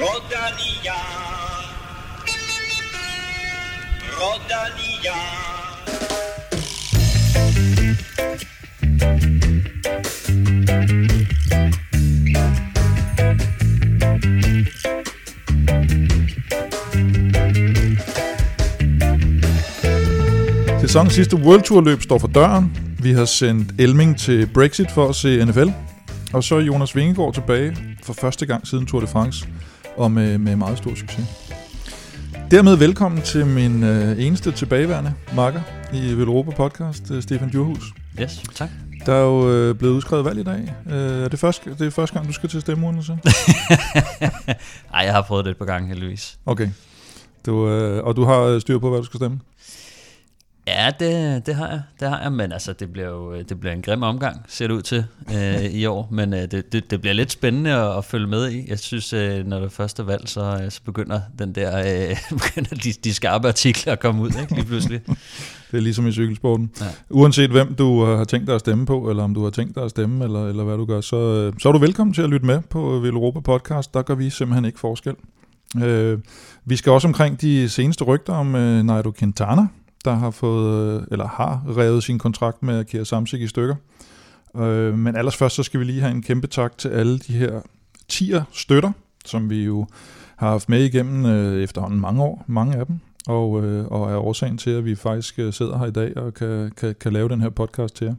[0.00, 0.92] Rodania.
[4.18, 5.18] Rodania.
[20.80, 22.76] Sæsonens sidste World Tour løb står for døren.
[23.02, 25.68] Vi har sendt Elming til Brexit for at se NFL.
[26.32, 29.48] Og så er Jonas Vingegaard tilbage for første gang siden Tour de France,
[29.98, 31.26] og med, med meget stor succes.
[32.50, 35.60] Dermed velkommen til min øh, eneste tilbageværende makker
[35.92, 37.84] i Velropa podcast, øh, Stefan Djurhus.
[38.20, 38.68] Yes, tak.
[39.06, 40.74] Der er jo øh, blevet udskrevet valg i dag.
[40.90, 43.12] Øh, er det, første, det er første gang, du skal til stemmeurnen så?
[44.94, 46.38] Ej, jeg har prøvet det et par gange, heldigvis.
[46.46, 46.68] Okay.
[47.46, 49.40] Du, øh, og du har øh, styr på, hvad du skal stemme?
[50.68, 53.72] Ja, det, det har jeg, det har jeg, men altså, det bliver jo det bliver
[53.72, 55.04] en grim omgang, ser det ud til
[55.34, 58.50] øh, i år, men øh, det, det, det bliver lidt spændende at, at følge med
[58.50, 58.64] i.
[58.68, 62.76] Jeg synes, øh, når det første valg, så, øh, så begynder den der, øh, begynder
[62.76, 65.00] de, de skarpe artikler at komme ud, ikke, lige pludselig.
[65.70, 66.70] Det er ligesom i cykelsporten.
[66.80, 66.86] Ja.
[67.10, 69.74] Uanset hvem du øh, har tænkt dig at stemme på, eller om du har tænkt
[69.74, 72.22] dig at stemme, eller, eller hvad du gør, så, øh, så er du velkommen til
[72.22, 73.94] at lytte med på Velropa Podcast.
[73.94, 75.14] Der gør vi simpelthen ikke forskel.
[75.82, 76.18] Øh,
[76.64, 79.66] vi skal også omkring de seneste rygter om øh, Nairo Quintana,
[80.04, 83.74] der har fået, øh, eller har revet sin kontrakt med Kira Samsik i stykker.
[84.56, 87.60] Øh, men allers så skal vi lige have en kæmpe tak til alle de her
[88.08, 88.92] tier støtter,
[89.24, 89.86] som vi jo
[90.36, 94.16] har haft med igennem øh, efterhånden mange år, mange af dem, og, øh, og er
[94.16, 97.28] årsagen til, at vi faktisk øh, sidder her i dag og kan, kan, kan lave
[97.28, 98.14] den her podcast til jer.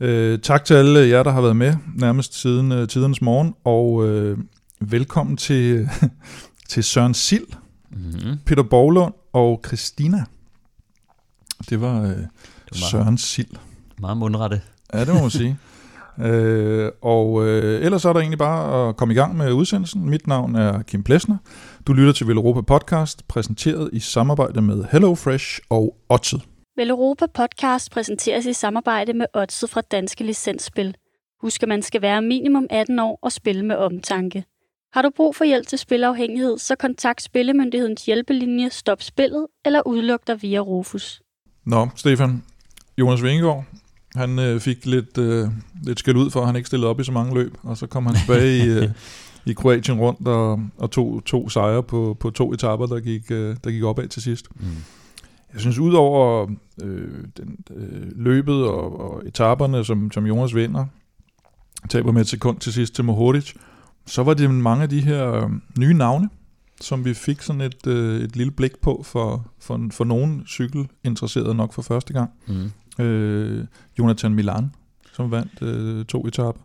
[0.00, 4.08] Øh, tak til alle jer, der har været med nærmest siden øh, tidernes morgen, og
[4.08, 4.38] øh,
[4.80, 5.88] velkommen til,
[6.70, 7.46] til Søren Sild,
[7.96, 8.38] Mm-hmm.
[8.46, 10.24] Peter Borglund og Christina.
[11.70, 12.18] Det var øh, Det
[12.70, 13.56] var Søren Sild.
[13.98, 14.60] meget mundrette.
[14.94, 15.58] Ja, det må man sige.
[16.20, 20.10] Øh, og øh, ellers er der egentlig bare at komme i gang med udsendelsen.
[20.10, 21.36] Mit navn er Kim Plesner.
[21.86, 26.38] Du lytter til Velropa Podcast, præsenteret i samarbejde med HelloFresh og Otted.
[26.76, 30.94] Vel Europa Podcast præsenteres i samarbejde med Odset fra Danske Licensspil.
[31.42, 34.44] Husk, at man skal være minimum 18 år og spille med omtanke.
[34.92, 40.20] Har du brug for hjælp til spilafhængighed, så kontakt Spillemyndighedens hjælpelinje Stop Spillet eller udluk
[40.26, 41.20] dig via Rufus.
[41.64, 42.42] Nå, Stefan.
[42.98, 43.64] Jonas Vingegaard,
[44.14, 45.48] han øh, fik lidt, øh,
[45.82, 47.86] lidt skæld ud for, at han ikke stillede op i så mange løb, og så
[47.86, 48.88] kom han tilbage i, øh,
[49.50, 53.56] i Kroatien rundt og, og tog to sejre på, på to etapper, der gik, øh,
[53.64, 54.46] der gik opad til sidst.
[54.56, 54.66] Mm.
[55.52, 56.50] Jeg synes, udover
[56.82, 60.86] øh, den, øh, løbet og, og etaperne, som, som Jonas vinder,
[61.88, 63.54] taber med et sekund til sidst til Mohoric,
[64.06, 66.28] så var det mange af de her øh, nye navne,
[66.80, 71.54] som vi fik sådan et, øh, et lille blik på for, for, for nogle cykelinteresserede
[71.54, 72.30] nok for første gang.
[72.46, 73.04] Mm.
[73.04, 73.64] Øh,
[73.98, 74.74] Jonathan Milan,
[75.12, 76.60] som vandt øh, to etaper.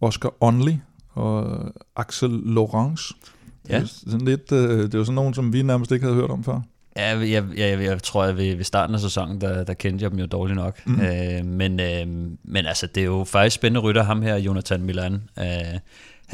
[0.00, 0.74] Oscar Onley
[1.10, 1.60] og
[1.96, 3.14] Axel Laurence.
[3.68, 3.74] Ja.
[3.74, 6.30] Det, er sådan lidt, øh, det var sådan nogen, som vi nærmest ikke havde hørt
[6.30, 6.60] om før.
[6.96, 10.02] Ja, jeg, jeg, jeg, jeg tror, at ved, ved starten af sæsonen, der, der kendte
[10.02, 10.86] jeg dem jo dårligt nok.
[10.86, 11.00] Mm.
[11.00, 12.06] Øh, men, øh,
[12.44, 15.22] men altså, det er jo faktisk spændende rytter, ham her, Jonathan Milan.
[15.38, 15.44] Øh,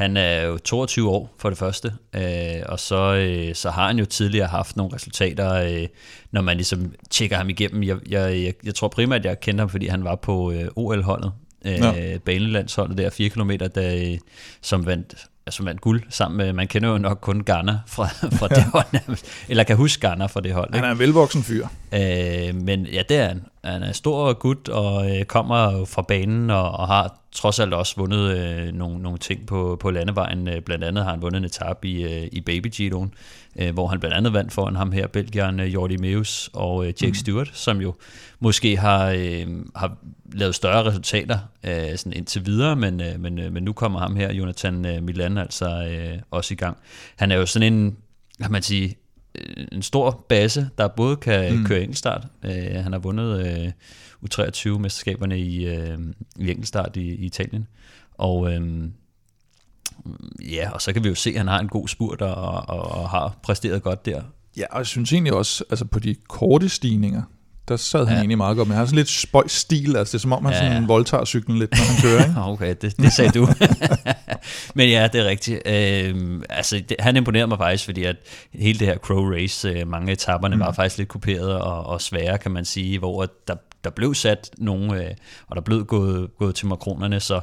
[0.01, 3.99] han er jo 22 år for det første, øh, og så, øh, så har han
[3.99, 5.87] jo tidligere haft nogle resultater, øh,
[6.31, 7.83] når man ligesom tjekker ham igennem.
[7.83, 10.67] Jeg, jeg, jeg, jeg tror primært, at jeg kendte ham, fordi han var på øh,
[10.75, 11.31] OL-holdet,
[11.65, 12.17] øh, ja.
[12.17, 14.17] banelandsholdet der, 4 km, der, øh,
[14.61, 15.15] som vandt
[15.51, 18.07] som vandt guld sammen med, man kender jo nok kun Garner fra,
[18.39, 19.17] fra det hold,
[19.49, 20.69] eller kan huske Garner fra det hold.
[20.73, 20.87] Han Ikke?
[20.87, 21.67] er en velvoksen fyr.
[21.93, 23.45] Øh, men ja, det er han.
[23.63, 27.95] Han er stor gut og øh, kommer fra banen og, og har trods alt også
[27.97, 30.47] vundet øh, nogle, nogle ting på, på landevejen.
[30.47, 33.40] Øh, Blandt andet har han vundet en etape i, øh, i Baby Giroen, øh,
[33.73, 37.07] hvor han blandt andet vandt foran ham her, Belgieren øh, Jordi Meus og øh, Jake
[37.07, 37.13] mm.
[37.13, 37.95] Stewart, som jo
[38.39, 39.97] måske har, øh, har
[40.33, 44.15] lavet større resultater øh, sådan indtil videre, men, øh, men, øh, men nu kommer ham
[44.15, 46.77] her, Jonathan øh, Milan, altså øh, også i gang.
[47.15, 47.97] Han er jo sådan en,
[48.41, 48.95] kan man sige,
[49.35, 51.65] øh, en stor base, der både kan Mm.
[51.65, 52.27] køre enkeltstart.
[52.45, 53.71] Øh, han har vundet øh,
[54.25, 55.97] U23-mesterskaberne i, øh,
[56.39, 57.67] i enkeltstart i, i Italien.
[58.13, 58.83] Og øh,
[60.51, 62.35] ja, og så kan vi jo se, at han har en god spurt og,
[62.69, 64.21] og, og har præsteret godt der.
[64.57, 67.21] Ja, og jeg synes egentlig også, altså på de korte stigninger,
[67.67, 68.19] der sad han Ja.
[68.19, 68.67] egentlig meget godt.
[68.67, 70.87] Men han har sådan lidt spøjs stil, altså det er som om, han Ja, sådan
[70.87, 72.41] voldtager cyklen lidt, når han kører, ikke?
[72.51, 73.47] Okay, det, det sagde du.
[74.75, 75.61] Men ja, det er rigtigt.
[75.65, 78.15] Øhm, altså, det, han imponerede mig faktisk, fordi at
[78.53, 80.59] hele det her Crow Race, øh, mange af etaperne mm.
[80.61, 84.49] var faktisk lidt kuperet og, og svære, kan man sige, hvor der, der blev sat
[84.57, 85.11] nogle, øh,
[85.47, 87.39] og der blev gået, gået til makronerne, så,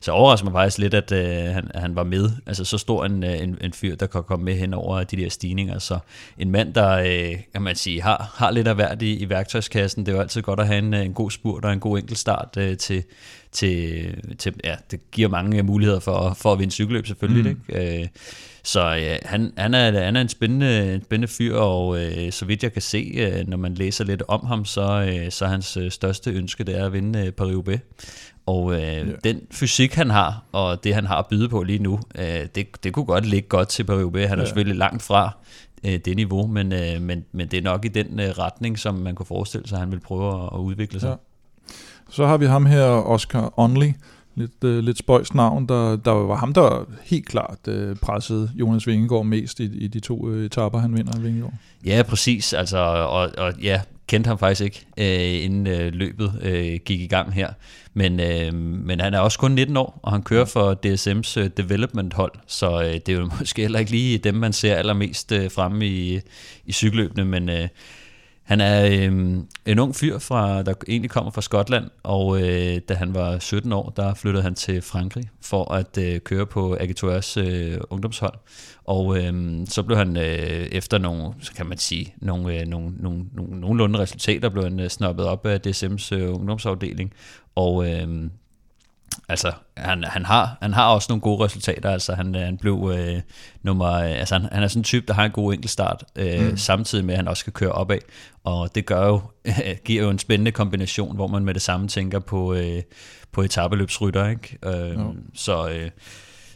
[0.00, 2.30] så overrasker mig faktisk lidt, at øh, han, han var med.
[2.46, 5.16] Altså så stor en, øh, en, en fyr, der kan komme med hen over de
[5.16, 5.78] der stigninger.
[5.78, 5.98] Så
[6.38, 10.06] en mand, der øh, kan man sige, har, har lidt af værd i, i værktøjskassen.
[10.06, 11.98] Det er jo altid godt at have en, øh, en god spurt og en god
[11.98, 13.04] enkeltstart øh, til,
[13.52, 17.52] til, til ja, det giver mange muligheder for, for at vinde cykelløb selvfølgelig.
[17.52, 17.60] Mm.
[17.70, 18.00] Ikke?
[18.02, 18.08] Øh,
[18.62, 22.62] så ja, han, han, er, han er en spændende, spændende fyr, og øh, så vidt
[22.62, 25.76] jeg kan se, øh, når man læser lidt om ham, så, øh, så er hans
[25.76, 27.78] øh, største ønske det er at vinde øh, Paris-Roubaix.
[28.46, 29.04] Og øh, ja.
[29.24, 32.66] den fysik, han har, og det, han har at byde på lige nu, øh, det,
[32.84, 34.26] det kunne godt ligge godt til Paris-Roubaix.
[34.26, 34.46] Han er ja.
[34.46, 35.36] selvfølgelig langt fra
[35.84, 38.94] øh, det niveau, men, øh, men, men det er nok i den øh, retning, som
[38.94, 41.08] man kunne forestille sig, at han vil prøve at, at udvikle sig.
[41.08, 41.14] Ja.
[42.10, 43.92] Så har vi ham her, Oscar Onley,
[44.34, 48.86] lidt, øh, lidt spøjs navn, der, der var ham, der helt klart øh, pressede Jonas
[48.86, 51.54] Vingegaard mest i, i de to øh, etapper, han vinder i Vingegaard.
[51.86, 52.52] Ja, præcis.
[52.52, 57.06] Altså, og, og ja, kendte ham faktisk ikke, øh, inden øh, løbet øh, gik i
[57.06, 57.48] gang her.
[57.94, 61.50] Men, øh, men han er også kun 19 år, og han kører for DSM's øh,
[61.56, 65.32] development hold, så øh, det er jo måske heller ikke lige dem, man ser allermest
[65.32, 66.20] øh, fremme i,
[66.66, 67.68] i cykelløbene, men øh,
[68.52, 72.94] han er øh, en ung fyr, fra, der egentlig kommer fra Skotland, og øh, da
[72.94, 77.36] han var 17 år, der flyttede han til Frankrig for at øh, køre på Agitours
[77.36, 78.34] øh, ungdomshold.
[78.84, 82.92] Og øh, så blev han øh, efter nogle, så kan man sige, nogle, øh, nogle,
[82.98, 87.12] nogle, nogle nogenlunde resultater, blev han øh, snoppet op af DSM's øh, ungdomsafdeling.
[87.54, 88.30] Og øh,
[89.28, 91.90] altså, han, han, har, han har også nogle gode resultater.
[91.90, 93.20] Altså, han, han blev øh,
[93.62, 93.88] nummer...
[93.88, 96.56] Altså, han, han er sådan en type, der har en god enkeltstart, øh, mm.
[96.56, 97.98] samtidig med, at han også skal køre opad.
[98.44, 99.20] Og det gør jo,
[99.84, 102.82] giver jo en spændende kombination, hvor man med det samme tænker på, øh,
[103.32, 104.58] på etabeløbsrytter, ikke?
[104.64, 104.98] Øh,
[105.34, 105.68] Så...
[105.68, 105.90] Øh,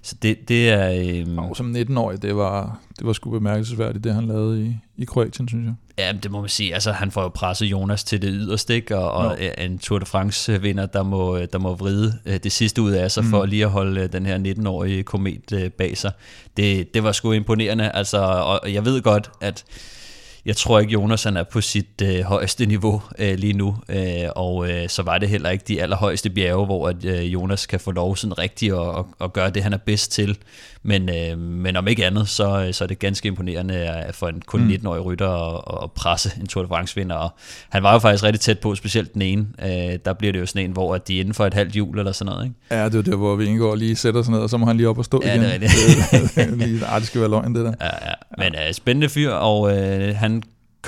[0.07, 0.91] så det, det er...
[1.05, 5.05] Øhm, og som 19-årig, det var, det var sgu bemærkelsesværdigt, det han lavede i, i
[5.05, 5.75] Kroatien, synes jeg.
[5.99, 6.75] Ja, det må man sige.
[6.75, 8.99] Altså, han får jo presset Jonas til det yderste, ikke?
[8.99, 12.91] Og, og en Tour de France-vinder, der må, der må vride øh, det sidste ud
[12.91, 13.31] af sig, mm.
[13.31, 16.13] for lige at holde øh, den her 19-årige komet øh, bag sig.
[16.57, 17.91] Det, det var sgu imponerende.
[17.91, 19.65] Altså, og jeg ved godt, at
[20.47, 24.29] jeg tror ikke, Jonas han er på sit øh, højeste niveau øh, lige nu, øh,
[24.37, 27.81] og øh, så var det heller ikke de allerhøjeste bjerge, hvor at, øh, Jonas kan
[27.81, 30.39] få lov sådan rigtigt at, at, at gøre det, han er bedst til.
[30.83, 34.71] Men, øh, men om ikke andet, så, så er det ganske imponerende for en kun
[34.71, 35.07] 19-årig mm.
[35.07, 37.15] rytter at, at presse en Tour de France-vinder.
[37.15, 37.31] Og
[37.69, 39.47] han var jo faktisk rigtig tæt på, specielt den ene.
[39.63, 41.73] Øh, der bliver det jo sådan en, hvor at de er inden for et halvt
[41.73, 42.45] hjul eller sådan noget.
[42.45, 42.57] Ikke?
[42.71, 44.77] Ja, det er der, hvor vi indgår lige sætter sig ned, og så må han
[44.77, 45.43] lige op og stå ja, igen.
[45.43, 45.71] Det
[46.37, 46.59] er det.
[46.59, 47.73] lige, ej, det skal være løgn, det der.
[47.81, 48.15] Ja, ja.
[48.39, 50.36] Men uh, spændende fyr, og øh, han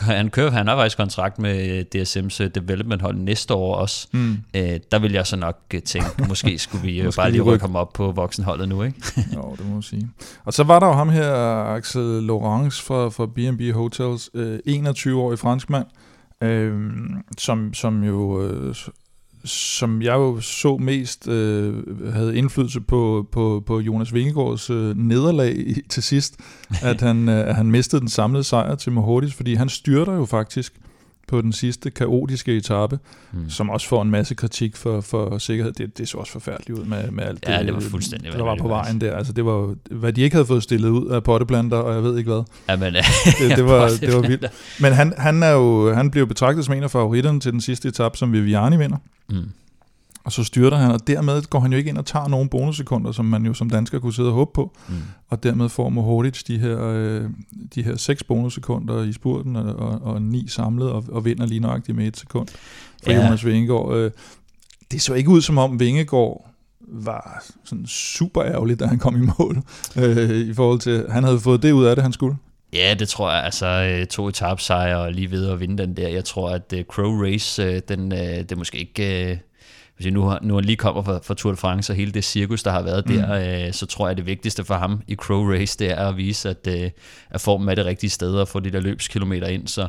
[0.01, 4.09] han kører, han har faktisk kontrakt med DSM's øh, development hold næste år også.
[4.13, 4.37] Mm.
[4.55, 7.65] Øh, der vil jeg så nok øh, tænke, måske skulle vi måske bare lige rykke
[7.65, 9.03] ham op på voksenholdet nu, ikke?
[9.35, 10.09] jo, det må man sige.
[10.45, 11.33] Og så var der jo ham her,
[11.75, 15.87] Axel Laurence fra, fra B&B Hotels, øh, 21-årig franskmand,
[16.43, 16.91] øh,
[17.39, 18.75] som, som jo øh,
[19.45, 21.75] som jeg jo så mest øh,
[22.13, 26.37] havde indflydelse på, på, på Jonas Vingegaards øh, nederlag til sidst,
[26.83, 30.73] at han, øh, han mistede den samlede sejr til Mohoric, fordi han styrter jo faktisk
[31.29, 32.99] på den sidste kaotiske etape,
[33.33, 33.51] mm.
[33.51, 35.73] som også får en masse kritik for, for sikkerhed.
[35.73, 38.43] Det, det så også forfærdeligt ud med, med alt ja, det, det var fuldstændig der
[38.43, 39.17] var på vejen der.
[39.17, 42.19] Altså, det var hvad de ikke havde fået stillet ud af potteplanter, og jeg ved
[42.19, 42.43] ikke hvad.
[42.69, 42.95] Ja, men,
[43.41, 44.47] det, det, var, det var vildt.
[44.81, 47.89] Men han, han, er jo, han blev betragtet som en af favoritterne til den sidste
[47.89, 48.97] etape, som Viviani vinder.
[49.31, 49.51] Mm.
[50.29, 53.13] Og så styrter han, og dermed går han jo ikke ind og tager nogle bonussekunder,
[53.13, 54.77] som man jo som dansker kunne sidde og håbe på.
[54.89, 54.95] Mm.
[55.29, 57.25] Og dermed får Mohoric de her, øh,
[57.75, 61.61] de her seks bonussekunder i spurten, og, og, og ni samlet, og, og vinder lige
[61.61, 62.49] nøjagtigt med et sekund
[63.05, 63.25] for ja.
[63.25, 63.97] Jonas Vingegaard.
[63.97, 64.11] Øh,
[64.91, 69.27] det så ikke ud som om Vingegaard var sådan super ærgerlig, da han kom i
[69.39, 69.63] mål,
[69.97, 72.37] øh, i forhold til, han havde fået det ud af det, han skulle.
[72.73, 73.45] Ja, det tror jeg.
[73.45, 76.09] Altså øh, to etapsejre og lige ved at vinde den der.
[76.09, 79.48] Jeg tror, at uh, Crow Race, uh, den, uh, det er måske ikke...
[79.99, 82.63] Hvis jeg nu, nu lige kommer fra, fra Tour de France og hele det cirkus,
[82.63, 83.15] der har været mm.
[83.15, 86.09] der, øh, så tror jeg, at det vigtigste for ham i Crow Race, det er
[86.09, 86.91] at vise, at, øh,
[87.31, 89.69] at formen er det rigtige sted og få de der løbskilometer ind.
[89.69, 89.89] Så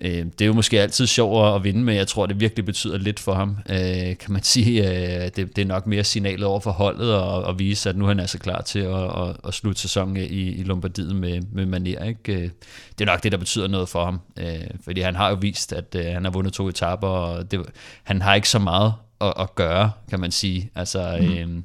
[0.00, 2.98] øh, det er jo måske altid sjovere at vinde, men jeg tror, det virkelig betyder
[2.98, 3.56] lidt for ham.
[3.70, 7.42] Øh, kan man sige, øh, det, det er nok mere signalet over for holdet og,
[7.42, 10.50] og vise, at nu er han altså klar til at, at, at slutte sæsonen i,
[10.50, 12.04] i Lombardiet med, med maner.
[12.04, 12.32] Ikke?
[12.34, 12.50] Øh,
[12.98, 15.72] det er nok det, der betyder noget for ham, øh, fordi han har jo vist,
[15.72, 17.60] at øh, han har vundet to etaper, og det,
[18.02, 18.92] han har ikke så meget
[19.22, 20.70] at, at gøre, kan man sige.
[20.74, 21.26] Altså, mm.
[21.26, 21.62] øh,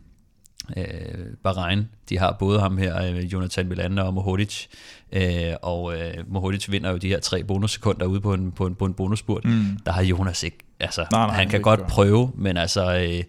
[0.78, 4.66] øh, Bahrain, de har både ham her, øh, Jonathan Milander og Mohodic,
[5.12, 8.76] øh, og øh, Mohodic vinder jo de her tre bonussekunder ude på en, på en,
[8.76, 9.46] på en bonusspurt.
[9.46, 9.78] Mm.
[9.86, 11.88] Der har Jonas ikke, altså nej, nej, han kan godt gør.
[11.88, 13.24] prøve, men altså, øh,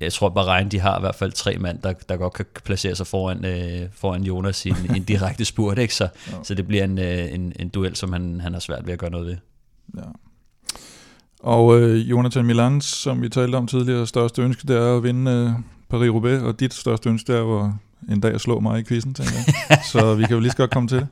[0.00, 2.94] jeg tror Bahrain, de har i hvert fald tre mand, der, der godt kan placere
[2.94, 5.94] sig foran, øh, foran Jonas i en, en direkte spurt, ikke?
[5.94, 6.32] Så, ja.
[6.42, 8.98] så det bliver en, øh, en, en duel, som han, han har svært ved at
[8.98, 9.36] gøre noget ved.
[9.96, 10.02] Ja.
[11.42, 15.30] Og øh, Jonathan Milans, som vi talte om tidligere, største ønske, det er at vinde
[15.30, 15.50] øh,
[15.94, 17.70] Paris-Roubaix, og dit største ønske, det er at
[18.14, 19.32] en dag at slå mig i quizzen, tænker
[19.68, 19.78] jeg.
[19.92, 21.06] Så vi kan jo lige så godt komme til det.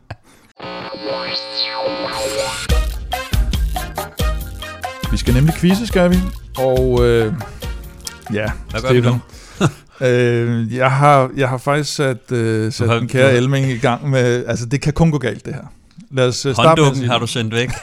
[5.11, 6.17] Vi skal nemlig quizze, skal vi.
[6.59, 7.33] Og øh,
[8.35, 9.21] Ja, Hvad gør vi nu?
[10.07, 13.79] øh, jeg, har, jeg har faktisk sat, øh, sat har- den kære du Elming i
[13.79, 14.45] gang med...
[14.47, 15.63] Altså, det kan kun gå galt, det her.
[16.11, 17.71] Lad os øh, starte med Hånddukken sige har du sendt væk.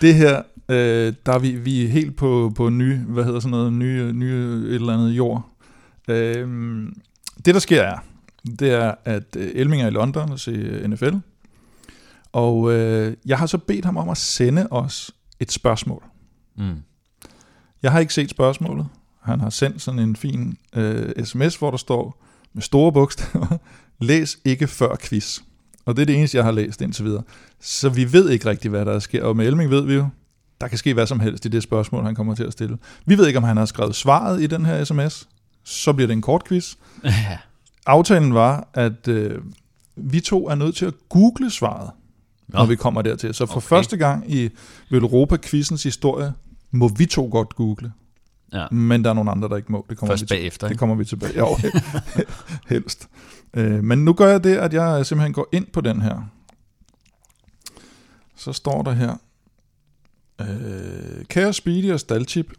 [0.00, 3.50] Det her, øh, der er vi, vi er helt på, på ny, hvad hedder sådan
[3.50, 5.50] noget, nye, nye et eller andet jord.
[6.08, 6.48] Øh,
[7.44, 7.98] det, der sker er,
[8.58, 11.14] det er, at øh, Elming er i London og se øh, NFL,
[12.32, 16.02] og øh, jeg har så bedt ham om at sende os et spørgsmål.
[16.56, 16.76] mm.
[17.82, 18.86] Jeg har ikke set spørgsmålet.
[19.22, 23.58] Han har sendt sådan en fin øh, sms, hvor der står med store bogstaver,
[24.00, 25.40] læs ikke før quiz.
[25.84, 27.22] Og det er det eneste, jeg har læst indtil videre.
[27.60, 29.24] Så vi ved ikke rigtigt, hvad der sker.
[29.24, 30.06] Og med Elming ved vi jo,
[30.60, 32.78] der kan ske hvad som helst i det spørgsmål, han kommer til at stille.
[33.06, 35.28] Vi ved ikke, om han har skrevet svaret i den her sms.
[35.64, 36.74] Så bliver det en kort quiz.
[37.04, 37.38] ja.
[37.86, 39.38] Aftalen var, at øh,
[39.96, 41.90] vi to er nødt til at google svaret,
[42.48, 42.58] Nå.
[42.58, 43.34] når vi kommer dertil.
[43.34, 43.66] Så for Okay.
[43.68, 44.48] første gang i
[44.90, 46.32] Europa-quizens historie,
[46.70, 47.92] må vi to godt google.
[48.52, 48.66] ja.
[48.70, 49.86] Men der er nogle andre, der ikke må.
[49.90, 50.34] Det kommer Først vi til.
[50.34, 50.66] bagefter.
[50.66, 50.78] Det ikke?
[50.78, 51.38] kommer vi tilbage.
[51.38, 51.56] Jo,
[52.74, 53.08] helst.
[53.54, 56.30] Øh, men nu gør jeg det, at jeg simpelthen går ind på den her.
[58.40, 59.16] Så står der her.
[60.40, 62.52] Øh, kære Speedy og Stalchip,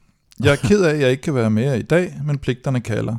[0.43, 2.81] jeg er ked af, at jeg ikke kan være med jer i dag, men pligterne
[2.81, 3.15] kalder.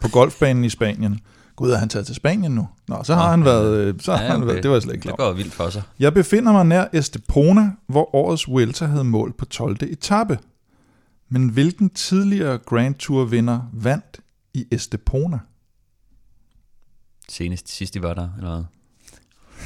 [0.00, 1.20] På golfbanen i Spanien.
[1.56, 2.68] Gud, er han taget til Spanien nu?
[2.88, 3.76] Nå, så har Nå, han været...
[3.78, 4.46] øh, Så har Ja, han okay.
[4.46, 5.82] været det var jeg slet ikke klar Det går vildt for sig.
[5.98, 9.76] Jeg befinder mig nær Estepona, hvor årets Vuelta havde mål på 12.
[9.82, 10.38] etape.
[11.28, 14.20] Men hvilken tidligere Grand Tour vinder vandt
[14.54, 15.38] i Estepona?
[17.28, 18.64] Senest sidst de var der, eller hvad?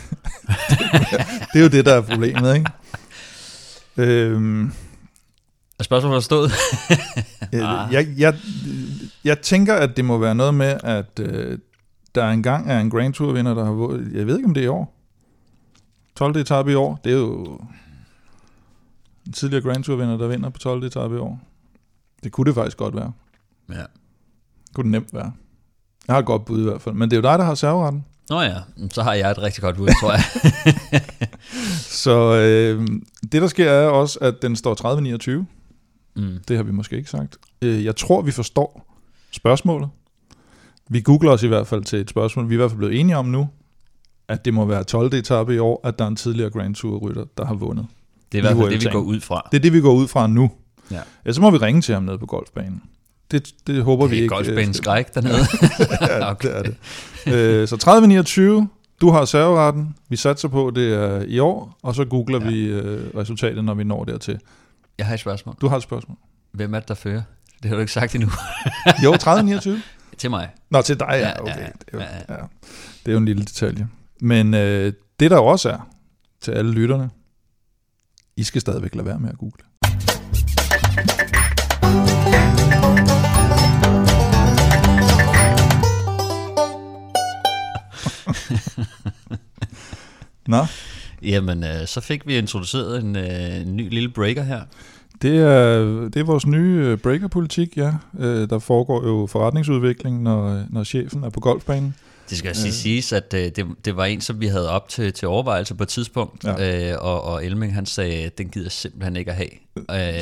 [1.53, 2.71] Det er jo det, der er problemet, ikke?
[3.97, 4.73] øhm,
[5.79, 6.53] Er spørgsmålet forstået?
[7.53, 7.61] øh,
[7.93, 8.35] jeg, jeg,
[9.25, 11.59] jeg tænker, at det må være noget med, at øh,
[12.15, 14.13] der engang er en Grand Tour vinder, der har vundet.
[14.15, 14.95] Jeg ved ikke, om det er i år.
[16.17, 16.37] 12.
[16.37, 17.01] etape i år.
[17.05, 17.61] Det er jo
[19.27, 20.85] en tidligere Grand Tour vinder, der vinder på 12.
[20.85, 21.41] etape i år.
[22.25, 23.13] Det kunne det faktisk godt være.
[23.71, 23.75] ja.
[24.67, 25.33] Det kunne det nemt være.
[26.09, 26.95] Jeg har et godt bud i hvert fald.
[26.95, 28.05] Men det er jo dig, der har serveretten.
[28.31, 28.57] Nå ja,
[28.91, 30.23] så har jeg et rigtig godt bud, tror jeg.
[32.05, 32.89] Så øh,
[33.33, 35.45] det, der sker, er også, at den står 30-29.
[36.17, 36.39] Mm.
[36.49, 37.37] Det har vi måske ikke sagt.
[37.63, 38.97] Øh, jeg tror, vi forstår
[39.31, 39.89] spørgsmålet.
[40.89, 42.49] Vi googler os i hvert fald til et spørgsmål.
[42.49, 43.49] Vi er i hvert fald blevet enige om nu,
[44.29, 45.15] at det må være 12.
[45.15, 47.87] etape i år, at der er en tidligere Grand Tour-rytter, der har vundet.
[48.33, 49.49] Det er i hvert fald det, vi går ud fra.
[49.53, 50.51] Det er det, vi går ud fra nu.
[50.91, 51.01] Ja.
[51.27, 52.83] Ja, så må vi ringe til ham nede på golfbanen.
[53.31, 54.35] Det, det håber vi Det er ikke.
[54.35, 55.39] golfbanen øh, skræk dernede.
[56.01, 56.49] ja, okay.
[56.49, 57.35] det er det.
[57.35, 58.67] Øh, så 30-29,
[59.01, 59.95] du har serveretten.
[60.09, 62.47] Vi satser på, det er i år, og så googler Ja.
[62.51, 64.39] vi øh, resultatet, når vi når dertil.
[64.99, 65.55] Jeg har et spørgsmål.
[65.61, 66.17] Du har et spørgsmål.
[66.53, 67.23] Hvem er det, der fører?
[67.63, 68.31] Det har du ikke sagt endnu.
[69.05, 69.71] Jo, 30-29.
[70.19, 70.49] Til mig.
[70.71, 71.29] Nå, til dig, Ja, ja.
[71.29, 71.61] ja, Okay.
[71.61, 71.67] ja.
[71.67, 72.35] Det, er jo, Ja,
[73.07, 73.89] det er jo en lille detalje.
[74.21, 75.89] Men øh, det der også er,
[76.41, 77.11] til alle lytterne,
[78.37, 79.59] I skal stadigvæk lade være med at google.
[90.47, 90.67] Nå,
[91.25, 94.61] Jamen, øh, så fik vi introduceret en, øh, en ny lille breaker her.
[95.23, 97.93] det er, det er vores nye øh, breaker-politik, ja.
[98.19, 101.95] Øh, der foregår jo forretningsudvikling, når, når chefen er på golfbanen.
[102.31, 102.73] Det skal også øh.
[102.73, 105.83] siges, at øh, det, det var en, som vi havde op til, til overvejelse på
[105.83, 106.93] et tidspunkt, ja.
[106.93, 109.49] øh, og, og Elming han sagde, den gider simpelthen ikke at have.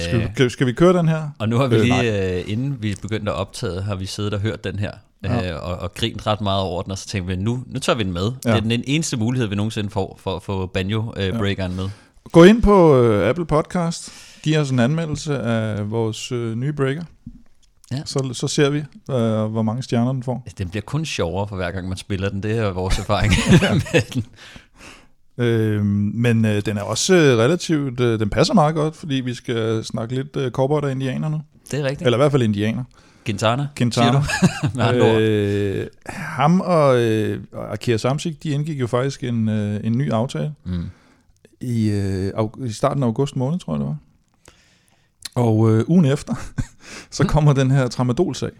[0.04, 1.28] Skal, Øh, vi, skal vi køre den her?
[1.38, 4.34] og nu har vi Øh, lige, øh, inden vi begyndte at optage, har vi siddet
[4.34, 4.90] og hørt den her,
[5.24, 5.50] Ja.
[5.54, 7.96] øh, og, og grint ret meget over den, og så tænkte vi, nu, nu tager
[7.96, 8.32] vi den med.
[8.44, 8.50] Ja.
[8.50, 8.56] Ja.
[8.56, 11.88] Det er den eneste mulighed, vi nogensinde får for at få banjo-breakeren med.
[12.32, 17.02] Gå ind på øh, Apple Podcast, giv os en anmeldelse af vores øh, nye breaker.
[17.92, 18.02] Ja.
[18.04, 18.78] Så, så ser vi,
[19.10, 20.46] øh, hvor mange stjerner den får.
[20.58, 22.42] Den bliver kun sjovere for hver gang, man spiller den.
[22.42, 23.32] Det er vores erfaring
[23.92, 24.24] med den.
[25.38, 25.84] Øh,
[26.14, 29.84] men øh, den er også øh, relativt, øh, den passer meget godt, fordi vi skal
[29.84, 31.40] snakke lidt øh, cowboy og indianer nu.
[31.70, 32.02] Det er rigtigt.
[32.02, 32.84] Eller i hvert fald indianer.
[33.26, 34.22] Quintana, Quintana.
[34.74, 35.06] siger du?
[35.18, 40.12] Øh, ham og, øh, og Akira Samsik, de indgik jo faktisk en, øh, en ny
[40.12, 40.84] aftale Mm.
[41.60, 42.32] i, øh,
[42.66, 43.96] i starten af august måned, tror jeg det var.
[45.34, 46.34] Og øh, ugen efter,
[47.10, 48.50] så kommer den her tramadol-sag,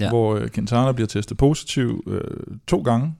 [0.00, 0.04] Ja.
[0.04, 0.10] ja.
[0.10, 2.20] hvor øh, Quintana bliver testet positiv øh,
[2.66, 3.14] to gange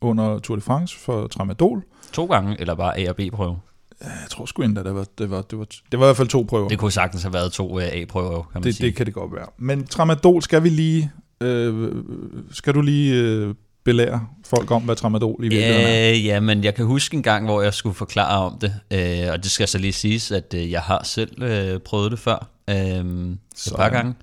[0.00, 1.82] under Tour de France for tramadol.
[2.12, 3.58] To gange, eller bare A og B-prøve?
[4.00, 6.28] Jeg tror sgu endda, det var, det var, det var, det var i hvert fald
[6.28, 6.68] to prøver.
[6.68, 8.86] Det kunne sagtens have været to øh, A-prøver, kan man det, sige.
[8.86, 9.46] det kan det godt være.
[9.58, 11.10] Men tramadol skal vi lige,
[11.40, 11.92] øh,
[12.50, 13.54] skal du lige øh,
[13.90, 16.10] belære folk om, hvad tramadol i virkeligheden er?
[16.10, 19.32] Øh, ja, men jeg kan huske en gang, hvor jeg skulle forklare om det, øh,
[19.32, 22.48] og det skal så lige siges, at øh, jeg har selv øh, prøvet det før,
[22.70, 23.76] øh, et Sådan.
[23.76, 24.14] par gange,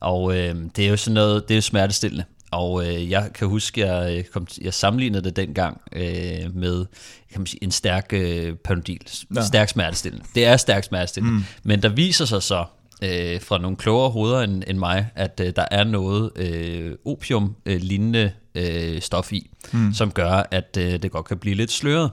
[0.00, 3.48] og øh, det er jo sådan noget, det er jo smertestillende, og øh, jeg kan
[3.48, 6.86] huske, jeg, øh, kom, jeg sammenlignede det dengang øh, med
[7.32, 9.00] kan man sige, en stærk øh, panodil,
[9.36, 9.42] Ja.
[9.46, 10.24] stærk smertestillende.
[10.34, 11.44] Det er stærk smertestillende, mm.
[11.62, 12.64] men der viser sig så,
[13.02, 18.30] øh, fra nogle klogere hoveder end, end mig, at øh, der er noget øh, opium-lignende
[18.54, 19.92] øh, stof i, mm.
[19.94, 22.10] som gør, at øh, det godt kan blive lidt sløret.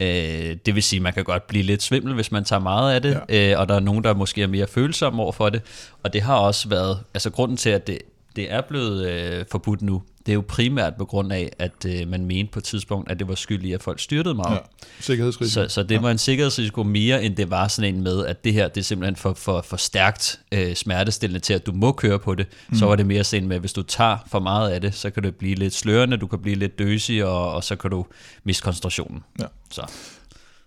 [0.00, 2.94] Øh, det vil sige, at man kan godt blive lidt svimmel, hvis man tager meget
[2.94, 3.52] af det, ja.
[3.52, 5.62] øh, og der er nogen, der måske er mere følsomme over for det.
[6.02, 7.98] Og det har også været, altså grunden til, at det,
[8.36, 12.08] det er blevet øh, forbudt nu, det er jo primært på grund af, at øh,
[12.08, 14.54] man mente på et tidspunkt, at det var skyld i, at folk styrtede meget.
[14.54, 15.68] Ja, sikkerhedsrisiko.
[15.68, 16.00] Så, så det ja.
[16.00, 18.84] var en sikkerhedsrisiko mere, end det var sådan en med, at det her det er
[18.84, 22.46] simpelthen for, for, for stærkt øh, smertestillende til, at du må køre på det.
[22.68, 22.78] Mm.
[22.78, 25.10] Så var det mere sådan med, at hvis du tager for meget af det, så
[25.10, 28.06] kan det blive lidt slørende, du kan blive lidt døsig, og, og så kan du
[28.44, 29.24] miste koncentrationen.
[29.40, 29.46] Ja.
[29.70, 29.82] Så.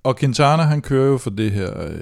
[0.04, 1.94] Og Quintana, han kører jo for det her øh,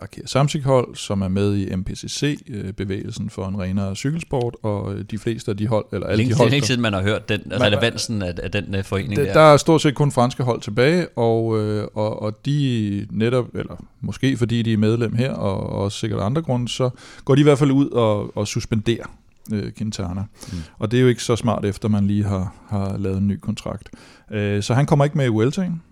[0.00, 5.18] Arkea Samsik-hold, som er med i MPCC-bevægelsen øh, for en renere cykelsport, og øh, de
[5.18, 6.46] fleste af de hold, eller alle længe, de hold...
[6.46, 9.16] Det er længe siden, man har hørt den, man, relevansen af, af den øh, forening
[9.16, 9.32] der.
[9.32, 13.84] Der er stort set kun franske hold tilbage, og, øh, og, og de netop, eller
[14.00, 16.90] måske fordi de er medlem her, og, og også sikkert andre grunde, så
[17.24, 19.06] går de i hvert fald ud og, og suspenderer
[19.52, 20.20] øh, Quintana.
[20.52, 20.58] Mm.
[20.78, 23.38] Og det er jo ikke så smart, efter man lige har, har lavet en ny
[23.40, 23.90] kontrakt.
[24.30, 25.82] Øh, så han kommer ikke med i Vueltaen,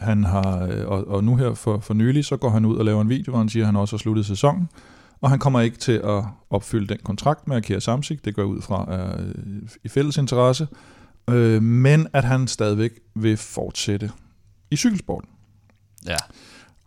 [0.00, 2.84] han har, øh, og, og nu her for, for nylig, så går han ud og
[2.84, 4.68] laver en video, hvor han siger, at han også har sluttet sæsonen,
[5.20, 8.62] og han kommer ikke til at opfylde den kontrakt med Akira Samsik, det går ud
[8.62, 9.32] fra uh,
[9.84, 10.68] i fælles interesse,
[11.30, 14.10] uh, men at han stadigvæk vil fortsætte
[14.70, 15.28] i cykelsporten.
[16.06, 16.16] Ja.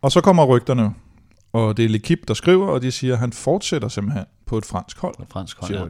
[0.02, 0.94] Og så kommer rygterne,
[1.54, 4.66] og det er L'Equipe, der skriver, og de siger, at han fortsætter simpelthen på et
[4.66, 5.16] fransk hold.
[5.22, 5.84] Et fransk hold, ja.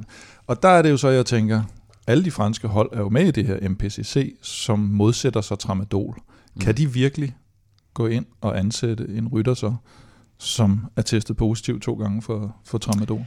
[0.48, 1.64] Og der er det jo så, jeg tænker,
[2.08, 6.22] alle de franske hold er jo med i det her MPCC, som modsætter sig tramadol.
[6.56, 6.62] Mm.
[6.62, 7.36] Kan de virkelig
[7.94, 9.76] gå ind og ansætte en rytter så,
[10.38, 13.26] som er testet positiv to gange for, for tramadol?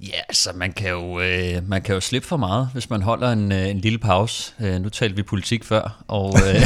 [0.00, 3.32] Ja, altså man kan, jo, øh, man kan jo slippe for meget, hvis man holder
[3.32, 4.52] en, øh, en lille pause.
[4.60, 6.62] Øh, nu talte vi politik før, og øh,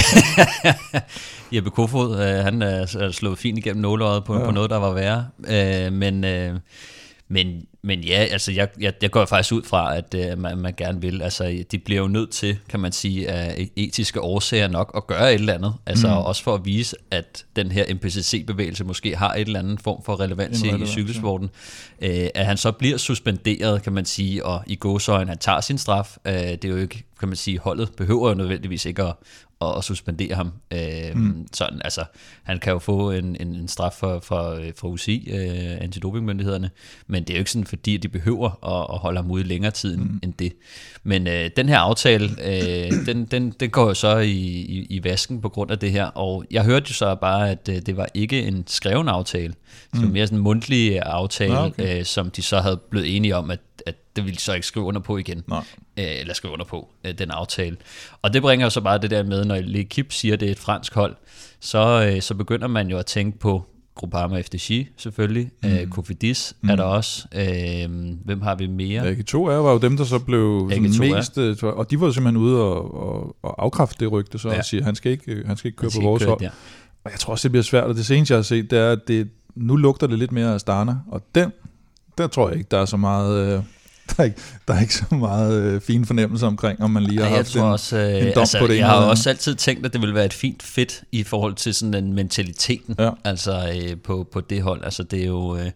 [1.54, 4.45] Jeppe Kofod, øh, han er slået fint igennem nåleøjet på, ja.
[4.45, 5.26] på noget, der var værre.
[5.49, 6.59] Øh, men, øh,
[7.31, 10.75] men men ja, altså jeg, jeg, jeg går faktisk ud fra, at uh, man, man
[10.77, 11.23] gerne vil.
[11.23, 15.35] Altså de bliver jo nødt til, kan man sige, af etiske årsager nok at gøre
[15.35, 15.75] et eller andet.
[15.87, 16.13] Altså mm.
[16.15, 20.21] også for at vise, at den her MPCC-bevægelse måske har et eller andet form for
[20.21, 21.50] relevans i, i cykelsporten.
[22.00, 22.23] Ja.
[22.23, 25.78] Uh, at han så bliver suspenderet, kan man sige, og i gåsøjen, han tager sin
[25.78, 26.17] straf.
[26.25, 29.15] Uh, det er jo ikke, kan man sige, holdet behøver jo nødvendigvis ikke at,
[29.61, 30.53] at, at suspendere ham.
[30.73, 31.47] Øh, mm.
[31.53, 32.05] sådan, altså,
[32.43, 36.71] han kan jo få en, en, en straf fra, fra, fra UCI, øh, antidopingmyndighederne,
[37.07, 39.71] men det er jo ikke sådan, fordi de behøver at, at holde ham ude længere
[39.71, 40.21] tid mm.
[40.23, 40.53] end det.
[41.03, 45.05] Men øh, den her aftale, øh, den, den, den går jo så i, i, i
[45.05, 47.97] vasken på grund af det her, og jeg hørte jo så bare, at øh, det
[47.97, 49.55] var ikke en skreven aftale,
[49.95, 50.01] mm.
[50.01, 51.99] det mere sådan en mundtlig aftale, okay.
[51.99, 53.61] øh, som de så havde blevet enige om, at
[54.21, 55.43] det ville så ikke skrive under på igen.
[55.49, 55.65] Nej.
[55.97, 57.76] Øh, eller skrive under på, øh, den aftale.
[58.23, 60.52] Og det bringer jo så bare det der med, når L'Equipe siger, at det er
[60.52, 61.17] et fransk hold,
[61.61, 65.69] så, øh, så begynder man jo at tænke på Groupama FDG selvfølgelig, mm.
[65.69, 66.71] øh, Kofidis mm.
[66.71, 67.26] er der også.
[67.35, 67.91] Øh,
[68.25, 69.06] hvem har vi mere?
[69.06, 72.63] Ag to er var jo dem, der så blev mest, og de var simpelthen ude
[72.63, 74.59] og, og, og afkræfte det rygte, så ja.
[74.59, 76.43] og sige, han skal ikke, han skal ikke køre han på vores hold.
[76.43, 76.50] Ja.
[77.04, 78.93] Og jeg tror også, det bliver svært, og det seneste, jeg har set, det er,
[78.93, 81.52] at det, nu lugter det lidt mere af Stana, og den,
[82.19, 83.56] der tror jeg ikke, der er så meget...
[83.56, 83.63] Øh,
[84.17, 87.21] der er ikke, der er ikke så meget øh, fin fornemmelse omkring, om man lige
[87.21, 89.55] har Ej, haft en, også, øh, en dom altså, på det Jeg har også altid
[89.55, 93.11] tænkt, at det ville være et fint fit i forhold til sådan en mentaliteten, ja.
[93.25, 94.85] altså øh, på, på det hold.
[94.85, 95.57] Altså det er jo...
[95.57, 95.71] Øh,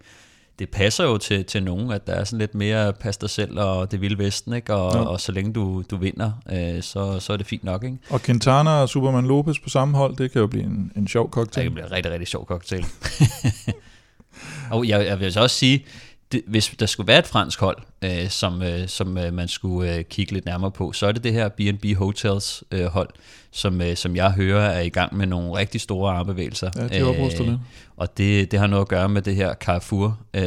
[0.59, 3.59] det passer jo til, til nogen, at der er sådan lidt mere pas dig selv
[3.59, 4.75] og det vilde vesten, ikke?
[4.75, 5.01] Og, ja.
[5.01, 7.85] og så længe du, du vinder, øh, så, så er det fint nok.
[7.85, 7.97] Ikke?
[8.11, 11.31] Og Quintana og Superman Lopez på samme hold, det kan jo blive en, en sjov
[11.31, 11.64] cocktail.
[11.64, 12.87] Det kan blive en rigtig, rigtig sjov cocktail.
[14.70, 15.85] og jeg, jeg vil så også sige,
[16.35, 19.94] det, hvis der skulle være et fransk hold, øh, som, øh, som øh, man skulle
[19.94, 23.09] øh, kigge lidt nærmere på, så er det det her B&B Hotels øh, hold,
[23.51, 26.70] som, øh, som jeg hører er i gang med nogle rigtig store armbevægelser.
[26.77, 27.59] Ja, de opruster øh,
[27.97, 30.42] Og det, det har noget at gøre med det her Carrefour, øh,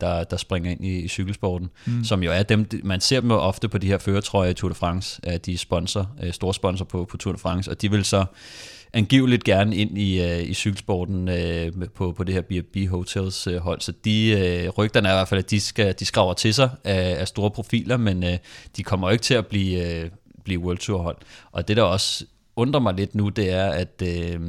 [0.00, 2.04] der, der springer ind i, i cykelsporten, mm.
[2.04, 4.74] som jo er dem, man ser dem ofte på de her føretrøjer i Tour de
[4.74, 7.90] France, øh, de er sponsor, øh, store sponsor på, på Tour de France, og de
[7.90, 8.24] vil så
[8.96, 13.56] angiveligt gerne ind i, øh, i cykelsporten øh, på, på det her B&B Hotels øh,
[13.56, 13.80] hold.
[13.80, 16.70] Så de øh, rygterne er i hvert fald, at de, skal, de skraver til sig
[16.84, 18.38] af, af store profiler, men øh,
[18.76, 20.10] de kommer jo ikke til at blive, øh,
[20.44, 21.16] blive World Tour hold.
[21.52, 22.24] Og det der også
[22.56, 24.40] undrer mig lidt nu, det er, at øh,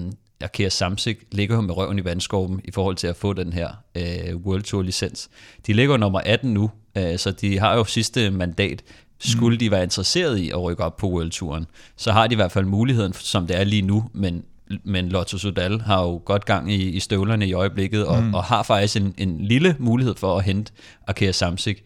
[0.42, 3.70] Arkea Samsik ligger jo med røven i vandskorben i forhold til at få den her
[3.96, 5.30] øh, World Tour licens.
[5.68, 8.84] De ligger nummer 18 nu, øh, så de har jo sidste mandat.
[9.20, 9.60] Skulle mm.
[9.60, 12.52] de være interesseret i at rykke op på World Touren, så har de i hvert
[12.52, 14.44] fald muligheden, som det er lige nu, men
[14.84, 18.34] men Lotto Sudal har jo godt gang i, i støvlerne i øjeblikket, og, mm.
[18.34, 20.72] og har faktisk en, en lille mulighed for at hente
[21.08, 21.84] Arkea Samsik.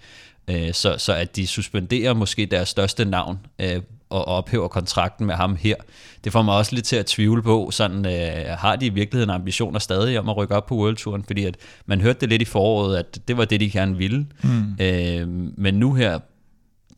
[0.47, 5.35] Øh, så, så at de suspenderer måske deres største navn, øh, og ophæver kontrakten med
[5.35, 5.75] ham her.
[6.23, 9.29] Det får mig også lidt til at tvivle på, sådan, øh, har de i virkeligheden
[9.29, 12.41] ambitioner stadig om at rykke op på World Touren, fordi at man hørte det lidt
[12.41, 14.25] i foråret, at det var det, de gerne ville.
[14.43, 14.75] Mm.
[14.79, 16.19] Øh, men nu her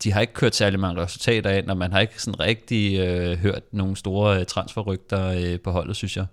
[0.04, 3.38] de har ikke kørt særlig mange resultater ind, og man har ikke sådan rigtig øh,
[3.38, 6.26] hørt nogle store øh, transferrygter øh, på holdet, synes jeg.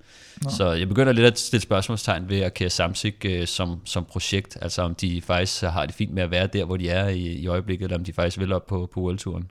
[0.43, 0.49] Nå.
[0.49, 4.57] Så jeg begynder lidt at stille spørgsmålstegn ved at kære Samsik øh, som, som projekt,
[4.61, 7.21] altså om de faktisk har det fint med at være der, hvor de er i,
[7.21, 9.49] i øjeblikket, eller om de faktisk vil op på, på World-turen.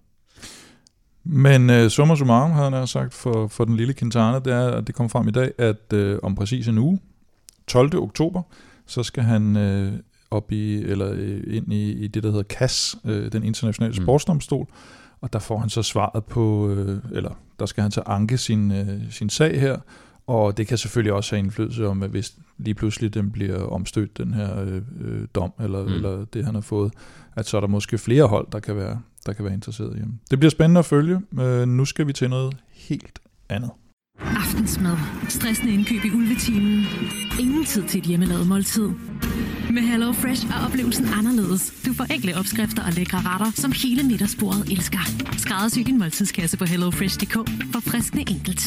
[1.25, 4.87] Men øh, summa summarum, havde han sagt for, for den lille Quintana, det er, at
[4.87, 6.99] det kommer frem i dag, at øh, om præcis en uge,
[7.67, 8.03] 12.
[8.03, 8.43] oktober,
[8.87, 9.93] så skal han øh,
[10.31, 14.05] op i, eller øh, ind i, i det, der hedder CAS, øh, den internationale mm.
[14.05, 14.66] sportsdomstol,
[15.21, 18.73] og der får han så svaret på, øh, eller der skal han så anke sin,
[18.73, 19.79] øh, sin sag her,
[20.27, 24.19] og det kan selvfølgelig også have indflydelse om, at hvis lige pludselig den bliver omstødt,
[24.19, 25.93] den her øh, øh, dom, eller, mm.
[25.93, 26.93] eller det han har fået,
[27.37, 30.01] at så er der måske flere hold, der kan være, der kan være interesseret i
[30.01, 30.19] ham.
[30.31, 31.21] Det bliver spændende at følge.
[31.40, 33.71] Øh, nu skal vi til noget helt andet.
[34.21, 34.97] Aftensmad.
[35.29, 36.85] Stressende indkøb i ulvetimen.
[37.40, 38.88] Ingen tid til et hjemmelavet måltid.
[39.73, 41.83] Med Hello Fresh er oplevelsen anderledes.
[41.87, 44.99] Du får enkle opskrifter og lækre retter, som hele middagsbordet elsker.
[45.39, 47.33] Skræddersy din måltidskasse på hellofresh.dk
[47.73, 48.63] for friskende enkelt.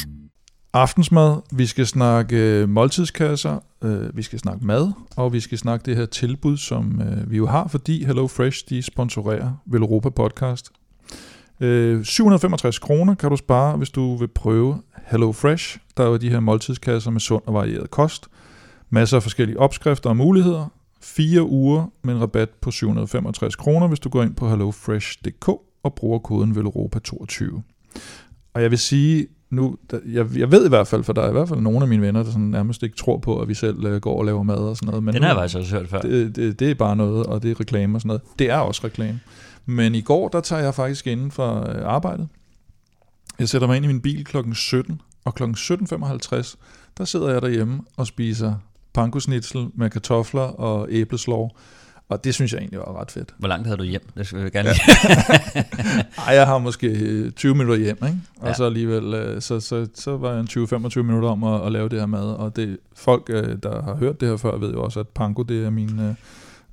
[0.73, 5.85] Aftensmad, vi skal snakke øh, måltidskasser, øh, vi skal snakke mad, og vi skal snakke
[5.85, 10.71] det her tilbud, som øh, vi jo har, fordi Hello Fresh de sponsorerer Velropa Podcast.
[11.59, 15.77] Øh, 765 kroner kan du spare, hvis du vil prøve Hello Fresh.
[15.97, 18.27] Der er jo de her måltidskasser med sund og varieret kost.
[18.89, 20.82] Masser af forskellige opskrifter og muligheder.
[21.03, 25.47] Fire uger med en rabat på 765 kroner, hvis du går ind på hellofresh.dk
[25.83, 27.61] og bruger koden VELOROPA22.
[28.53, 31.31] Og jeg vil sige, nu, jeg, jeg ved i hvert fald, for der er i
[31.31, 33.85] hvert fald nogle af mine venner, der sådan nærmest ikke tror på, at vi selv
[33.85, 35.03] uh, går og laver mad og sådan noget.
[35.03, 35.99] Men Den har jeg faktisk også hørt før.
[36.01, 38.21] Det, det, det er bare noget, og det er reklame og sådan noget.
[38.39, 39.19] Det er også reklame.
[39.65, 42.27] Men i går, der tager jeg faktisk inden for øh, arbejdet.
[43.39, 46.55] Jeg sætter mig ind i min bil klokken 17, og klokken 17.55,
[46.97, 48.53] der sidder jeg derhjemme og spiser
[48.93, 51.57] pankosnitzel med kartofler og æbleslov.
[52.09, 53.33] Og det synes jeg egentlig var ret fedt.
[53.37, 54.01] Hvor langt havde du hjem?
[54.17, 55.63] Det skal vi gerne ja.
[56.27, 58.17] Ej, jeg har måske 20 øh, minutter hjem, ikke?
[58.39, 58.53] Og ja.
[58.53, 61.99] så alligevel, øh, så, så, så var jeg 20-25 minutter om at, at, lave det
[61.99, 62.25] her mad.
[62.25, 63.27] Og det, folk,
[63.63, 66.15] der har hørt det her før, ved jo også, at panko, det er min,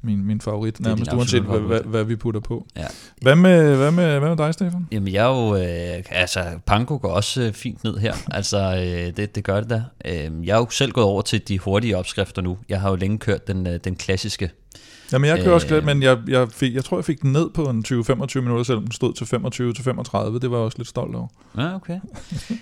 [0.03, 2.67] min, min favorit, nærmest uanset hvad, hvad, hvad vi putter på.
[2.77, 2.87] Ja.
[3.23, 4.89] Hvad, med, hvad, med, hvad med dig, Stefan?
[4.93, 9.17] Jamen jeg er jo, øh, altså panko går også øh, fint ned her, altså øh,
[9.17, 9.83] det, det gør det da.
[10.05, 12.59] Øh, jeg er jo selv gået over til de hurtige opskrifter nu.
[12.69, 14.51] Jeg har jo længe kørt den, øh, den klassiske
[15.13, 17.51] Jamen jeg kører også glæde, men jeg, jeg, fik, jeg tror, jeg fik den ned
[17.51, 20.39] på en 20-25 minutter, selvom den stod til 25-35.
[20.39, 21.27] Det var jeg også lidt stolt over.
[21.59, 22.01] Ja, okay.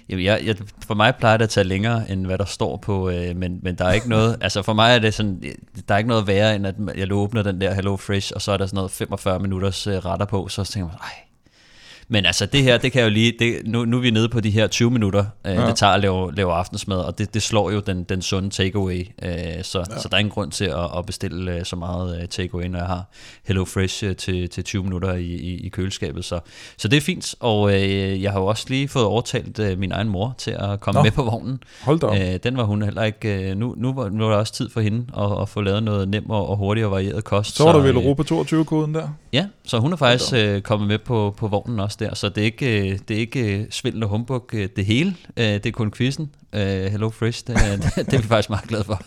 [0.09, 0.57] Jamen, jeg, jeg,
[0.87, 3.75] for mig plejer det at tage længere, end hvad der står på, øh, men, men
[3.75, 5.43] der er ikke noget, altså for mig er det sådan,
[5.89, 8.53] der er ikke noget værre, end at jeg åbner den der Hello Fresh, og så
[8.53, 11.28] er der sådan noget 45 minutters øh, retter på, så tænker man, ej,
[12.11, 14.41] men altså det her, det kan jo lige, det, nu, nu er vi nede på
[14.41, 15.67] de her 20 minutter, øh, ja.
[15.67, 19.07] det tager at lave, lave aftensmad, og det, det slår jo den, den sunde takeaway,
[19.23, 19.99] øh, så, ja.
[19.99, 22.79] så der er ingen grund til at, at bestille øh, så meget øh, takeaway, når
[22.79, 23.05] jeg har
[23.47, 26.25] Hello Fresh øh, til, til 20 minutter i, i, i køleskabet.
[26.25, 26.41] Så,
[26.77, 29.93] så det er fint, og øh, jeg har jo også lige fået overtalt øh, min
[29.93, 31.03] egen mor til at komme Nå.
[31.03, 31.63] med på vognen.
[31.83, 34.39] Hold da øh, Den var hun heller ikke, øh, nu, nu, var, nu var der
[34.39, 37.25] også tid for hende at, at få lavet noget nem og, og hurtigt og varieret
[37.25, 37.57] kost.
[37.57, 39.09] Så var der vel øh, Europa 22-koden der?
[39.33, 42.41] Ja, så hun er faktisk øh, kommet med på, på vognen også der, så det
[42.41, 45.91] er ikke, øh, det er ikke svindel og humbug øh, det hele, det er kun
[45.91, 46.31] quizzen.
[46.55, 47.57] Hello Fresh, det,
[47.97, 49.03] det, er vi faktisk meget glade for.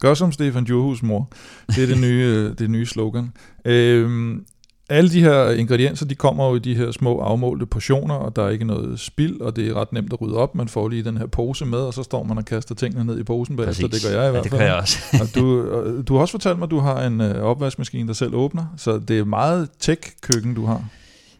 [0.00, 1.30] Gør som Stefan Djurhus mor.
[1.68, 3.32] Det er det nye, det nye slogan.
[3.64, 4.44] Øhm,
[4.88, 8.44] alle de her ingredienser, de kommer jo i de her små afmålte portioner, og der
[8.44, 10.54] er ikke noget spild, og det er ret nemt at rydde op.
[10.54, 13.18] Man får lige den her pose med, og så står man og kaster tingene ned
[13.18, 13.88] i posen bagefter.
[13.88, 14.52] Det gør jeg i hvert fald.
[14.52, 14.98] Ja, det gør jeg også.
[15.20, 18.34] og du, du har også fortalt mig, at du har en øh, opvaskemaskine, der selv
[18.34, 20.84] åbner, så det er meget tech-køkken, du har.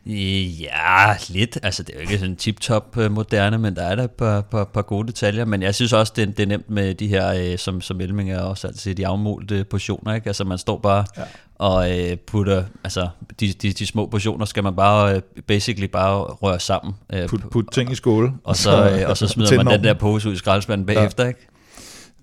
[0.07, 1.59] Ja, lidt.
[1.63, 4.41] Altså, det er jo ikke sådan tip-top øh, moderne, men der er der et par,
[4.41, 5.45] par, par gode detaljer.
[5.45, 8.31] Men jeg synes også, det, det er nemt med de her, øh, som, som Elming
[8.31, 10.15] er også altid, de afmålte portioner.
[10.15, 10.27] Ikke?
[10.27, 11.23] Altså, man står bare ja.
[11.55, 13.09] og øh, putter, altså,
[13.41, 16.95] de, de, de små portioner skal man bare, basically bare røre sammen.
[17.29, 18.33] Put, put ting i skåle.
[18.45, 21.29] Og så, og så smider man den der pose ud i skraldespanden bagefter, ja.
[21.29, 21.47] ikke?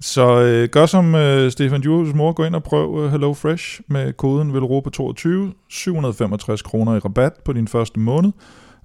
[0.01, 3.81] Så øh, gør som øh, Stefan Djurs mor, gå ind og prøv øh, Hello Fresh
[3.87, 8.31] med koden VELROPA22, 765 kroner i rabat på din første måned.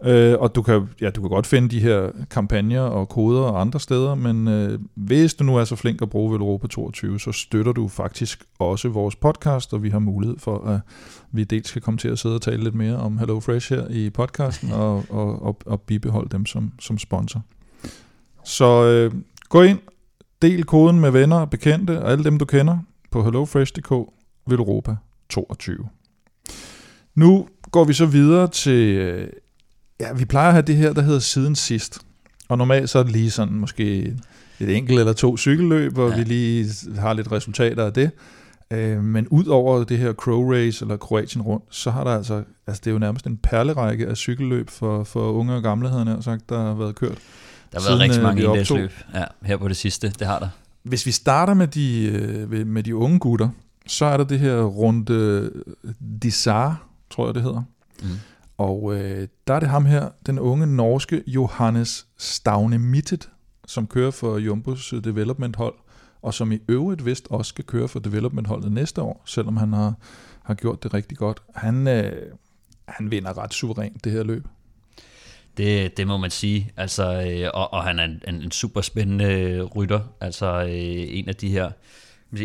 [0.04, 3.60] Øh, og du kan, ja, du kan godt finde de her kampagner og koder og
[3.60, 7.32] andre steder, men øh, hvis du nu er så flink at bruge Velropa 22, så
[7.32, 10.80] støtter du faktisk også vores podcast, og vi har mulighed for, at
[11.32, 13.88] vi dels skal komme til at sidde og tale lidt mere om Hello Fresh her
[13.90, 17.42] i podcasten, og, og, og, og bibeholde dem som, som sponsor.
[18.44, 19.12] Så øh,
[19.48, 19.78] gå ind
[20.42, 22.78] Del koden med venner og bekendte og alle dem, du kender
[23.10, 23.90] på hellofresh.dk
[24.46, 24.96] Velropa
[25.28, 25.88] 22.
[27.14, 29.28] Nu går vi så videre til øh,
[30.00, 31.98] Ja, vi plejer at have det her, der hedder siden sidst.
[32.48, 34.16] Og normalt så er det lige sådan måske
[34.60, 36.16] et enkelt eller to cykelløb, hvor ja.
[36.16, 36.68] vi lige
[36.98, 38.10] har lidt resultater af det.
[38.70, 42.42] Øh, men ud over det her Crow Race eller Kroatien rundt, så har der altså,
[42.66, 46.04] altså det er jo nærmest en perlerække af cykelløb for, for unge og gamle, havde
[46.08, 47.18] jeg sagt, der har været kørt.
[47.72, 50.48] Der har været rigtig mange indlægsløb ja, her på det sidste, det har der.
[50.82, 53.48] Hvis vi starter med de, øh, med de unge gutter,
[53.86, 55.50] så er der det her runde
[56.22, 57.62] Dissar, tror jeg det hedder.
[58.02, 58.08] Mm.
[58.58, 63.28] Og øh, der er det ham her, den unge norske Johannes Stavne Mittet,
[63.66, 65.74] som kører for Jumbos development hold,
[66.22, 69.72] og som i øvrigt vist også skal køre for development holdet næste år, selvom han
[69.72, 69.94] har,
[70.42, 71.42] har gjort det rigtig godt.
[71.54, 72.12] Han, øh,
[72.88, 74.46] han vinder ret suverænt det her løb.
[75.56, 76.70] Det, det må man sige.
[76.76, 80.00] Altså, øh, og, og han er en, en super spændende rytter.
[80.20, 81.70] Altså øh, en af de her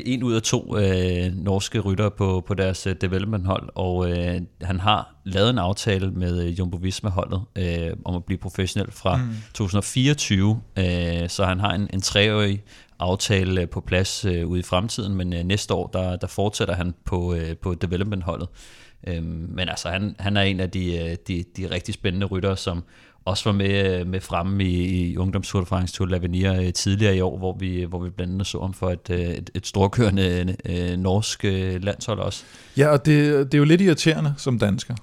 [0.05, 4.79] en ud af to øh, norske rytter på, på deres øh, development-hold, og øh, han
[4.79, 9.23] har lavet en aftale med øh, Jumbo Visma-holdet øh, om at blive professionel fra mm.
[9.53, 12.63] 2024, øh, så han har en, en treårig
[12.99, 16.93] aftale på plads øh, ude i fremtiden, men øh, næste år, der, der fortsætter han
[17.05, 18.47] på, øh, på development-holdet.
[19.07, 22.57] Øh, men altså, han, han er en af de, øh, de, de rigtig spændende ryttere,
[22.57, 22.83] som
[23.25, 27.21] også var med, med fremme i, i Ungdomstour de France Tour l'Avenir øh, tidligere i
[27.21, 30.55] år, hvor vi, hvor vi blandt andet så ham for et, øh, et, et storkørende
[30.65, 32.43] øh, norsk øh, landshold også.
[32.77, 34.95] Ja, og det, det er jo lidt irriterende som dansker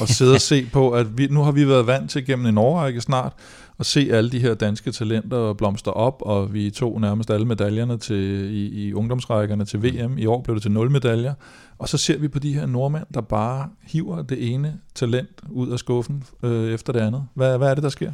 [0.00, 2.58] at sidde og se på, at vi, nu har vi været vant til gennem en
[2.58, 3.32] årrække snart,
[3.78, 7.98] at se alle de her danske talenter blomstre op, og vi tog nærmest alle medaljerne
[7.98, 10.18] til, i, i ungdomsrækkerne til VM.
[10.18, 11.34] I år blev det til nul medaljer.
[11.78, 15.70] Og så ser vi på de her nordmænd, der bare hiver det ene talent ud
[15.70, 17.26] af skuffen øh, efter det andet.
[17.34, 18.12] Hvad, hvad er det, der sker?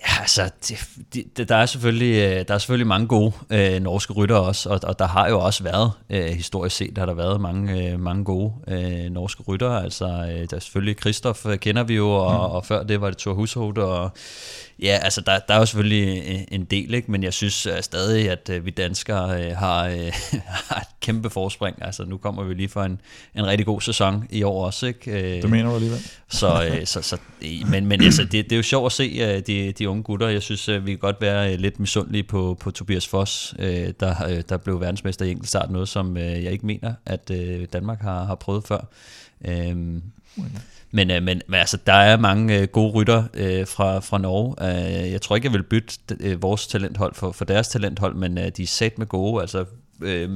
[0.00, 0.50] Ja, altså,
[1.14, 4.70] det, det, der, er selvfølgelig, øh, der er selvfølgelig mange gode øh, norske ryttere også,
[4.70, 8.00] og, og der har jo også været, øh, historisk set, har der været mange, øh,
[8.00, 9.82] mange gode øh, norske ryttere.
[9.82, 12.54] Altså, øh, der er selvfølgelig Kristoff øh, kender vi jo, og, mm.
[12.54, 14.10] og før det var det Thor Hushovd, og
[14.82, 17.10] Ja, altså der, der er jo selvfølgelig øh, en del, ikke?
[17.10, 21.30] men jeg synes uh, stadig, at uh, vi danskere uh, har, uh, har et kæmpe
[21.30, 21.76] forspring.
[21.82, 23.00] Altså nu kommer vi lige for en,
[23.34, 24.86] en rigtig god sæson i år også.
[24.86, 25.10] Ikke?
[25.10, 25.98] Uh, det mener du alligevel.
[26.28, 27.18] så, uh, så, så,
[27.66, 30.28] men men altså, det, det er jo sjovt at se uh, de, de unge gutter.
[30.28, 33.64] Jeg synes, uh, vi kan godt være uh, lidt misundelige på, på Tobias Foss, uh,
[34.00, 35.70] der, uh, der blev verdensmester i enkeltstart.
[35.70, 38.80] Noget, som uh, jeg ikke mener, at uh, Danmark har, har prøvet før.
[39.40, 40.60] Uh, okay.
[40.90, 44.54] Men, øh, men, men altså, der er mange øh, gode rytter øh, fra, fra Norge.
[44.70, 48.38] Øh, jeg tror ikke, jeg vil bytte øh, vores talenthold for, for deres talenthold, men
[48.38, 49.40] øh, de er sat med gode.
[49.40, 49.64] Altså,
[50.02, 50.30] øh,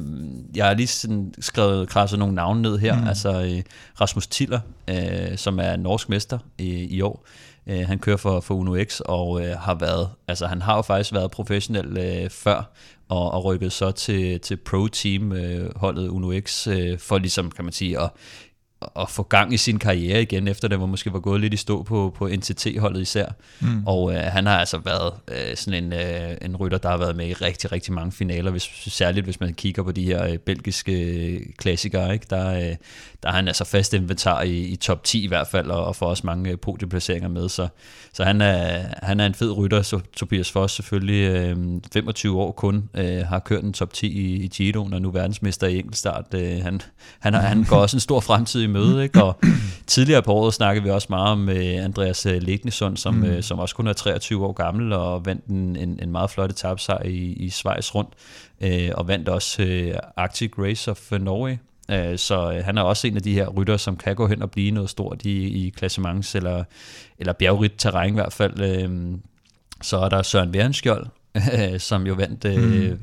[0.54, 3.00] jeg har lige sådan skrevet krasset nogle navne ned her.
[3.00, 3.08] Mm.
[3.08, 3.62] Altså øh,
[4.00, 7.26] Rasmus Tiller, øh, som er norsk mester i, i år.
[7.66, 10.82] Øh, han kører for, for Uno X og øh, har været, altså han har jo
[10.82, 12.70] faktisk været professionel øh, før,
[13.08, 17.64] og, og rykket så til, til pro-team øh, holdet Uno X, øh, for ligesom, kan
[17.64, 18.10] man sige, at
[19.00, 21.56] at få gang i sin karriere igen, efter det var måske var gået lidt i
[21.56, 23.26] stå på, på NTT-holdet især.
[23.60, 23.86] Mm.
[23.86, 27.16] Og øh, han har altså været øh, sådan en, øh, en rytter, der har været
[27.16, 30.38] med i rigtig, rigtig mange finaler, hvis, særligt hvis man kigger på de her øh,
[30.38, 32.12] belgiske øh, klassikere.
[32.12, 32.26] Ikke?
[32.30, 32.76] Der, øh,
[33.22, 35.96] der er han altså fast inventar i, i top 10 i hvert fald, og, og
[35.96, 37.48] får også mange øh, podieplaceringer med.
[37.48, 37.68] Så,
[38.12, 41.56] så han, er, han er en fed rytter, så Tobias Foss selvfølgelig øh,
[41.92, 45.66] 25 år kun, øh, har kørt en top 10 i, i Giroen, og nu verdensmester
[45.66, 46.34] i enkeltstart.
[46.34, 46.80] Øh, han,
[47.18, 49.24] han, han går også en stor fremtid i møde, ikke?
[49.24, 49.38] og
[49.86, 53.24] tidligere på året snakkede vi også meget om øh, Andreas øh, Legnesson, som, mm.
[53.24, 56.50] øh, som også kun er 23 år gammel, og vandt en, en, en meget flot
[56.50, 58.10] etapsejr i, i Schweiz rundt,
[58.60, 61.56] øh, og vandt også øh, Arctic Race of Norway,
[61.90, 64.42] Øh, så øh, han er også en af de her rytter, som kan gå hen
[64.42, 66.64] og blive noget stort i, i klassements- eller,
[67.18, 68.60] eller bjergrigt terræn i hvert fald.
[68.60, 69.18] Øh,
[69.82, 71.06] så er der Søren Værenskjold,
[71.78, 72.98] som jo vandt mm.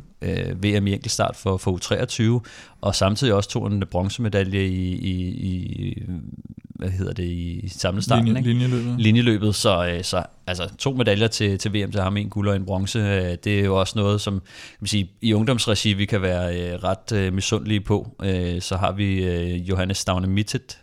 [0.56, 2.48] VM i enkeltstart for, for U23,
[2.82, 6.04] og samtidig også tog en bronzemedalje i, i, i
[6.80, 8.50] hvad hedder det, i samlestarten, Linje, ikke?
[8.50, 8.96] Linjeløbet.
[9.00, 12.56] Linjeløbet, så, øh, så altså, to medaljer til, til VM til ham, en guld og
[12.56, 16.06] en bronze, øh, det er jo også noget, som kan man sige, i ungdomsregi, vi
[16.06, 18.16] kan være øh, ret misundelige på.
[18.60, 20.80] Så har vi Johannes Stavne Mittet,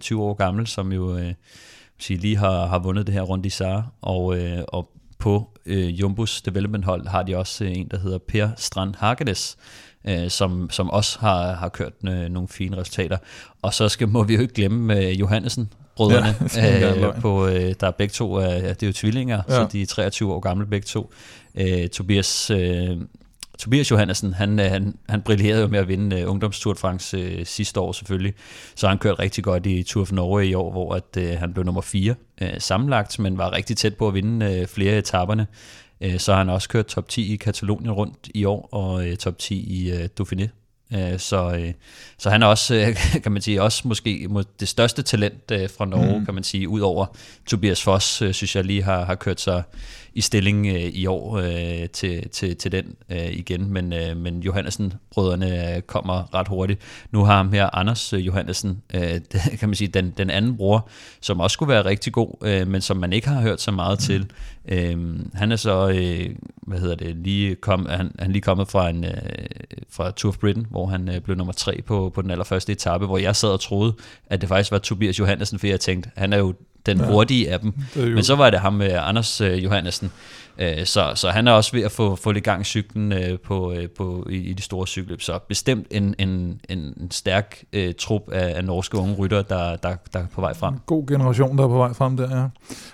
[0.00, 1.32] 20 år gammel, som jo
[1.98, 4.38] sige, lige har, har vundet det her rundt i Sar, og,
[4.68, 9.56] og på Jumbos development hold har de også en, der hedder Per Strand Hagenes,
[10.08, 13.18] øh, som, som også har, har kørt øh, nogle fine resultater.
[13.62, 17.74] Og så skal, må vi jo ikke glemme øh, Johannesen, brødrene, ja, øh, på, øh,
[17.80, 19.54] der er begge to, øh, det er jo tvillinger, ja.
[19.54, 21.12] så de er 23 år gamle begge to.
[21.54, 22.96] Øh, Tobias, øh,
[23.58, 26.78] Tobias Johannesen, han, øh, han, han brillerede jo med at vinde øh, uh, ungdomstur de
[26.78, 28.34] France uh, sidste år selvfølgelig,
[28.74, 31.52] så han kørte rigtig godt i Tour of Norway i år, hvor at, uh, han
[31.52, 34.98] blev nummer 4 uh, sammenlagt, men var rigtig tæt på at vinde uh, flere af
[34.98, 35.46] etaperne.
[36.04, 39.14] Uh, så har han også kørt top 10 i Katalonien rundt i år, og uh,
[39.14, 40.48] top 10 i uh, Dauphiné
[40.94, 41.72] Øh, så, øh,
[42.18, 44.28] så han er også, øh, kan man sige, også måske
[44.60, 46.24] det største talent øh, fra Norge, mm.
[46.24, 47.06] kan man sige, udover
[47.46, 49.62] Tobias Foss, øh, synes jeg lige har, har kørt sig
[50.18, 54.40] i stilling øh, i år øh, til, til, til den øh, igen, men, øh, men
[54.40, 56.80] Johannesen-brødrene øh, kommer ret hurtigt.
[57.10, 59.20] Nu har ham her, Anders øh, Johannesen, øh,
[59.60, 60.88] kan man sige, den, den anden bror,
[61.20, 63.98] som også skulle være rigtig god, øh, men som man ikke har hørt så meget
[63.98, 64.02] mm.
[64.02, 64.30] til.
[64.68, 68.88] Øh, han er så, øh, hvad hedder det, lige kom, han, han lige kommet fra
[68.88, 69.12] en øh,
[69.90, 73.06] fra Tour of Britain, hvor han øh, blev nummer tre på, på den allerførste etape,
[73.06, 73.94] hvor jeg sad og troede,
[74.26, 76.54] at det faktisk var Tobias Johannesen, for jeg tænkte, han er jo
[76.86, 77.06] den ja.
[77.06, 77.74] hurtige af dem.
[77.96, 80.10] Men så var det ham med Anders øh, Johannesen.
[80.58, 83.38] Øh, så, så han er også ved at få, få lidt gang i cyklen øh,
[83.38, 85.20] på, øh, på, i, i de store cykelløb.
[85.20, 89.96] Så bestemt en, en, en stærk øh, trup af, af norske unge rytter, der, der,
[90.12, 90.74] der er på vej frem.
[90.86, 92.46] God generation, der er på vej frem der, ja.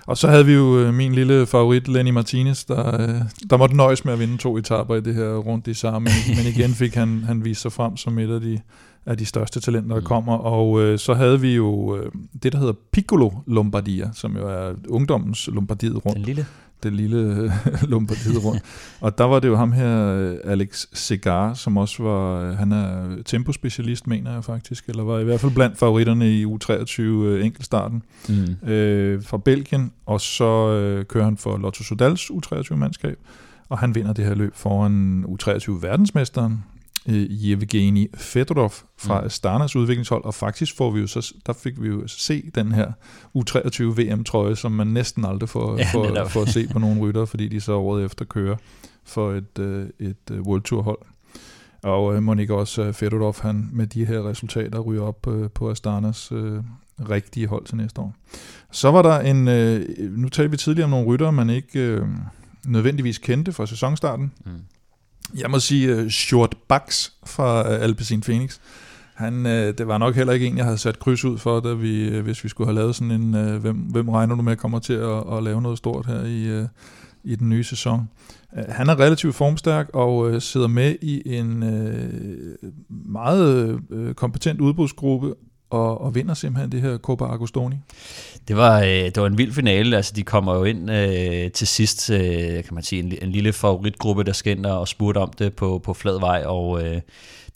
[0.07, 3.77] Og så havde vi jo øh, min lille favorit, Lenny Martinez, der, øh, der måtte
[3.77, 6.13] nøjes med at vinde to etaper i det her rundt i sammen.
[6.37, 8.61] Men igen fik han, han vist sig frem som et af de
[9.07, 10.07] af de største talenter, der mm.
[10.07, 10.37] kommer.
[10.37, 12.13] Og øh, så havde vi jo øh,
[12.43, 16.17] det, der hedder Piccolo Lombardia, som jo er ungdommens Lombardiet rundt.
[16.17, 16.47] Den lille.
[16.83, 17.51] Den lille øh,
[17.91, 18.63] Lombardiet rundt.
[19.01, 22.73] og der var det jo ham her, øh, Alex Segar, som også var, øh, han
[22.73, 27.45] er tempospecialist, mener jeg faktisk, eller var i hvert fald blandt favoritterne i U23 øh,
[27.45, 28.69] enkeltstarten mm.
[28.69, 29.93] øh, fra Belgien.
[30.07, 33.17] Og så øh, kører han for Lotto Sodals U23-mandskab
[33.69, 36.65] og han vinder det her løb foran U23-verdensmesteren,
[37.09, 39.27] øh, Yevgeni Fedorov fra mm.
[39.27, 42.93] Astanas udviklingshold, og faktisk får vi jo så, der fik vi jo se den her
[43.37, 47.25] U23 VM-trøje, som man næsten aldrig får, ja, får, får at se på nogle rytter,
[47.25, 48.57] fordi de så året efter kører
[49.05, 50.99] for et, øh, et øh, World Tour hold.
[51.83, 55.71] Og øh, Monika også øh, Fedorov, han med de her resultater ryger op øh, på
[55.71, 56.63] Astanas øh,
[57.11, 58.15] rigtige hold til næste år.
[58.73, 62.07] Så var der en, øh, nu talte vi tidligere om nogle rytter, man ikke øh,
[62.67, 64.33] nødvendigvis kendte fra sæsonstarten.
[64.47, 64.53] Mm.
[65.39, 68.59] Jeg må sige øh, uh, Short Bucks fra uh, Alpecin Phoenix.
[69.15, 71.73] Han, uh, det var nok heller ikke en, jeg havde sat kryds ud for, da
[71.73, 74.57] vi, uh, hvis vi skulle have lavet sådan en, uh, hvem, hvem regner du med
[74.57, 76.69] kommer til at, at lave noget stort her i, uh,
[77.25, 78.09] i den nye sæson.
[78.53, 82.71] Uh, han er relativt formstærk og uh, sidder med i en uh,
[83.13, 85.35] meget uh, kompetent udbudsgruppe,
[85.71, 87.77] og, og vinder simpelthen det her Copa Agostoni.
[88.49, 91.67] Det var, øh, det var en vild finale, altså de kommer jo ind øh, til
[91.67, 95.55] sidst, øh, kan man sige, en, en lille favoritgruppe, der skinner og spurgte om det
[95.55, 97.01] på, på flad vej, og øh,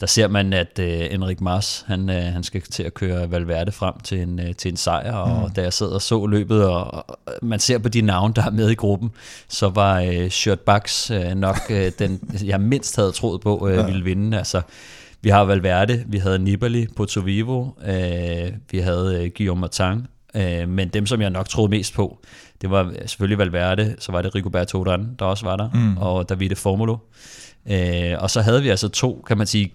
[0.01, 3.73] der ser man, at øh, Enrik Mars, han, øh, han skal til at køre Valverde
[3.73, 5.55] frem til en, øh, til en sejr, og mm.
[5.55, 8.51] da jeg sad og så løbet, og, og man ser på de navne, der er
[8.51, 9.11] med i gruppen,
[9.49, 13.77] så var øh, Shirt Bucks øh, nok øh, den, jeg mindst havde troet på, øh,
[13.77, 13.87] ja.
[13.87, 14.63] ville vinde, altså
[15.23, 20.69] vi har Valverde, vi havde Nibali, Porto Vivo, øh, vi havde øh, Guillaume Martin, øh,
[20.69, 22.19] men dem, som jeg nok troede mest på,
[22.61, 25.97] det var selvfølgelig Valverde, så var det Rigoberto Urán, der også var der, mm.
[25.97, 26.97] og Davide Formulo.
[27.71, 29.73] Øh, og så havde vi altså to, kan man sige,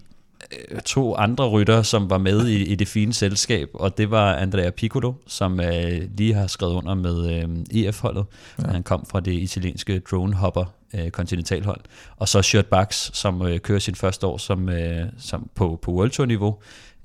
[0.84, 4.70] to andre rytter, som var med i, i det fine selskab, og det var Andrea
[4.70, 8.24] Piccolo, som øh, lige har skrevet under med øh, EF-holdet.
[8.62, 8.66] Ja.
[8.70, 11.80] Han kom fra det italienske dronehopper øh, kontinentalhold.
[12.16, 15.92] Og så Shirt Bucks, som øh, kører sin første år som, øh, som på, på
[15.92, 16.56] World Tour niveau,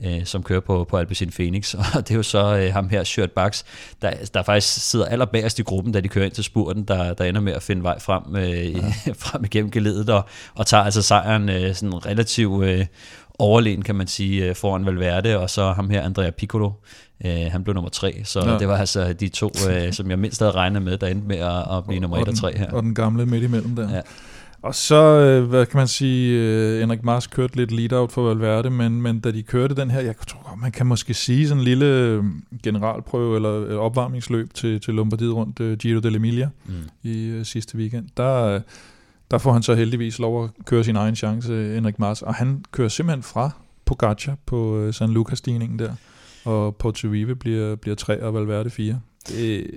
[0.06, 1.73] øh, som kører på, på Alpecin Phoenix.
[1.95, 3.65] Og det er jo så øh, ham her, Shirt Bucks,
[4.02, 7.25] der, der faktisk sidder allerbagerst i gruppen, da de kører ind til spurten, der, der
[7.25, 8.93] ender med at finde vej frem, øh, ja.
[9.25, 10.25] frem igennem geledet, og,
[10.56, 12.86] og tager altså sejren øh, sådan relativt øh,
[13.39, 16.71] overlegen, kan man sige, øh, foran Valverde, og så ham her, Andrea Piccolo,
[17.25, 18.58] Øh, han blev nummer tre, så ja.
[18.58, 21.38] det var altså de to, øh, som jeg mindst havde regnet med, der endte med
[21.38, 22.71] at, at blive nummer et og tre her.
[22.71, 23.95] Og den gamle midt imellem der.
[23.95, 24.02] Ja.
[24.62, 28.69] Og så, øh, hvad kan man sige, øh, Henrik Mars kørte lidt lead-out for Valverde,
[28.69, 31.63] men, men da de kørte den her, jeg tror, man kan måske sige sådan en
[31.63, 32.23] lille
[32.63, 36.73] generalprøve eller opvarmningsløb til, til Lombardiet rundt Giro dell'Emilia mm.
[37.04, 38.60] i sidste weekend, der,
[39.31, 42.65] der får han så heldigvis lov at køre sin egen chance, Henrik Mars, og han
[42.71, 43.49] kører simpelthen fra
[43.85, 45.95] Pogacar på uh, San Lucas-stigningen der
[46.45, 48.99] og Porto bliver, bliver 3 og Valverde 4.
[49.27, 49.67] Det,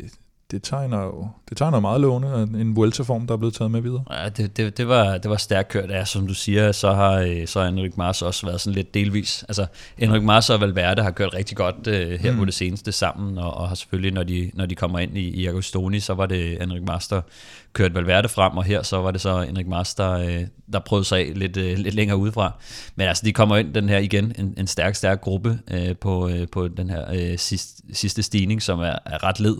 [0.50, 4.04] det tegner jo det tegner meget lovende, en Vuelta-form, der er blevet taget med videre.
[4.10, 5.90] Ja, det, det, det, var, det var stærkt kørt.
[5.90, 9.44] Ja, som du siger, så har, så har Enric Mars også været sådan lidt delvis.
[9.48, 9.66] Altså,
[9.98, 12.38] Enric Mars og Valverde har kørt rigtig godt uh, her mm.
[12.38, 15.28] på det seneste sammen, og, og har selvfølgelig, når de, når de kommer ind i,
[15.28, 17.20] i Agostoni, så var det Enric Mars, der
[17.72, 21.04] kørte Valverde frem, og her så var det så Enric Mars, der, øh, der prøvede
[21.04, 22.52] sig af lidt, uh, lidt længere udefra.
[22.96, 26.30] Men altså, de kommer ind, den her igen, en, en stærk, stærk gruppe uh, på,
[26.52, 29.56] på den her sidste, sidste stigning, som er, er ret led,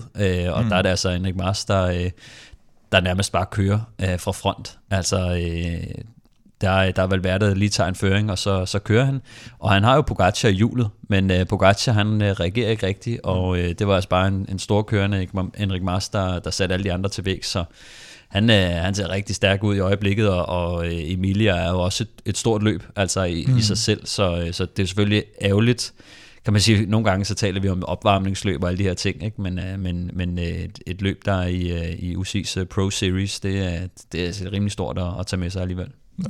[0.49, 0.71] og mm.
[0.71, 2.11] der er det altså Enric Mars, der,
[2.93, 4.79] der nærmest bare kører øh, fra front.
[4.91, 5.95] Altså, øh,
[6.63, 9.21] der, der vel været lige tager en føring, og så, så kører han.
[9.59, 13.21] Og han har jo Pogacar i hjulet, men øh, Pogacar han øh, reagerer ikke rigtigt,
[13.25, 16.73] og øh, det var altså bare en, en stor kørende Enrik Mars, der, der satte
[16.73, 17.65] alle de andre til væk, så
[18.29, 21.81] han, øh, han ser rigtig stærk ud i øjeblikket, og, og øh, Emilia er jo
[21.81, 23.57] også et, et stort løb altså i, mm.
[23.57, 25.93] i sig selv, så, øh, så det er selvfølgelig ærgerligt,
[26.45, 29.25] kan man sige, nogle gange så taler vi om opvarmningsløb og alle de her ting,
[29.25, 29.43] ikke?
[29.43, 32.67] men, øh, men, men øh, et, et løb, der er i, øh, i UC's øh,
[32.67, 35.89] Pro Series, det er, det er altså rimelig stort at, at tage med sig alligevel.
[36.19, 36.29] Ja.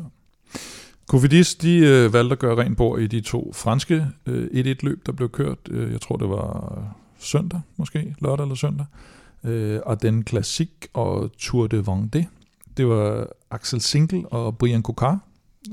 [1.09, 5.13] Covidis, de øh, valgte at gøre rent bord i de to franske øh, 1-1-løb, der
[5.13, 5.59] blev kørt.
[5.71, 6.83] Øh, jeg tror, det var
[7.19, 8.87] søndag, måske, lørdag eller søndag.
[9.45, 12.25] Øh, og den Classic og Tour de Vendée.
[12.77, 15.21] Det var Axel Sinkel og Brian Kokar.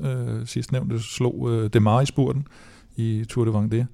[0.03, 2.47] Øh, sidst nævnte slog øh, Demar i spurten
[2.95, 3.86] i Tour de Vendée.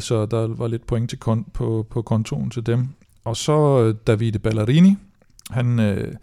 [0.00, 2.88] Så der var lidt point til kon- på, på kontoen til dem.
[3.24, 4.96] Og så øh, Davide Ballerini.
[5.50, 6.14] Han øh,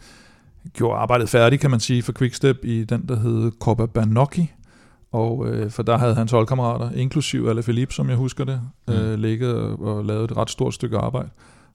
[0.74, 4.52] gjorde arbejdet færdigt, kan man sige, for Quickstep i den, der hed Coppa Bernocchi.
[5.12, 8.94] Og øh, for der havde hans holdkammerater, inklusive alle Philippe, som jeg husker det, mm.
[8.94, 11.30] øh, ligget og, og lavet et ret stort stykke arbejde.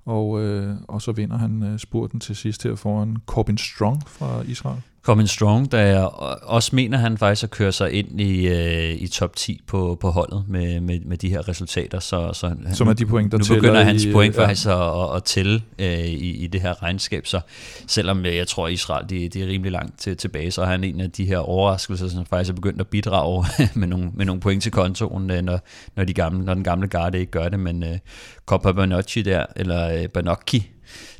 [0.06, 4.42] Og, øh, og så vinder han øh, spurten til sidst her foran Corbin Strong fra
[4.46, 4.80] Israel.
[5.02, 6.08] Corbin Strong, der jeg
[6.42, 10.10] også mener, han faktisk har kørt sig ind i, øh, i top 10 på, på
[10.10, 12.00] holdet med, med, med de her resultater.
[12.00, 15.10] Så, så Som er de point, der nu begynder hans i, point faktisk ja.
[15.10, 17.26] at, at tælle øh, i, i det her regnskab.
[17.26, 17.40] Så
[17.86, 20.84] selvom jeg tror, at Israel de, de er rimelig langt til, tilbage, så er han
[20.84, 23.44] en af de her overraskelser, som faktisk er begyndt at bidrage
[23.80, 25.60] med nogle, med nogle point til kontoen, øh, når,
[25.96, 27.60] når, de gamle, når den gamle garde ikke gør det.
[27.60, 27.98] Men øh,
[28.46, 30.70] Coppa Banocchi der, eller øh, Banocchi,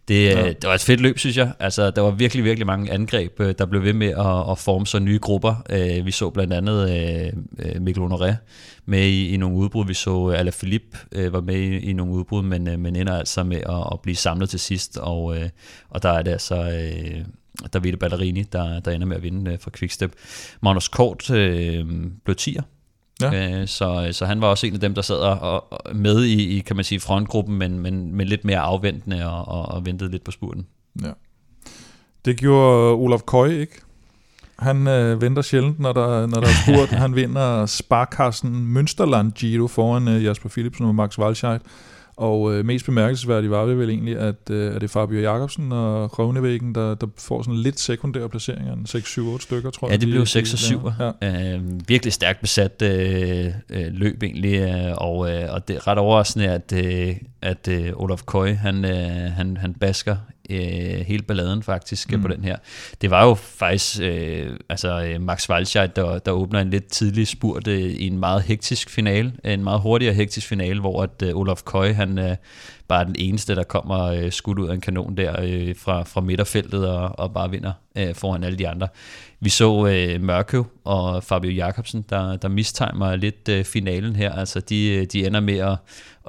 [0.09, 0.49] det, ja.
[0.49, 1.53] det var et fedt løb, synes jeg.
[1.61, 4.87] Altså, der var virkelig, virkelig mange angreb, øh, der blev ved med at, at forme
[4.87, 5.65] sig nye grupper.
[5.71, 6.91] Øh, vi så blandt andet
[7.59, 8.35] øh, Mikkel Honoré
[8.87, 9.87] med i, i nogle udbrud.
[9.87, 10.99] Vi så Alaphilippe
[11.33, 14.51] var med i, i nogle udbrud, men, men ender altså med at, at blive samlet
[14.51, 14.99] til sidst.
[14.99, 15.37] Og,
[15.91, 16.73] og der er det altså
[17.73, 20.13] Davide Ballerini, der, der ender med at vinde fra Quickstep.
[20.63, 21.85] Magnus Kort øh,
[22.25, 22.78] blev 10'er
[23.23, 23.61] Ja.
[23.61, 26.57] Øh, så, så han var også en af dem, der sad og, og med i,
[26.57, 30.11] i, kan man sige, frontgruppen, men, men, men lidt mere afventende og, og, og ventede
[30.11, 30.66] lidt på spurten.
[31.03, 31.11] Ja.
[32.25, 33.81] Det gjorde Olaf Køj ikke.
[34.59, 36.89] Han øh, venter sjældent, når der, når der er spurt.
[37.05, 41.61] han vinder Sparkassen Münsterland Giro foran øh, Jasper Philipsen og Max Walscheid.
[42.19, 45.73] Og øh, mest bemærkelsesværdigt var det vel egentlig, at, øh, at det er Fabio Jacobsen
[45.73, 48.77] og Krøvnevæggen, der, der får sådan lidt sekundære placeringer,
[49.37, 49.93] 6-7-8 stykker, tror jeg.
[49.93, 50.81] Ja, det blev 6 og 7.
[51.23, 51.55] Ja.
[51.55, 55.99] Øh, virkelig stærkt besat øh, øh, løb egentlig, øh, og, øh, og det er ret
[55.99, 60.16] overraskende, at, øh, at øh, Olaf Køj, han, øh, han, han basker
[60.49, 62.23] øh, hele balladen faktisk mm.
[62.23, 62.57] på den her.
[63.01, 67.29] Det var jo faktisk øh, altså øh, Max Walscheid, der, der åbner en lidt tidlig
[67.29, 71.37] spurt øh, i en meget hektisk finale, en meget hurtigere hektisk finale, hvor at øh,
[71.37, 72.37] Olaf Køj, han øh,
[72.89, 76.03] bare er den eneste, der kommer øh, skudt ud af en kanon der øh, fra,
[76.03, 78.89] fra midterfeltet og, og bare vinder øh, foran alle de andre.
[79.41, 84.33] Vi så øh, Mørkøv og Fabio Jacobsen, der, der mistimer lidt øh, finalen her.
[84.33, 85.77] Altså de, øh, de ender med at,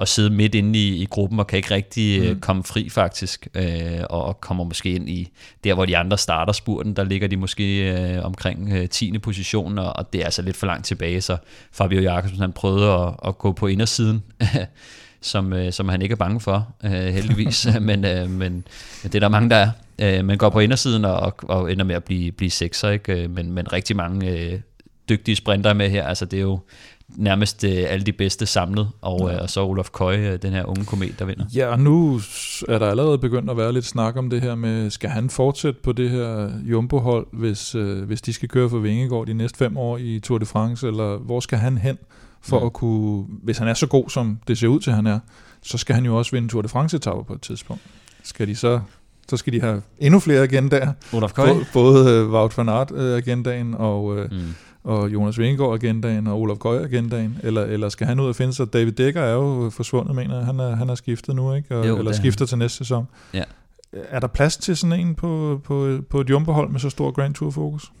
[0.00, 2.40] at sidde midt inde i, i gruppen og kan ikke rigtig øh, mm.
[2.40, 3.48] komme fri faktisk.
[3.54, 5.28] Øh, og kommer måske ind i
[5.64, 6.96] der, hvor de andre starter spurten.
[6.96, 9.18] Der ligger de måske øh, omkring øh, 10.
[9.18, 11.20] position, og, og det er altså lidt for langt tilbage.
[11.20, 11.36] Så
[11.72, 14.22] Fabio Jacobsen han prøvede at, at gå på indersiden
[15.20, 17.68] som, øh, som han ikke er bange for, øh, heldigvis.
[17.80, 18.64] men, øh, men
[19.02, 19.70] det er der mange, der er.
[19.98, 23.22] Øh, man går på indersiden og, og ender med at blive, blive sekser, ikke?
[23.22, 24.60] Øh, men, men rigtig mange øh,
[25.08, 26.06] dygtige sprinter med her.
[26.06, 26.60] Altså det er jo
[27.16, 29.34] nærmest øh, alle de bedste samlet, og, ja.
[29.34, 31.44] øh, og så Olof Køj, øh, den her unge komet, der vinder.
[31.54, 32.20] Ja, og nu
[32.68, 35.80] er der allerede begyndt at være lidt snak om det her med, skal han fortsætte
[35.82, 39.76] på det her Jumbo-hold, hvis, øh, hvis de skal køre for Vingegaard de næste fem
[39.76, 41.98] år i Tour de France, eller hvor skal han hen?
[42.40, 42.66] for ja.
[42.66, 45.18] at kunne, hvis han er så god, som det ser ud til, han er,
[45.62, 47.82] så skal han jo også vinde Tour de France-etapper på et tidspunkt.
[48.22, 48.80] Skal de så,
[49.28, 50.92] så skal de have endnu flere agendaer.
[51.12, 54.54] Olaf Både, både uh, Wout van Aert uh, agendaen og, uh, mm.
[54.84, 58.52] Og Jonas Vingegaard agendaen og Olaf Køj agendaen, eller, eller skal han ud og finde
[58.52, 58.72] sig?
[58.72, 60.46] David Dekker er jo forsvundet, mener jeg.
[60.46, 61.76] Han er, han er skiftet nu, ikke?
[61.76, 63.08] Og, jo, eller skifter til næste sæson.
[63.34, 63.44] Ja.
[63.92, 67.34] Er der plads til sådan en på, på, på et jumbohold med så stor Grand
[67.34, 67.92] Tour fokus?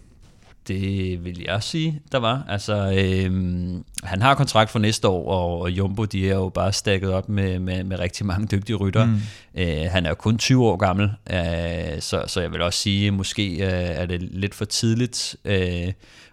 [0.68, 2.44] Det vil jeg sige, der var.
[2.48, 7.12] Altså, øhm, han har kontrakt for næste år, og, Jumbo de er jo bare stakket
[7.12, 9.04] op med, med, med rigtig mange dygtige rytter.
[9.06, 9.20] Mm.
[9.54, 13.52] Øh, han er kun 20 år gammel, øh, så, så jeg vil også sige, måske
[13.52, 15.92] øh, er det lidt for tidligt øh,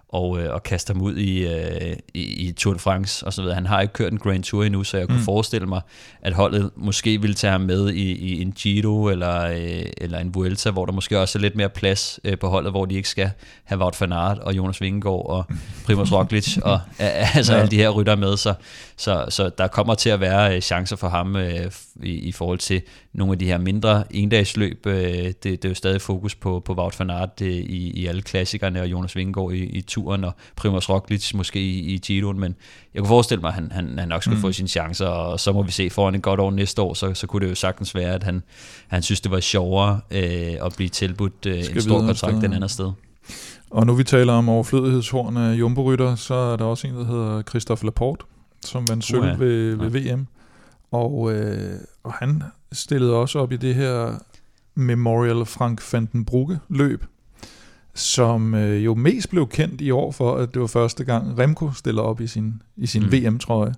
[0.10, 3.41] og, øh, og kaste ham ud i, øh, i, i Tour de France og så
[3.41, 3.55] videre.
[3.55, 5.24] Han har ikke kørt en Grand Tour endnu, så jeg kunne mm.
[5.24, 5.82] forestille mig,
[6.22, 10.36] at holdet måske ville tage ham med i, i en Giro eller, øh, eller en
[10.36, 13.10] Vuelta, hvor der måske også er lidt mere plads øh, på holdet, hvor de ikke
[13.10, 13.32] skal
[13.64, 15.45] have Wout van Aert og Jonas Vingegaard og
[15.86, 17.60] Primoz Roglic og altså ja.
[17.60, 18.38] alle de her rytter med.
[18.38, 18.53] Så,
[18.97, 21.72] så, så der kommer til at være øh, chancer for ham øh,
[22.03, 22.82] i, i forhold til
[23.14, 24.86] nogle af de her mindre endagsløb.
[24.86, 28.08] Øh, det, det er jo stadig fokus på, på Wout van Aert øh, i, i
[28.08, 32.39] alle klassikerne og Jonas Vingegaard i, i turen, og Primoz Roglic måske i, i Giroen,
[32.39, 32.56] men
[32.93, 34.41] jeg kunne forestille mig, at han, han, han nok skulle mm.
[34.41, 37.14] få sine chancer, og så må vi se foran en godt år næste år, så,
[37.14, 38.43] så kunne det jo sagtens være, at han,
[38.88, 42.70] han synes, det var sjovere øh, at blive tilbudt øh, en stor kontrakt den anden
[42.70, 42.91] sted.
[43.70, 47.41] Og nu vi taler om overflødighedshorn af jumbo så er der også en, der hedder
[47.41, 48.26] Christophe Laporte,
[48.66, 50.14] som vandt sølv uh, ved, ved ja.
[50.14, 50.28] VM.
[50.91, 54.20] Og, øh, og han stillede også op i det her
[54.76, 57.04] Memorial Frank van den Brugge løb,
[57.98, 61.72] som øh, jo mest blev kendt i år for, at det var første gang Remco
[61.72, 63.12] stiller op i sin, i sin mm.
[63.12, 63.74] VM-trøje.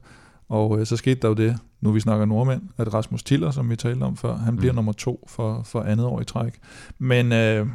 [0.49, 3.70] Og øh, så skete der jo det, nu vi snakker nordmænd, at Rasmus Tiller, som
[3.70, 4.76] vi talte om før, han bliver mm.
[4.76, 6.53] nummer to for, for andet år i træk.
[6.97, 7.67] Men øh,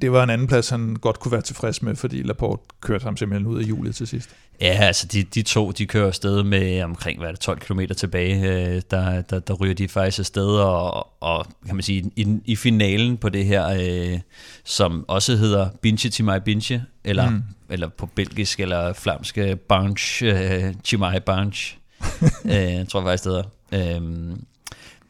[0.00, 3.16] det var en anden plads, han godt kunne være tilfreds med, fordi Laporte kørte ham
[3.16, 4.30] simpelthen ud af hjulet til sidst.
[4.60, 7.80] Ja, altså de, de to, de kører afsted med omkring hvad er det, 12 km
[7.96, 8.42] tilbage.
[8.42, 12.56] Øh, der, der, der ryger de faktisk afsted, og, og kan man sige, i, i
[12.56, 14.20] finalen på det her, øh,
[14.64, 17.42] som også hedder Binche Timai Binche, eller, mm.
[17.70, 19.38] eller på belgisk eller flamsk,
[19.68, 21.78] Banche øh, Timai Banche,
[22.54, 23.96] øh, tror jeg faktisk det hedder.
[23.96, 24.36] Øh,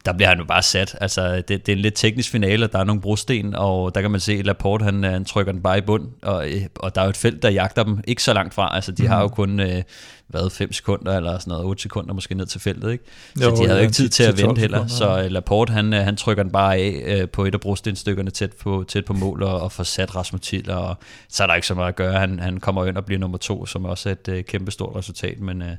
[0.09, 0.95] der bliver han jo bare sat.
[1.01, 4.11] Altså, det, det er en lidt teknisk finale, der er nogle brosten, og der kan
[4.11, 6.45] man se, at Laporte han, han trykker den bare i bund, og,
[6.75, 8.75] og der er jo et felt, der jagter dem ikke så langt fra.
[8.75, 9.09] Altså, de mm.
[9.09, 9.35] har jo mhm.
[9.35, 9.83] kun, øh,
[10.27, 13.03] hvad, 5 sekunder, eller sådan noget, 8 sekunder måske ned til feltet, ikke?
[13.37, 14.87] Så jo, de havde jo ikke tid til at vente heller.
[14.87, 18.31] Så øh, Laporte, han, øh, han trykker den bare af øh, på et af brostenstykkerne
[18.31, 20.97] tæt på, tæt på mål, og, og får sat Rasmus til, og
[21.29, 22.19] så er der ikke så meget at gøre.
[22.19, 24.95] Han, han kommer ind og bliver nummer to, som også er et øh, kæmpe stort
[24.95, 25.61] resultat, men...
[25.61, 25.75] Øh,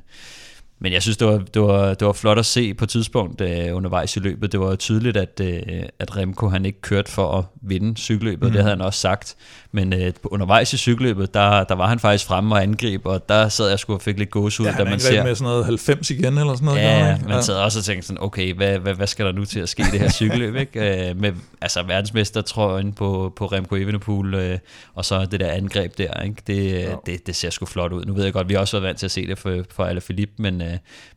[0.81, 3.75] men jeg synes, det var, det var, det var flot at se på tidspunkt uh,
[3.75, 4.51] undervejs i løbet.
[4.51, 8.51] Det var tydeligt, at, uh, at Remco han ikke kørte for at vinde cykelløbet, mm.
[8.51, 9.35] det havde han også sagt.
[9.73, 13.49] Men uh, undervejs i cykelløbet, der, der var han faktisk fremme og angreb, og der
[13.49, 15.23] sad jeg sgu og fik lidt gås ud, ja, da man ser...
[15.23, 16.81] med sådan noget 90 igen, eller sådan noget.
[16.81, 17.17] Ja, ja.
[17.27, 19.69] man sad også og tænkte sådan, okay, hvad, hvad, hvad skal der nu til at
[19.69, 20.55] ske i det her cykelløb?
[20.55, 21.11] ikke?
[21.11, 24.57] Uh, med altså, verdensmester trøjen på, på Remco Evenepoel, uh,
[24.95, 26.41] og så det der angreb der, ikke?
[26.47, 28.05] Det, det, det ser sgu flot ud.
[28.05, 29.83] Nu ved jeg godt, vi har også været vant til at se det for, for
[29.83, 30.67] Alaphilippe, men, uh,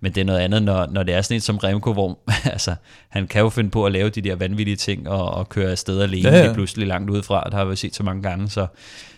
[0.01, 2.19] men det er noget andet, når, når det er sådan en som Remco, hvor
[2.53, 2.75] altså,
[3.09, 6.01] han kan jo finde på at lave de der vanvittige ting og, og køre afsted
[6.01, 6.53] alene ja, ja.
[6.53, 7.43] pludselig langt udefra.
[7.45, 8.67] Det har vi set så mange gange, så,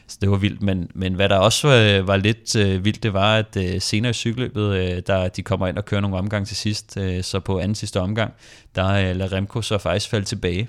[0.07, 0.63] så det var vildt.
[0.63, 4.11] Men, men hvad der også var, var lidt øh, vildt, det var, at øh, senere
[4.11, 7.41] i cykelløbet, øh, der de kommer ind og kører nogle omgang til sidst, øh, så
[7.41, 8.33] på anden sidste omgang,
[8.75, 10.69] der øh, lader Remco så faktisk falde tilbage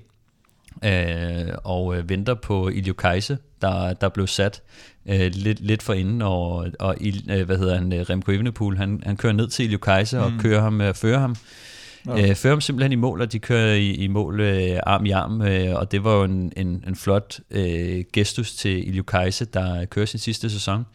[0.84, 4.62] øh, og øh, venter på Ilio Kajse, der, der blev sat
[5.06, 6.96] øh, lidt, lidt for inden, og, og
[7.30, 10.24] øh, hvad hedder han, Remco Evenepoel, han, han kører ned til Ilio Kajse mm.
[10.24, 11.36] og kører ham, øh, fører ham.
[12.08, 12.30] Ja.
[12.30, 15.12] Øh, fører ham simpelthen i mål, og de kører i, i mål øh, arm i
[15.12, 19.46] arm, øh, og det var jo en, en, en flot øh, gestus til Ilio Kajse,
[19.46, 20.86] der kører sin sidste sæson.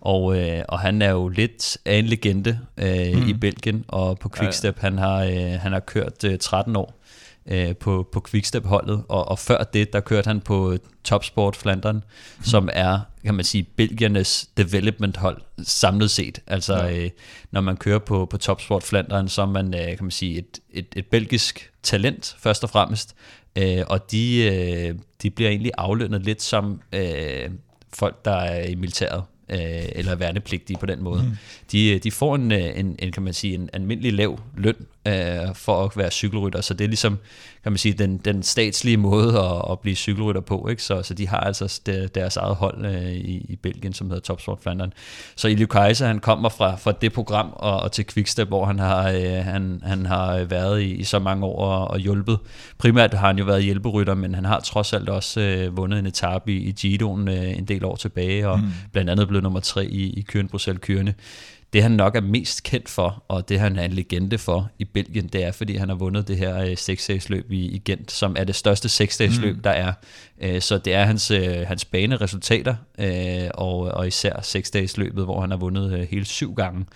[0.00, 3.28] Og, øh, og han er jo lidt af en legende øh, mm.
[3.28, 4.80] i Belgien, og på Quickstep, ja.
[4.80, 7.03] han har, øh, han har kørt øh, 13 år
[7.46, 12.44] øh, på, på Quickstep-holdet, og, og før det, der kørte han på Topsport Flandern, mm.
[12.44, 16.40] som er, kan man sige, Belgiernes development-hold samlet set.
[16.46, 17.04] Altså, ja.
[17.04, 17.10] øh,
[17.50, 20.60] når man kører på, på Topsport Flandern, så er man, øh, kan man sige, et,
[20.70, 23.14] et, et belgisk talent, først og fremmest,
[23.56, 27.50] øh, og de, øh, de bliver egentlig aflønnet lidt som øh,
[27.92, 29.58] folk, der er i militæret øh,
[29.92, 31.22] eller værnepligtige på den måde.
[31.22, 31.36] Mm.
[31.72, 35.54] De, de får en, øh, en, en, kan man sige, en almindelig lav løn øh,
[35.54, 37.18] for at være cykelrytter, så det er ligesom,
[37.62, 40.82] kan man sige, den, den statslige måde at, at blive cykelrytter på, ikke?
[40.82, 41.80] Så, så de har altså
[42.14, 44.92] deres eget hold øh, i, i Belgien, som hedder Topsport Flandern.
[45.36, 48.78] Så Ilio Kaiser, han kommer fra, fra det program og, og til Quickstep, hvor han
[48.78, 52.38] har, øh, han, han har været i, i så mange år og, og hjulpet.
[52.78, 56.06] Primært har han jo været hjælperytter, men han har trods alt også øh, vundet en
[56.06, 58.66] etape i, i Gidoen øh, en del år tilbage, og mm.
[58.92, 61.14] blandt andet blevet nummer tre i, i Køren Bruxelles Kørende
[61.74, 64.84] det han nok er mest kendt for, og det han er en legende for i
[64.84, 68.36] Belgien, det er, fordi han har vundet det her øh, seksdagsløb i, i Gent, som
[68.38, 69.62] er det største seksdagsløb, mm.
[69.62, 69.92] der er.
[70.40, 72.74] Øh, så det er hans, øh, hans baneresultater,
[73.54, 76.86] og, og især seksdagsløbet, hvor han har vundet hele syv gange.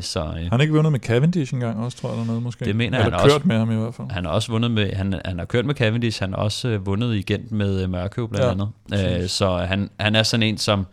[0.00, 2.64] Så, han har ikke vundet med Cavendish engang også, tror jeg, eller noget måske?
[2.64, 4.10] Det mener Eller han kørt også, med ham i hvert fald.
[4.10, 7.14] Han har også vundet med, han, han har kørt med Cavendish, han har også vundet
[7.14, 8.50] i Gent med Mørkøv blandt ja,
[9.00, 9.30] andet.
[9.30, 10.86] Så han, han er sådan en, som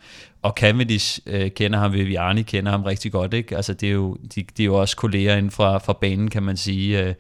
[0.43, 3.55] og Cavendish øh, kender ham, Viviani kender ham rigtig godt, ikke?
[3.55, 6.43] Altså det er jo, de, de er jo også kolleger inden fra, fra banen, kan
[6.43, 7.01] man sige.
[7.01, 7.13] Øh,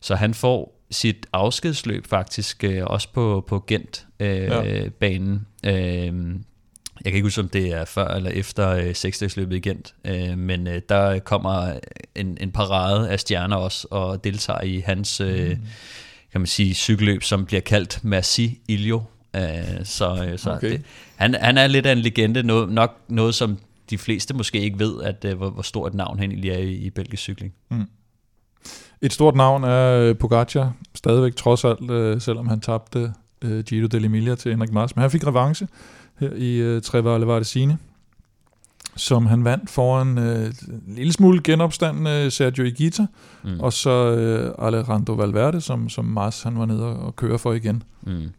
[0.00, 5.46] så han får sit afskedsløb faktisk øh, også på, på Gent-banen.
[5.64, 6.06] Øh, ja.
[6.06, 6.34] øh,
[7.04, 10.38] jeg kan ikke huske, om det er før eller efter øh, seksdagsløbet i Gent, øh,
[10.38, 11.78] men øh, der kommer
[12.14, 15.58] en, en parade af stjerner også og deltager i hans, øh, mm.
[16.32, 19.02] kan man sige, cykelløb, som bliver kaldt Merci Ilio,
[19.36, 20.70] Øh, så øh, så okay.
[20.70, 20.82] det,
[21.16, 23.58] han, han er lidt af en legende, noget, nok noget, som
[23.90, 26.58] de fleste måske ikke ved, at øh, hvor, hvor stort et navn han egentlig er
[26.58, 27.52] i, i belgisk cykling.
[27.70, 27.84] Mm.
[29.02, 33.12] Et stort navn er Pogacar, stadigvæk trods alt, selvom han tabte
[33.66, 34.96] Giro dell'Emilia til Henrik Mars.
[34.96, 35.68] Men han fik revanche
[36.20, 37.78] her i uh, Trevor Levardesine.
[38.96, 40.46] som han vandt foran øh,
[40.88, 43.06] en lille smule genopstand øh, Sergio Higuita,
[43.44, 43.60] mm.
[43.60, 47.82] og så øh, Alejandro Valverde, som, som Mars han var nede og køre for igen.
[48.02, 48.30] Mm.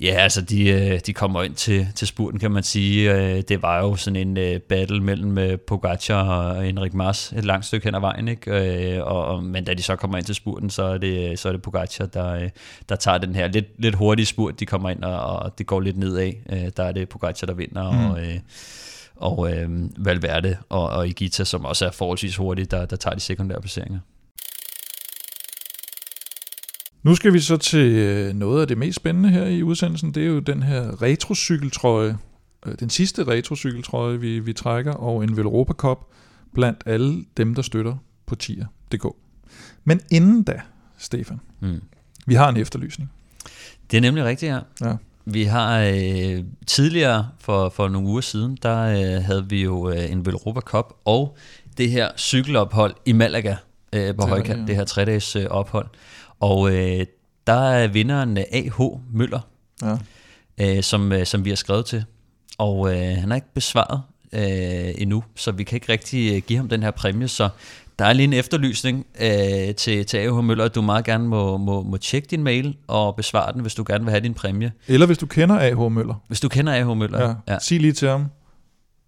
[0.00, 3.14] Ja, altså de, øh, de kommer ind til, til spurten, kan man sige.
[3.14, 7.84] Øh, det var jo sådan en battle mellem Pogacar og Henrik Mars et langt stykke
[7.84, 9.04] hen ad vejen, ikke?
[9.04, 11.62] Og, men da de så kommer ind til spurten, så er det, så er det
[11.62, 12.48] Pogacar, der,
[12.88, 14.60] der tager den her lidt, lidt hurtige spurt.
[14.60, 16.32] De kommer ind, og, og det går lidt nedad.
[16.70, 18.10] Der er det Pogacar, der vinder, mm.
[18.10, 18.18] og,
[19.16, 23.20] og øh, Valverde og, og Igita, som også er forholdsvis hurtige, der, der tager de
[23.20, 23.98] sekundære placeringer.
[27.02, 30.14] Nu skal vi så til øh, noget af det mest spændende her i udsendelsen.
[30.14, 32.18] Det er jo den her retrocykeltrøje.
[32.66, 35.98] Øh, den sidste retrocykeltrøje, vi, vi trækker, og en Velropa Cup
[36.54, 37.96] blandt alle dem, der støtter
[38.26, 39.06] på tier.dk.
[39.84, 40.60] Men inden da,
[40.98, 41.80] Stefan, mm.
[42.26, 43.10] vi har en efterlysning.
[43.90, 44.58] Det er nemlig rigtigt, ja.
[44.80, 44.96] ja.
[45.24, 50.12] Vi har øh, tidligere, for, for nogle uger siden, der øh, havde vi jo øh,
[50.12, 51.36] en Velropa Cup og
[51.78, 53.56] det her cykelophold i Malaga
[53.92, 55.86] øh, på højkant, det her tre-dages øh, ophold.
[56.40, 57.06] Og øh,
[57.46, 58.80] der er vinderen A.H.
[59.12, 59.40] Møller,
[59.82, 59.96] ja.
[60.60, 62.04] øh, som, øh, som vi har skrevet til.
[62.58, 64.00] Og øh, han har ikke besvaret
[64.32, 67.28] øh, endnu, så vi kan ikke rigtig øh, give ham den her præmie.
[67.28, 67.48] Så
[67.98, 70.44] der er lige en efterlysning øh, til, til A.H.
[70.44, 73.74] Møller, at du meget gerne må, må, må tjekke din mail og besvare den, hvis
[73.74, 74.72] du gerne vil have din præmie.
[74.88, 75.92] Eller hvis du kender A.H.
[75.92, 76.14] Møller.
[76.28, 76.96] Hvis du kender A.H.
[76.96, 77.34] Møller, ja.
[77.52, 77.58] ja.
[77.58, 78.26] Sig lige til ham,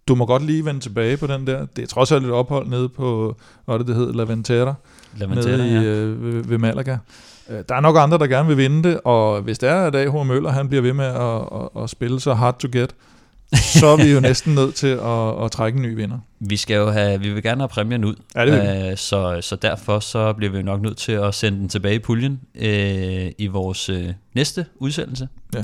[0.07, 1.65] du må godt lige vende tilbage på den der.
[1.75, 3.35] Det er trods alt et ophold nede på,
[3.65, 4.73] hvad det, det hedder, La Ventera,
[5.17, 5.81] Laventera nede i, ja.
[5.81, 6.97] øh, ved, ved Malaga.
[7.49, 9.95] Øh, der er nok andre, der gerne vil vinde det, og hvis det er, at
[9.95, 10.25] A.H.
[10.25, 12.95] Møller han bliver ved med at, at, at spille så hard to get,
[13.53, 16.17] så er vi jo næsten nødt til at, at trække en ny vinder.
[16.39, 18.91] Vi skal jo have, vi vil gerne have præmien ud, ja, det vil.
[18.91, 21.99] Uh, så, så derfor så bliver vi nok nødt til at sende den tilbage i
[21.99, 22.63] puljen uh,
[23.37, 25.27] i vores uh, næste udsendelse.
[25.53, 25.63] Ja.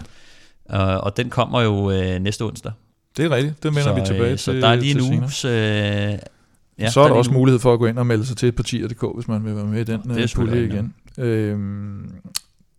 [0.96, 2.72] Uh, og den kommer jo uh, næste onsdag.
[3.20, 5.45] Det er rigtigt, det vender vi tilbage så til Så der er lige en uges...
[5.45, 8.38] Uh, ja, så er der, der også mulighed for at gå ind og melde sig
[8.38, 10.93] til partier.dk, hvis man vil være med i den det pulje igen.
[11.17, 12.11] Øhm,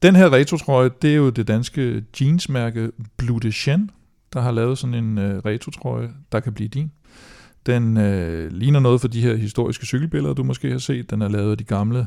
[0.03, 3.91] den her retrotrøje, det er jo det danske jeansmærke Blue de Chen,
[4.33, 6.91] der har lavet sådan en øh, retrotrøje, der kan blive din.
[7.67, 11.11] Den øh, ligner noget for de her historiske cykelbilleder, du måske har set.
[11.11, 12.07] Den er lavet af de gamle,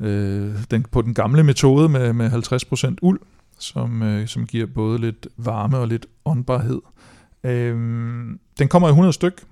[0.00, 3.20] øh, den, på den gamle metode med, med 50% uld,
[3.58, 6.80] som, øh, som giver både lidt varme og lidt åndbarhed.
[7.44, 7.74] Øh,
[8.58, 9.44] den kommer i 100 styk,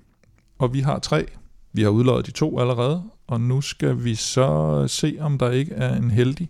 [0.58, 1.26] og vi har tre.
[1.72, 5.74] Vi har udløjet de to allerede, og nu skal vi så se, om der ikke
[5.74, 6.48] er en heldig,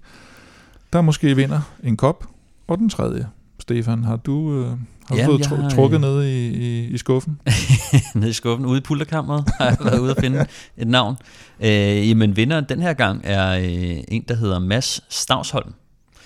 [0.92, 2.24] der måske vinder en kop,
[2.66, 3.28] og den tredje.
[3.60, 4.68] Stefan, har du, øh,
[5.08, 7.40] har du fået tr- trukket øh, ned i, i, i skuffen?
[8.14, 11.16] ned i skuffen, ude i pulterkammeret, har jeg været ude at finde et navn.
[11.60, 15.74] Øh, jamen vinderen den her gang er øh, en, der hedder Mads Stavsholm,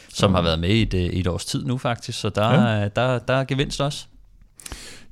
[0.09, 0.37] som ja.
[0.37, 2.89] har været med i et, et års tid nu faktisk, så der, ja.
[2.89, 4.07] der, der er gevinst også.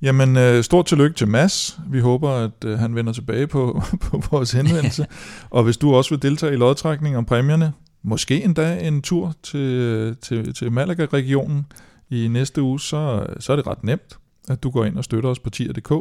[0.03, 1.79] Jamen, øh, stort tillykke til Mads.
[1.91, 5.07] Vi håber, at øh, han vender tilbage på, på vores henvendelse.
[5.51, 7.73] og hvis du også vil deltage i lodtrækning om præmierne,
[8.03, 11.67] måske endda en tur til, til, til Malaga-regionen
[12.11, 15.31] i næste uge, så, så er det ret nemt, at du går ind og støtter
[15.31, 15.93] os på tier.dk.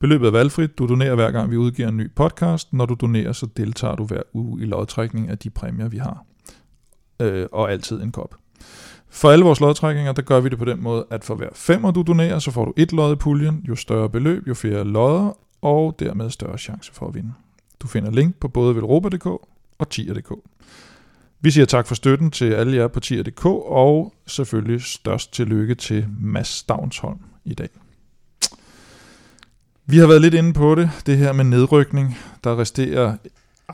[0.00, 0.78] Beløbet er valgfrit.
[0.78, 2.72] Du donerer hver gang, vi udgiver en ny podcast.
[2.72, 6.24] Når du donerer, så deltager du hver uge i lodtrækning af de præmier, vi har.
[7.20, 8.34] Øh, og altid en kop.
[9.10, 11.90] For alle vores lodtrækninger, der gør vi det på den måde, at for hver femmer
[11.90, 13.64] du donerer, så får du et lod i puljen.
[13.68, 17.32] Jo større beløb, jo flere lodder, og dermed større chance for at vinde.
[17.80, 19.26] Du finder link på både velropa.dk
[19.78, 20.32] og tier.dk.
[21.40, 26.06] Vi siger tak for støtten til alle jer på tier.dk, og selvfølgelig størst tillykke til
[26.20, 27.68] Mads Stavnsholm i dag.
[29.86, 32.18] Vi har været lidt inde på det, det her med nedrykning.
[32.44, 33.16] Der resterer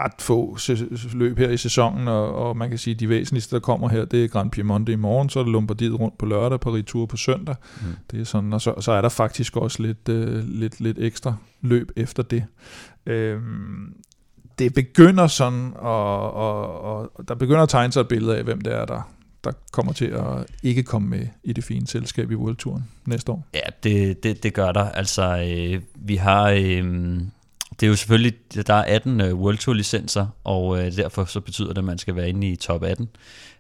[0.01, 0.59] ret få
[1.14, 4.05] løb her i sæsonen, og, og man kan sige, at de væsentligste, der kommer her,
[4.05, 7.07] det er Grand Piemonte i morgen, så er det Lombardiet rundt på lørdag, Paris Tour
[7.07, 7.55] på søndag.
[7.80, 7.86] Mm.
[8.11, 11.34] Det er sådan, og så, så er der faktisk også lidt, øh, lidt, lidt ekstra
[11.61, 12.44] løb efter det.
[13.07, 13.94] Øhm,
[14.59, 18.61] det begynder sådan, og, og, og der begynder at tegne sig et billede af, hvem
[18.61, 19.11] det er, der,
[19.44, 23.32] der kommer til at ikke komme med i det fine selskab i World Touren næste
[23.32, 23.47] år.
[23.55, 24.84] Ja, det, det, det gør der.
[24.84, 26.51] Altså, øh, vi har...
[26.51, 27.20] Øh,
[27.81, 28.35] det er jo selvfølgelig,
[28.66, 31.99] der er 18 uh, World Tour licenser, og uh, derfor så betyder det, at man
[31.99, 33.09] skal være inde i top 18.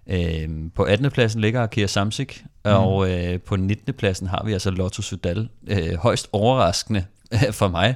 [0.06, 1.10] Uh, øhm, på 18.
[1.10, 2.70] pladsen ligger Akira Samsic, mm.
[2.70, 3.94] og uh, på 19.
[3.94, 5.48] pladsen har vi altså Lotto Sudal.
[5.70, 7.04] Uh, højst overraskende
[7.52, 7.94] for mig,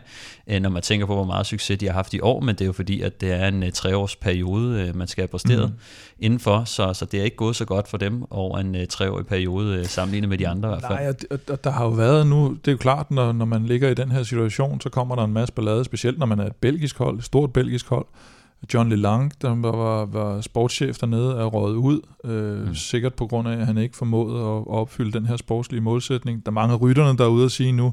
[0.61, 2.67] når man tænker på, hvor meget succes de har haft i år, men det er
[2.67, 5.79] jo fordi, at det er en treårs periode, man skal have præsteret mm.
[6.19, 9.89] indenfor, så, så det er ikke gået så godt for dem over en treårig periode
[9.89, 10.99] sammenlignet med de andre i hvert fald.
[10.99, 13.67] Nej, og, og der har jo været nu, det er jo klart, når, når man
[13.67, 16.47] ligger i den her situation, så kommer der en masse ballade, specielt når man er
[16.47, 18.07] et belgisk hold, et stort belgisk hold,
[18.75, 22.75] John LeLang, der var, var sportschef dernede, er røget ud, øh, mm.
[22.75, 26.47] sikkert på grund af, at han ikke formåede at opfylde den her sportslige målsætning.
[26.47, 27.93] Der er mange rytterne, der er ude at sige nu, øh,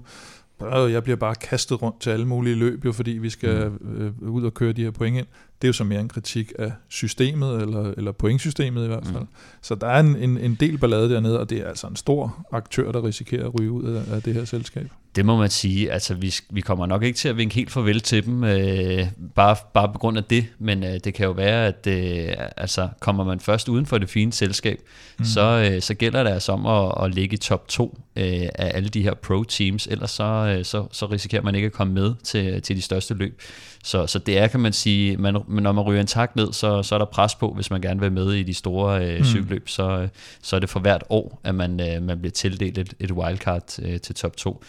[0.65, 4.43] jeg bliver bare kastet rundt til alle mulige løb, jo, fordi vi skal øh, ud
[4.43, 5.27] og køre de her point ind.
[5.61, 9.19] Det er jo så mere en kritik af systemet, eller, eller pointsystemet i hvert fald.
[9.19, 9.27] Mm.
[9.61, 12.47] Så der er en, en, en del ballade dernede, og det er altså en stor
[12.51, 14.87] aktør, der risikerer at ryge ud af, af det her selskab.
[15.15, 15.91] Det må man sige.
[15.91, 19.55] Altså, vi, vi kommer nok ikke til at vinke helt farvel til dem, øh, bare,
[19.73, 23.23] bare på grund af det, men øh, det kan jo være, at øh, altså, kommer
[23.23, 24.79] man først uden for det fine selskab,
[25.19, 25.25] mm.
[25.25, 28.23] så, øh, så gælder det altså om at, at ligge i top 2 øh,
[28.55, 31.93] af alle de her pro-teams, ellers så, øh, så, så risikerer man ikke at komme
[31.93, 33.41] med til, til de største løb.
[33.83, 36.83] Så, så det er, kan man sige, man, når man ryger en tak ned, så,
[36.83, 39.25] så er der pres på, hvis man gerne vil med i de store øh, mm.
[39.25, 40.07] cykelløb, så,
[40.41, 43.79] så er det for hvert år, at man, øh, man bliver tildelt et, et wildcard
[43.81, 44.63] øh, til top 2.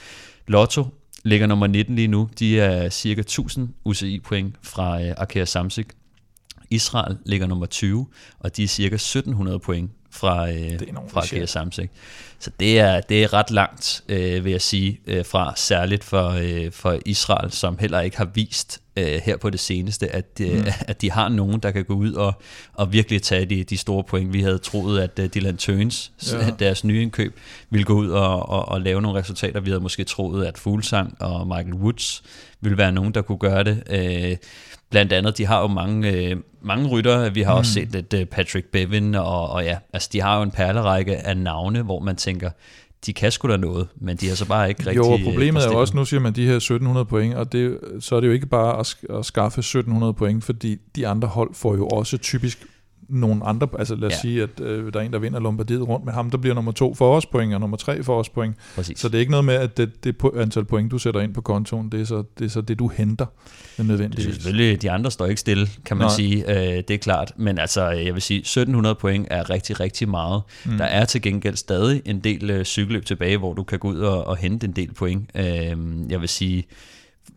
[0.47, 0.87] Lotto
[1.25, 2.29] ligger nummer 19 lige nu.
[2.39, 5.87] De er cirka 1000 UCI-point fra øh, Arkea Samsic.
[6.71, 8.07] Israel ligger nummer 20,
[8.39, 11.91] og de er cirka 1700 point fra, øh, fra Arkea Samsic.
[12.41, 16.29] Så det er, det er ret langt, øh, vil jeg sige, øh, fra særligt for,
[16.29, 20.59] øh, for Israel, som heller ikke har vist øh, her på det seneste, at, øh,
[20.59, 20.65] mm.
[20.91, 22.33] at de har nogen, der kan gå ud og,
[22.75, 24.33] og virkelig tage de, de store point.
[24.33, 26.51] Vi havde troet, at uh, Dylan Tøns, ja.
[26.59, 27.41] deres nye indkøb,
[27.71, 29.61] ville gå ud og, og, og lave nogle resultater.
[29.61, 32.23] Vi havde måske troet, at Fuglsang og Michael Woods
[32.61, 33.83] ville være nogen, der kunne gøre det.
[33.91, 34.37] Øh,
[34.91, 37.31] blandt andet, de har jo mange, øh, mange rytter.
[37.31, 37.59] Vi har mm.
[37.59, 41.17] også set lidt uh, Patrick Bevin, og, og ja, altså de har jo en perlerække
[41.17, 42.51] af navne, hvor man tænker,
[43.07, 44.97] de kan sgu da noget, men de har så bare ikke rigtig...
[44.97, 47.79] Jo, og problemet er jo også, nu siger man de her 1700 point, og det,
[48.01, 51.55] så er det jo ikke bare at, at skaffe 1700 point, fordi de andre hold
[51.55, 52.67] får jo også typisk
[53.09, 54.19] nogle andre, altså lad os ja.
[54.19, 56.73] sige, at øh, der er en, der vinder Lombardiet rundt med ham, der bliver nummer
[56.73, 58.57] to for os point, og nummer tre for os point.
[58.75, 58.99] Præcis.
[58.99, 61.41] Så det er ikke noget med, at det, det antal point, du sætter ind på
[61.41, 63.27] kontoen, det er så det, er så det du henter
[63.79, 64.27] nødvendigvis.
[64.27, 66.15] Det selvfølgelig, de andre står ikke stille, kan man Nej.
[66.17, 70.09] sige, øh, det er klart, men altså, jeg vil sige, 1700 point er rigtig, rigtig
[70.09, 70.43] meget.
[70.67, 70.79] Mm.
[70.79, 73.99] Der er til gengæld stadig en del øh, cykelløb tilbage, hvor du kan gå ud
[73.99, 75.31] og, og hente en del point.
[75.35, 75.77] Øh,
[76.11, 76.65] jeg vil sige,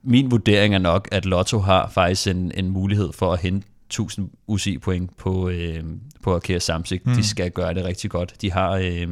[0.04, 4.30] min vurdering er nok, at Lotto har faktisk en, en mulighed for at hente 1000
[4.48, 5.84] UCI-point på, øh,
[6.24, 7.02] på Arkea Samsic.
[7.06, 7.14] Mm.
[7.14, 8.42] De skal gøre det rigtig godt.
[8.42, 9.08] De har, øh,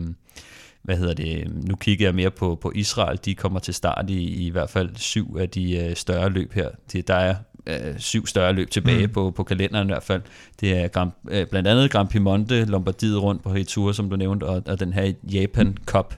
[0.82, 3.20] hvad hedder det, nu kigger jeg mere på, på Israel.
[3.26, 6.70] De kommer til start i, i hvert fald syv af de øh, større løb her.
[6.92, 7.36] Det, der er
[7.68, 9.14] øh, syv større løb tilbage mm.
[9.14, 10.22] på, på kalenderen i hvert fald.
[10.60, 14.44] Det er Grand, øh, blandt andet Grand Piemonte, Lombardiet rundt på Tour, som du nævnte,
[14.44, 16.16] og, og den her Japan Cup,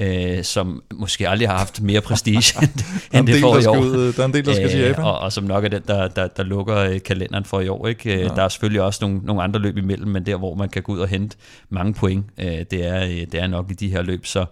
[0.00, 2.70] øh, som måske aldrig har haft mere prestige end,
[3.12, 3.78] end det får i år.
[3.78, 5.04] Ud, der er en del, der skal til Japan.
[5.04, 7.86] Og, og som nok er den, der, der, der lukker øh, kalenderen for i år.
[7.86, 8.14] Ikke?
[8.14, 8.28] Øh, ja.
[8.28, 10.92] Der er selvfølgelig også nogle, nogle andre løb imellem, men der, hvor man kan gå
[10.92, 11.36] ud og hente
[11.68, 14.26] mange point, øh, det, er, det er nok i de her løb.
[14.26, 14.44] Så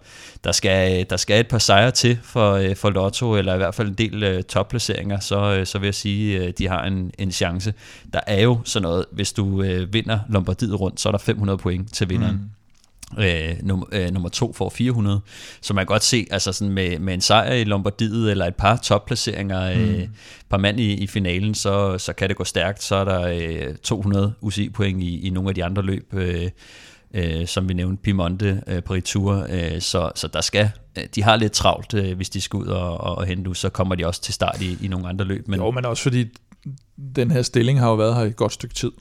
[0.43, 3.87] der skal, der skal et par sejre til for, for Lotto, eller i hvert fald
[3.87, 7.73] en del topplaceringer, så, så vil jeg sige, de har en, en chance.
[8.13, 11.93] Der er jo sådan noget, hvis du vinder Lombardiet rundt, så er der 500 point
[11.93, 12.35] til vinderen.
[12.35, 12.58] Mm.
[13.17, 15.21] Øh, num, øh, nummer to får 400.
[15.61, 18.55] Så man kan godt se, altså sådan med, med en sejr i Lombardiet, eller et
[18.55, 19.81] par topplaceringer, mm.
[19.81, 20.07] øh,
[20.49, 22.83] par mand i, i finalen, så, så kan det gå stærkt.
[22.83, 23.21] Så er der
[23.67, 26.49] øh, 200 UCI-point i, i nogle af de andre løb, øh,
[27.13, 29.47] øh, som vi nævnte, Piemonte, øh, Paris Tour.
[29.49, 32.67] Øh, så, så der skal, øh, de har lidt travlt, øh, hvis de skal ud
[32.67, 35.47] og, og, og hente så kommer de også til start i, i nogle andre løb.
[35.47, 35.59] Men...
[35.59, 36.25] Jo, men også fordi
[37.15, 38.91] den her stilling har jo været her i et godt stykke tid.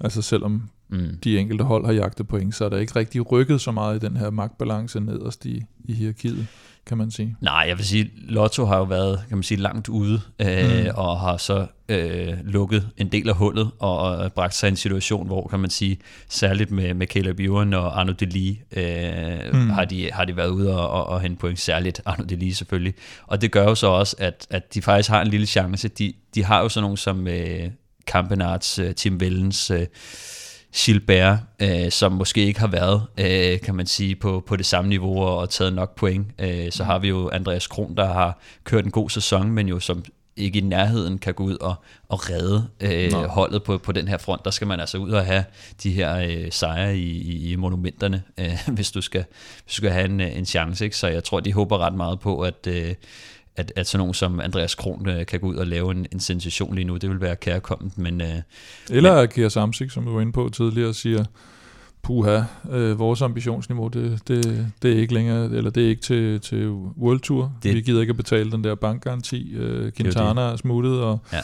[0.00, 1.18] Altså selvom mm.
[1.24, 4.06] de enkelte hold har jagtet point, så er der ikke rigtig rykket så meget i
[4.06, 6.46] den her magtbalance nederst i, i hierarkiet,
[6.86, 7.36] kan man sige.
[7.40, 10.90] Nej, jeg vil sige, Lotto har jo været kan man sige, langt ude, øh, mm.
[10.94, 14.76] og har så øh, lukket en del af hullet, og, og bragt sig i en
[14.76, 18.84] situation, hvor kan man sige, særligt med, med Caleb Ewan og Arno Delis, øh,
[19.52, 19.70] mm.
[19.70, 22.94] har, de, har de været ude og, og, og hente point, særligt Arno Delis selvfølgelig.
[23.26, 25.88] Og det gør jo så også, at, at de faktisk har en lille chance.
[25.88, 27.70] De, de har jo sådan nogle som øh,
[28.06, 29.86] Campenarts, øh, Tim Vellens, øh,
[30.76, 34.88] Gilbert, øh, som måske ikke har været, øh, kan man sige, på, på det samme
[34.88, 36.26] niveau og, og taget nok point.
[36.38, 39.80] Øh, så har vi jo Andreas Kron, der har kørt en god sæson, men jo
[39.80, 40.04] som
[40.36, 41.74] ikke i nærheden kan gå ud og,
[42.08, 44.44] og redde øh, holdet på, på den her front.
[44.44, 45.44] Der skal man altså ud og have
[45.82, 49.24] de her øh, sejre i, i, i monumenterne, øh, hvis, du skal,
[49.64, 50.84] hvis du skal have en, en chance.
[50.84, 50.96] Ikke?
[50.96, 52.66] Så jeg tror, de håber ret meget på, at...
[52.68, 52.94] Øh,
[53.56, 56.20] at, at sådan nogen som Andreas Kron øh, kan gå ud og lave en, en
[56.20, 56.96] sensation lige nu.
[56.96, 58.20] Det vil være kærkommet, men...
[58.20, 58.42] Øh,
[58.90, 61.24] Eller men, Kira Samsik, som du var inde på tidligere, siger,
[62.02, 66.40] puha, øh, vores ambitionsniveau, det, det, det er ikke længere, eller det er ikke til,
[66.40, 67.52] til World Tour.
[67.62, 69.52] Det, vi gider ikke at betale den der bankgaranti.
[69.54, 71.40] Øh, Quintana er smuttet, og ja.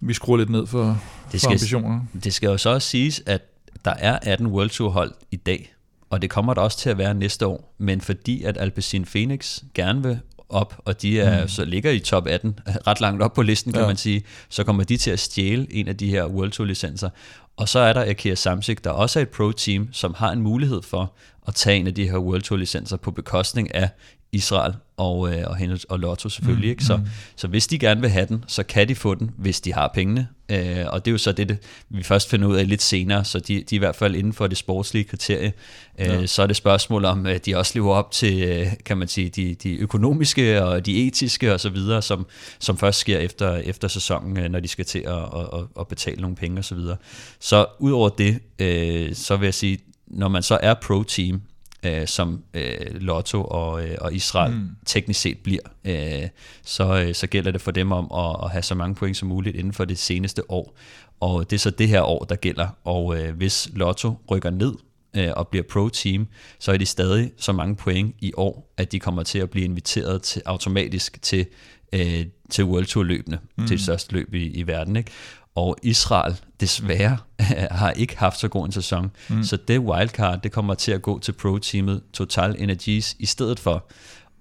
[0.00, 2.00] vi skruer lidt ned for, det skal, for ambitioner.
[2.24, 3.42] Det skal jo så også siges, at
[3.84, 5.74] der er 18 World Tour hold i dag,
[6.10, 9.62] og det kommer der også til at være næste år, men fordi at Alpecin Phoenix
[9.74, 10.18] gerne vil
[10.48, 11.48] op, og de er, mm.
[11.48, 13.86] så ligger i top 18, ret langt op på listen, kan ja.
[13.86, 17.10] man sige, så kommer de til at stjæle en af de her World Tour licenser.
[17.56, 20.82] Og så er der Akira Samsic, der også er et pro-team, som har en mulighed
[20.82, 21.12] for
[21.48, 23.88] at tage en af de her World Tour licenser på bekostning af
[24.36, 26.66] Israel og, øh, og, Hennes, og Lotto selvfølgelig.
[26.66, 26.84] Mm, ikke?
[26.84, 27.06] Så, mm.
[27.36, 29.90] så hvis de gerne vil have den, så kan de få den, hvis de har
[29.94, 30.28] pengene.
[30.48, 31.58] Øh, og det er jo så det, det,
[31.88, 34.32] vi først finder ud af lidt senere, så de, de er i hvert fald inden
[34.32, 35.52] for det sportslige kriterie.
[35.98, 36.26] Øh, ja.
[36.26, 39.28] Så er det spørgsmål om, at de også lever op til, øh, kan man sige,
[39.28, 42.26] de, de økonomiske og de etiske og så videre, som,
[42.58, 46.20] som først sker efter, efter sæsonen, øh, når de skal til at, at, at betale
[46.20, 46.96] nogle penge og så videre.
[47.40, 51.42] Så udover det, øh, så vil jeg sige, når man så er pro-team,
[51.84, 54.68] øh, som øh, Lotto og, øh, og Israel mm.
[54.86, 56.28] teknisk set bliver, øh,
[56.64, 59.28] så, øh, så gælder det for dem om at, at have så mange point som
[59.28, 60.76] muligt inden for det seneste år.
[61.20, 62.68] Og det er så det her år, der gælder.
[62.84, 64.74] Og øh, hvis Lotto rykker ned
[65.16, 66.26] øh, og bliver pro-team,
[66.58, 69.64] så er de stadig så mange point i år, at de kommer til at blive
[69.64, 71.46] inviteret til automatisk til,
[71.92, 73.66] øh, til World Tour løbende, mm.
[73.66, 74.96] til det største løb i, i verden.
[74.96, 75.10] Ikke?
[75.56, 77.18] Og Israel desværre
[77.80, 79.10] har ikke haft så god en sæson.
[79.28, 79.42] Mm.
[79.42, 83.84] Så det wildcard, det kommer til at gå til pro-teamet Total Energies i stedet for.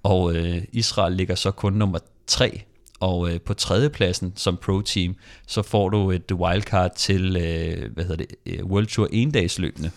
[0.04, 2.62] Og øh, Israel ligger så kun nummer tre,
[3.00, 5.16] og øh, på tredjepladsen som pro-team,
[5.48, 9.92] så får du et wildcard til øh, hvad hedder det, øh, World Tour endagsløbende.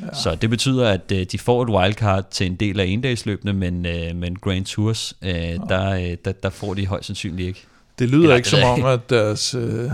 [0.00, 0.14] Ja.
[0.14, 3.86] Så det betyder, at øh, de får et wildcard til en del af endagsløbende, men,
[3.86, 5.56] øh, men Grand Tours, øh, ja.
[5.68, 7.64] der, øh, der, der får de højst sandsynligt ikke.
[7.98, 9.54] Det lyder Eller, ikke som om, at deres...
[9.54, 9.90] Øh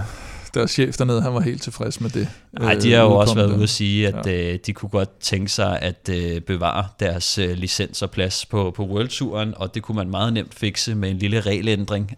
[0.57, 2.29] deres chef dernede, han var helt tilfreds med det.
[2.61, 4.53] Nej, de har jo øh, også været ude at sige, at ja.
[4.53, 8.73] øh, de kunne godt tænke sig at øh, bevare deres øh, licens og plads på,
[8.77, 12.17] på World Touren, og det kunne man meget nemt fikse med en lille regelændring.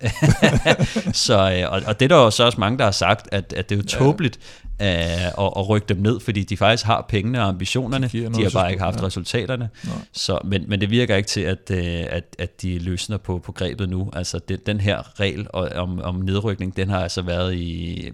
[1.26, 3.52] så, øh, og, og det er der jo så også mange, der har sagt, at,
[3.56, 4.38] at det er jo tåbeligt,
[4.78, 8.50] at, at rykke dem ned, fordi de faktisk har pengene og ambitionerne, de, de har
[8.50, 9.06] bare ikke haft ja.
[9.06, 9.68] resultaterne.
[10.12, 13.52] Så, men, men det virker ikke til, at, øh, at, at de løsner på, på
[13.52, 14.10] grebet nu.
[14.12, 18.10] Altså det, den her regel om, om nedrykning, den har altså været i...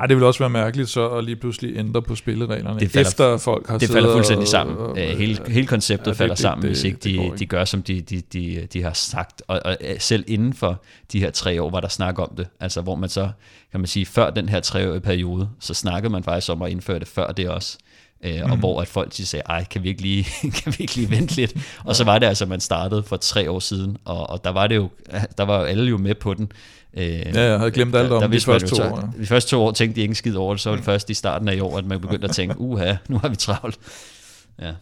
[0.00, 3.08] Ej, det vil også være mærkeligt så at lige pludselig ændre på spillereglerne, det falder,
[3.08, 4.76] efter folk har Det falder fuldstændig sammen.
[4.76, 7.64] Og, og, hele, hele konceptet ja, falder det, sammen, det, hvis ikke de, de gør,
[7.64, 9.42] som de, de, de, de har sagt.
[9.48, 10.82] Og, og selv inden for
[11.12, 12.46] de her tre år var der snak om det.
[12.60, 13.28] Altså hvor man så,
[13.70, 16.98] kan man sige, før den her treårige periode, så snakkede man faktisk om at indføre
[16.98, 17.78] det før det også.
[18.24, 18.50] Øh, mm.
[18.50, 20.24] Og hvor at folk de sagde, ej, kan vi ikke lige,
[20.62, 21.54] kan vi ikke lige vente lidt?
[21.84, 24.66] Og så var det altså, man startede for tre år siden, og, og der var
[24.66, 24.88] det jo,
[25.38, 26.52] der var jo alle jo med på den.
[26.94, 29.10] Øh, ja, jeg havde glemt alt om der, de første to år.
[29.16, 29.22] Ja.
[29.22, 31.14] De første to år tænkte de ikke skid over det, så var det først i
[31.14, 33.78] starten af i år, at man begyndte at tænke, uha, nu har vi travlt.
[34.62, 34.72] Ja.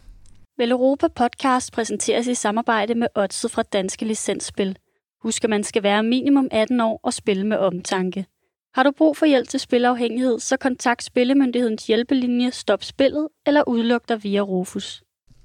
[0.57, 4.77] Vel Europa Podcast præsenteres i samarbejde med Odset fra Danske Licensspil.
[5.23, 8.25] Husk, at man skal være minimum 18 år og spille med omtanke.
[8.75, 14.09] Har du brug for hjælp til spilafhængighed, så kontakt Spillemyndighedens hjælpelinje Stop Spillet eller udluk
[14.09, 15.03] dig via Rufus.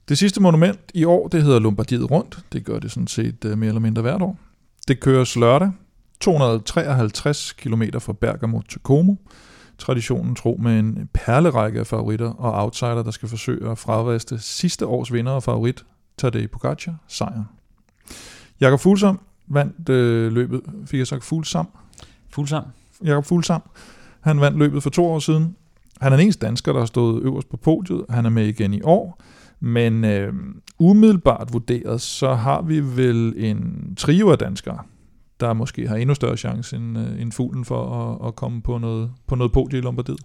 [0.08, 2.38] Det sidste monument i år, det hedder Lombardiet Rundt.
[2.52, 4.38] Det gør det sådan set uh, mere eller mindre hvert år.
[4.88, 5.72] Det køres lørdag,
[6.20, 9.14] 253 km fra Bergamo til Como.
[9.78, 14.86] Traditionen tro med en perlerække af favoritter og outsider, der skal forsøge at fravriste sidste
[14.86, 15.84] års vinder og favorit,
[16.18, 17.44] Tadej Pogacar, sejren.
[18.60, 21.68] Jakob Fuglsam vandt øh, løbet, fik jeg sagt Fuglsam?
[22.30, 22.64] Fuglsam.
[23.04, 23.62] Jakob Fuglsam.
[24.20, 25.56] Han vandt løbet for to år siden.
[26.00, 28.04] Han er den eneste dansker, der har stået øverst på podiet.
[28.10, 29.22] Han er med igen i år.
[29.60, 30.32] Men øh,
[30.78, 34.78] umiddelbart vurderet, så har vi vel en trio af danskere,
[35.40, 38.78] der måske har endnu større chance end, øh, end fuglen for at, at komme på
[38.78, 40.20] noget, på noget podie i Lombardiet.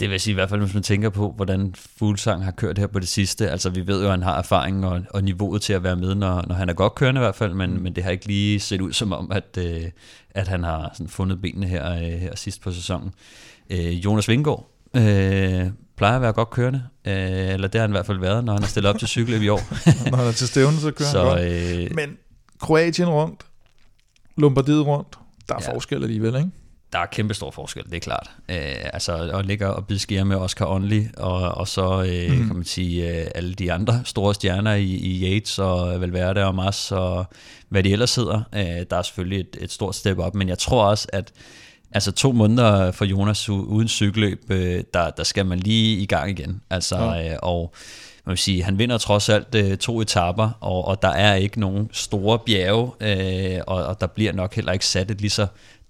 [0.00, 2.86] Det vil sige i hvert fald, hvis man tænker på, hvordan Fuglsang har kørt her
[2.86, 3.50] på det sidste.
[3.50, 6.14] Altså vi ved jo, at han har erfaring og, og niveauet til at være med,
[6.14, 7.82] når, når han er godt kørende i hvert fald, men, mm.
[7.82, 9.82] men det har ikke lige set ud som om, at, øh,
[10.30, 13.10] at han har sådan fundet benene her, øh, her sidst på sæsonen.
[13.70, 15.66] Øh, Jonas Vingård øh,
[15.96, 17.14] plejer at være godt kørende, øh,
[17.54, 19.42] eller det har han i hvert fald været, når han er stillet op til cykel
[19.42, 19.60] i år.
[20.10, 21.90] når han er til stævne, så kører så, han godt.
[21.90, 22.16] Øh, men
[22.60, 23.46] Kroatien rundt,
[24.36, 25.18] Lombardiet rundt,
[25.48, 25.74] der er ja.
[25.74, 26.50] forskel alligevel, ikke?
[26.96, 28.30] Der er kæmpe stor forskel, det er klart.
[28.48, 32.46] Øh, altså at ligge og bide skære med Oscar Only, og, og så øh, mm.
[32.46, 36.54] kan man sige øh, alle de andre store stjerner i, i Yates og Valverde og
[36.54, 37.24] Mas og
[37.68, 38.42] hvad de ellers hedder.
[38.54, 41.32] Øh, der er selvfølgelig et, et stort step op, men jeg tror også, at
[41.92, 46.30] altså to måneder for Jonas uden cykelløb, øh, der, der skal man lige i gang
[46.30, 46.60] igen.
[46.70, 47.32] Altså, ja.
[47.32, 47.74] øh, og
[48.26, 51.60] man vil sige, han vinder trods alt øh, to etapper, og, og der er ikke
[51.60, 55.46] nogen store bjerge, øh, og, og der bliver nok heller ikke sat et lige så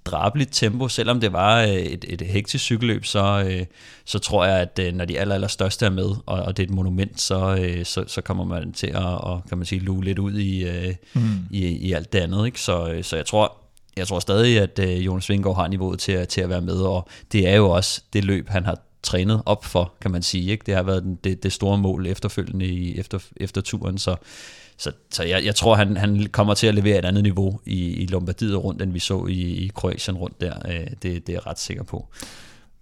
[0.06, 3.66] drabeligt tempo, selvom det var øh, et, et hektisk cykelløb, så, øh,
[4.04, 6.62] så tror jeg, at øh, når de aller, aller største er med, og, og det
[6.62, 10.04] er et monument, så, så, så kommer man til at og, kan man sige, luge
[10.04, 10.66] lidt ud i,
[11.14, 11.20] mm.
[11.50, 12.46] i, i alt det andet.
[12.46, 12.60] Ikke?
[12.60, 13.56] Så, så jeg tror,
[13.96, 17.48] jeg tror stadig, at Jonas Vingård har niveauet til, til at være med, og det
[17.48, 20.50] er jo også det løb, han har trænet op for, kan man sige.
[20.50, 20.62] Ikke?
[20.66, 24.16] Det har været den, det, det store mål efterfølgende i, efter, efter turen, så
[24.78, 27.92] så, så jeg, jeg tror, han, han kommer til at levere et andet niveau i,
[27.92, 30.54] i Lombardiet rundt, end vi så i, i Kroatien rundt der.
[30.68, 32.08] Øh, det, det er jeg ret sikker på.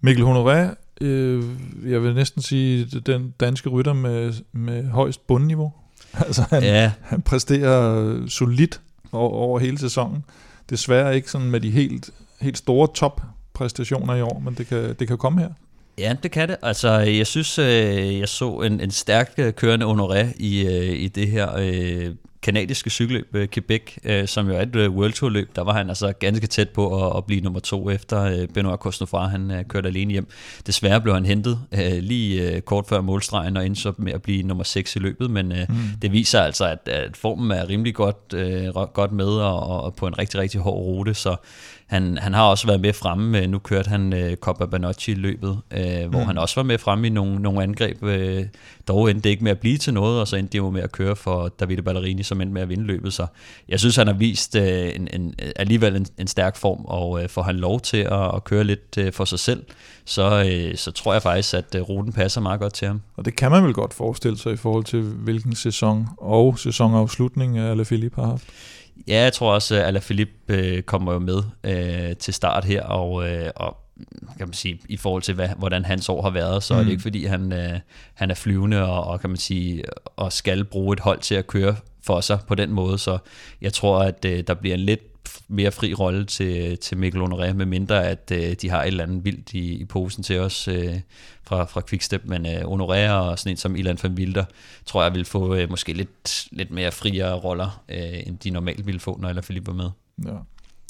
[0.01, 1.43] Mikkel Honoré, øh,
[1.85, 5.73] jeg vil næsten sige, den danske rytter med, med højst bundniveau.
[6.13, 8.81] Altså, han, Ja, han præsterer solidt
[9.11, 10.23] over, over hele sæsonen.
[10.69, 12.09] Desværre ikke sådan med de helt,
[12.41, 15.49] helt store top-præstationer i år, men det kan, det kan komme her.
[15.97, 16.57] Ja, det kan det.
[16.61, 21.07] Altså, jeg synes, øh, jeg så en, en stærk øh, kørende honoré i, øh, i
[21.07, 22.15] det her øh,
[22.45, 25.55] kanadiske cykelløb, øh, Quebec, øh, som jo er et øh, World Tour løb.
[25.55, 28.79] Der var han altså ganske tæt på at, at blive nummer to efter øh, Benoit
[28.79, 30.27] Cosnefroid, han øh, kørte alene hjem.
[30.67, 34.21] Desværre blev han hentet øh, lige øh, kort før målstregen og endte så med at
[34.21, 35.75] blive nummer 6 i løbet, men øh, mm.
[36.01, 40.07] det viser altså, at, at formen er rimelig godt, øh, godt med og, og på
[40.07, 41.35] en rigtig, rigtig hård rute, så
[41.85, 43.41] han, han har også været med fremme.
[43.41, 46.25] Øh, Nu kørte han øh, Coppa Banocchi løbet, øh, hvor mm.
[46.25, 48.03] han også var med fremme i nogle, nogle angreb.
[48.03, 48.45] Øh,
[48.87, 50.81] dog endte det ikke med at blive til noget, og så endte de jo med
[50.81, 53.13] at køre for Davide Ballerini, som endte med at vinde løbet.
[53.13, 53.25] Så
[53.69, 57.29] jeg synes, han har vist øh, en, en, alligevel en, en stærk form, og øh,
[57.29, 59.63] får han lov til at, at køre lidt øh, for sig selv,
[60.05, 63.01] så, øh, så tror jeg faktisk, at øh, ruten passer meget godt til ham.
[63.17, 67.59] Og det kan man vel godt forestille sig i forhold til, hvilken sæson og sæsonafslutning
[67.59, 68.43] Alaphilippe har haft.
[69.07, 73.29] Ja, jeg tror også, at Alaphilippe øh, kommer jo med øh, til start her, og,
[73.29, 73.77] øh, og
[74.37, 76.79] kan man sige, i forhold til, hvad, hvordan hans år har været, så mm.
[76.79, 77.79] er det ikke fordi, han, øh,
[78.13, 79.83] han er flyvende og, og, kan man sige,
[80.15, 83.17] og skal bruge et hold til at køre for sig på den måde, så
[83.61, 85.14] jeg tror, at øh, der bliver en lidt
[85.47, 89.03] mere fri rolle til, til Mikkel Honoré, med mindre at øh, de har et eller
[89.03, 90.95] andet vildt i, i posen til os øh,
[91.43, 94.45] fra, fra Quickstep, men øh, Honoré og sådan en som Ilan van Wilder,
[94.85, 98.85] tror jeg vil få øh, måske lidt, lidt mere friere roller, øh, end de normalt
[98.85, 99.89] ville få, når Alaphilippe var med.
[100.25, 100.37] Ja.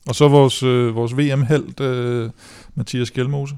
[0.07, 2.29] Og så vores, øh, vores VM-held, øh,
[2.75, 3.55] Mathias Gjelmose.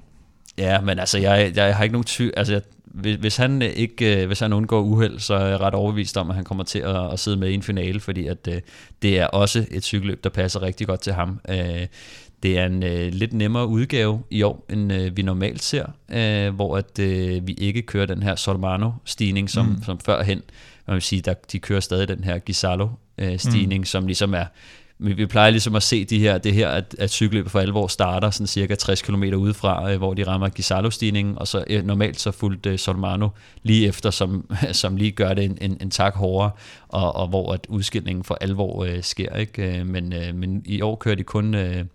[0.57, 2.33] Ja, men altså, jeg, jeg har ikke nogen tvivl.
[2.37, 2.61] Altså, jeg,
[2.97, 6.17] hvis, hvis, han øh, ikke, øh, hvis han undgår uheld, så er jeg ret overbevist
[6.17, 8.61] om, at han kommer til at, at sidde med i en finale, fordi at, øh,
[9.01, 11.39] det er også et cykelløb, der passer rigtig godt til ham.
[11.49, 11.87] Øh,
[12.43, 16.55] det er en øh, lidt nemmere udgave i år, end øh, vi normalt ser, øh,
[16.55, 19.83] hvor at, øh, vi ikke kører den her Solmano-stigning som, mm.
[19.83, 20.41] som førhen.
[20.87, 23.85] Man vil sige, der, de kører stadig den her Gisalo-stigning, mm.
[23.85, 24.45] som ligesom er
[24.99, 27.87] vi, vi plejer ligesom at se de her, det her, at, at cykelløbet for alvor
[27.87, 32.19] starter sådan cirka 60 km udefra, øh, hvor de rammer Gisalo-stigningen, og så øh, normalt
[32.19, 33.29] så fuldt øh, Solmano
[33.63, 36.51] lige efter, som, som lige gør det en, en, en tak hårdere,
[36.87, 39.35] og, og hvor at udskillingen for alvor øh, sker.
[39.35, 39.83] Ikke?
[39.83, 41.85] Men, øh, men i år kører de kun øh,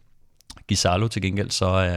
[0.68, 1.94] Gisalo til gengæld, så er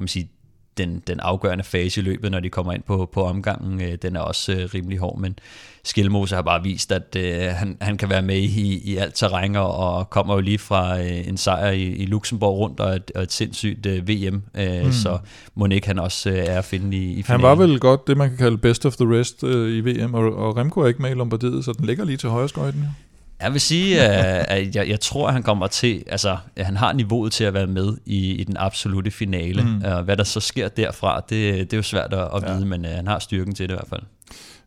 [0.00, 0.30] kan man sige,
[0.78, 4.16] den, den afgørende fase i løbet, når de kommer ind på, på omgangen, øh, den
[4.16, 5.38] er også øh, rimelig hård, men
[5.84, 9.56] Skelmose har bare vist, at øh, han, han kan være med i, i alt terræn,
[9.56, 13.10] og, og kommer jo lige fra øh, en sejr i, i Luxembourg rundt, og et,
[13.14, 14.92] og et sindssygt øh, VM, øh, mm.
[14.92, 15.18] så
[15.54, 18.16] må ikke han også øh, er at finde i, i Han var vel godt det,
[18.16, 21.02] man kan kalde best of the rest øh, i VM, og, og Remco er ikke
[21.02, 22.80] med i Lombardiet, så den ligger lige til højre skøjten.
[22.80, 23.09] Ja.
[23.42, 26.76] Jeg vil sige, at at jeg, jeg tror, at han kommer til, altså at han
[26.76, 29.62] har niveauet til at være med i, i den absolute finale.
[29.62, 29.74] Mm.
[29.76, 32.52] Uh, hvad der så sker derfra, det, det er jo svært at, at Ja.
[32.54, 34.02] vide, men uh, han har styrken til det i hvert fald.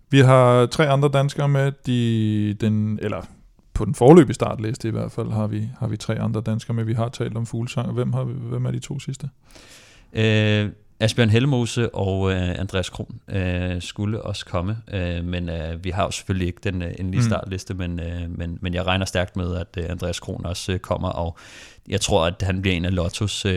[0.10, 3.22] Vi har tre andre danskere med, de, den, eller
[3.74, 6.84] på den forløbige startliste i hvert fald, har vi, har vi tre andre danskere med.
[6.84, 9.30] Vi har talt om fuglesang, hvem, har, hvem er de to sidste?
[10.12, 10.72] Uh,
[11.04, 16.04] Asbjørn Hellemose og uh, Andreas Kron uh, skulle også komme, uh, men uh, vi har
[16.04, 17.28] jo selvfølgelig ikke den uh, endelige Mm.
[17.28, 20.78] startliste, men, uh, men, men jeg regner stærkt med, at uh, Andreas Kron også uh,
[20.78, 21.38] kommer, og
[21.88, 23.52] jeg tror, at han bliver en af Lottos uh,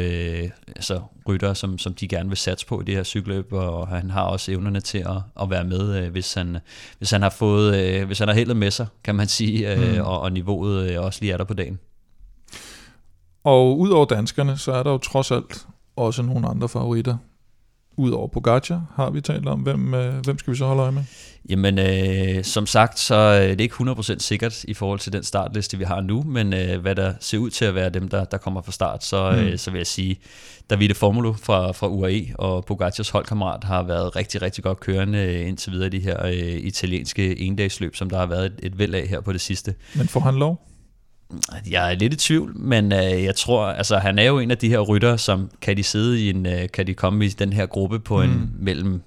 [0.77, 4.11] altså, ryttere, som, som de gerne vil satse på i det her cykelløb, og han
[4.11, 6.59] har også evnerne til at, at være med, uh, hvis, han,
[6.99, 9.95] hvis han har fået, uh, hvis han har heldet med sig, kan man sige, uh,
[9.95, 10.01] Mm.
[10.01, 11.79] og, og niveauet uh, også lige er der på dagen.
[13.45, 15.67] Og ud over danskerne, så er der jo trods alt
[15.97, 17.17] også nogle andre favoritter.
[17.97, 19.61] Udover Pogacar har vi talt om.
[19.61, 21.03] Hvem, øh, hvem skal vi så holde øje med?
[21.49, 25.79] Jamen, øh, som sagt, så er det ikke 100% sikkert i forhold til den startliste,
[25.79, 28.37] vi har nu, men øh, hvad der ser ud til at være dem, der, der
[28.39, 29.39] kommer fra start, så, Mm.
[29.39, 29.45] mm.
[29.45, 30.17] øh, så vil jeg sige,
[30.71, 35.49] Davide Formulo fra, fra UAE og Pogacars holdkammerat har været rigtig, rigtig godt kørende øh,
[35.49, 38.95] indtil videre i de her øh, italienske endagsløb, som der har været et, et væld
[38.95, 39.75] af her på det sidste.
[39.95, 40.61] Men får han lov?
[41.71, 44.59] Jeg er lidt i tvivl, men øh, jeg tror, altså han er jo en af
[44.59, 47.53] de her rytter, som kan de sidde i en, øh, kan de komme i den
[47.53, 48.29] her gruppe på mm.
[48.29, 48.35] Mm.
[48.35, 49.03] en mellem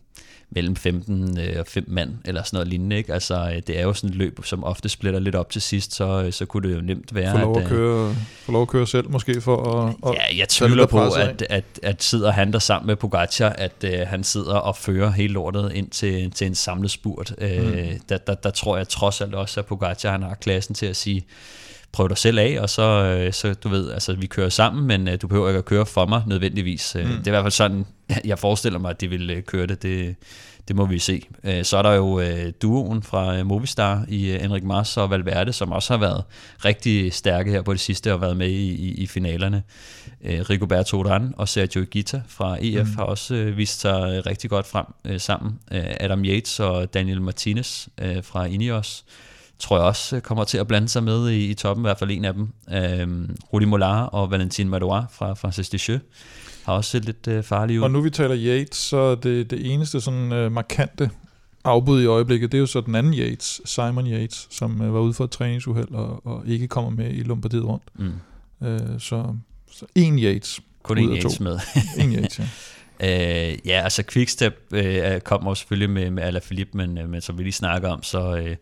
[0.51, 2.97] mellem 15 øh, og 5 mand, eller sådan noget lignende.
[2.97, 3.13] Ikke?
[3.13, 5.93] Altså, øh, det er jo sådan et løb, som ofte splitter lidt op til sidst,
[5.93, 8.15] så, øh, så kunne det jo nemt være, Få lov at øh, køre,
[8.45, 9.95] få lov at køre selv måske for at...
[10.07, 11.21] at Ja, jeg tvivler på, af.
[11.21, 15.11] at, at, at sidder han der sammen med Pogacar, at øh, han sidder og fører
[15.11, 17.33] hele lortet ind til, til en samlet spurt.
[17.37, 17.45] Mm.
[17.45, 20.85] Øh, der, der, der tror jeg trods alt også, at Pogacar han har klassen til
[20.85, 21.25] at sige,
[21.91, 25.07] prøv dig selv af, og så, øh, så du ved, altså vi kører sammen, men
[25.07, 26.95] øh, du behøver ikke at køre for mig nødvendigvis.
[26.99, 27.01] Mm.
[27.01, 27.85] Det er i hvert fald sådan,
[28.25, 29.83] jeg forestiller mig, at de vil øh, køre det.
[29.83, 30.15] det.
[30.67, 31.21] Det må vi se.
[31.43, 35.09] Øh, Så er der jo øh, duoen fra øh, Movistar i øh, Enric Mas og
[35.09, 36.23] Valverde, som også har været
[36.65, 39.63] rigtig stærke her på det sidste og været med i, i, i finalerne.
[40.23, 42.95] Øh, Rigoberto Urán og Sergio Higuita fra EF mm.
[42.95, 45.59] har også øh, vist sig øh, rigtig godt frem øh, sammen.
[45.71, 49.05] Øh, Adam Yates og Daniel Martinez øh, fra Ineos.
[49.59, 51.99] Tror jeg også øh, kommer til at blande sig med i, i toppen, i hvert
[51.99, 52.47] fald en af dem.
[52.73, 56.01] Øhm, Rudi Mollard og Valentin Madouas fra Francis Descheux
[56.65, 57.83] har også set lidt øh, farlige ud.
[57.83, 61.09] Og nu vi taler Yates, så det, det eneste sådan øh, markante
[61.63, 64.99] afbud i øjeblikket, det er jo så den anden Yates, Simon Yates, som øh, var
[64.99, 67.83] ude for et træningsuheld og, og ikke kommer med i Lombardiet rundt.
[67.95, 68.67] Mm.
[68.67, 69.35] Øh, så,
[69.71, 70.59] så en Yates.
[70.83, 71.27] Kun en af to.
[71.27, 71.59] Yates med.
[72.03, 72.47] En Yates, ja.
[73.03, 77.37] Øh, ja, altså Quickstep øh, kommer jo selvfølgelig med, med Alaphilippe, men, øh, men som
[77.37, 78.55] vi lige snakker om, så, øh,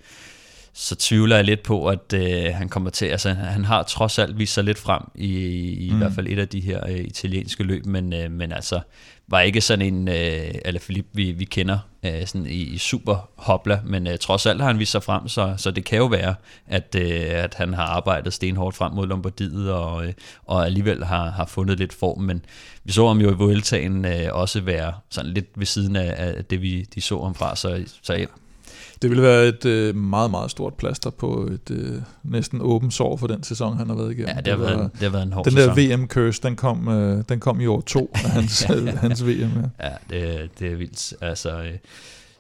[0.80, 4.40] så tvivler jeg lidt på, at øh, han kommer til, altså han har trods alt
[4.40, 5.96] vist sig lidt frem i, i, Mm.
[5.96, 8.80] i hvert fald et af de her øh, italienske løb, men, øh, men altså
[9.28, 13.80] var ikke sådan en øh, Alaphilippe, vi, vi kender øh, sådan i, i super hopla,
[13.86, 16.36] men øh, trods alt har han vist sig frem, så, så det kan jo være,
[16.68, 20.14] at, øh, at han har arbejdet stenhårdt frem mod Lombardiet, og, øh,
[20.46, 22.46] og alligevel har, har fundet lidt form, men
[22.84, 26.46] vi så ham jo i Vueltaen øh, også være sådan lidt ved siden af, af
[26.46, 28.28] det, vi de så ham fra, så, så jeg,
[29.02, 33.18] Det ville være et øh, meget, meget stort plaster på et øh, næsten åbent sår
[33.18, 34.30] for den sæson, han har været igennem.
[34.36, 35.78] ja, det har, været, en- det har været en hård den sæson.
[35.78, 38.64] der VM-curse, den kom, øh, den kom i år to af hans,
[38.98, 39.30] hans VM.
[39.80, 39.88] Ja.
[39.90, 41.14] Ja, det, det er vildt.
[41.22, 41.72] Altså, øh,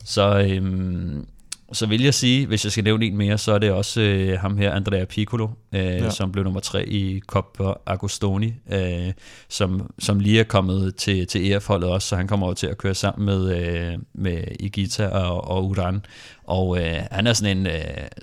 [0.05, 1.25] så, øhm,
[1.73, 4.39] så vil jeg sige, hvis jeg skal nævne en mere, så er det også øh,
[4.39, 6.09] ham her, Andrea Piccolo, øh, ja.
[6.09, 9.13] som blev nummer tre i Coppa Agostoni, øh,
[9.49, 12.77] som, som lige er kommet til, til EF-holdet også, så han kommer over til at
[12.77, 16.05] køre sammen med, øh, med Igita og, og Uran.
[16.43, 17.73] Og øh, han er sådan en, øh,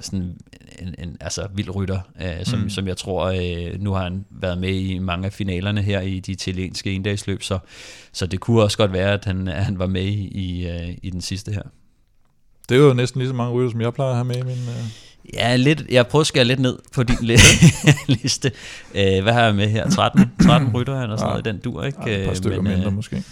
[0.01, 0.37] sådan
[0.79, 2.71] en, en altså, vild rytter, øh, som, Mm.
[2.71, 6.21] som jeg tror, øh, nu har han været med i mange af finalerne her i
[6.21, 7.59] de italienske endagsløb, så,
[8.13, 11.11] så det kunne også godt være, at han, han var med i, i, øh, i
[11.11, 11.63] den sidste her.
[12.69, 14.43] Det er jo næsten lige så mange rytter, som jeg plejer at have med i
[14.43, 14.53] min...
[14.69, 14.85] Øh,
[15.35, 18.53] Ja, lidt, jeg prøver at skære lidt ned på din li- liste.
[18.95, 19.91] Øh, hvad har jeg med her?
[19.91, 21.33] 13, 13 rytter eller sådan Ja.
[21.33, 21.99] noget, den dur, ikke?
[22.07, 23.23] ja, et par Øh, stykker men, mindre øh, måske.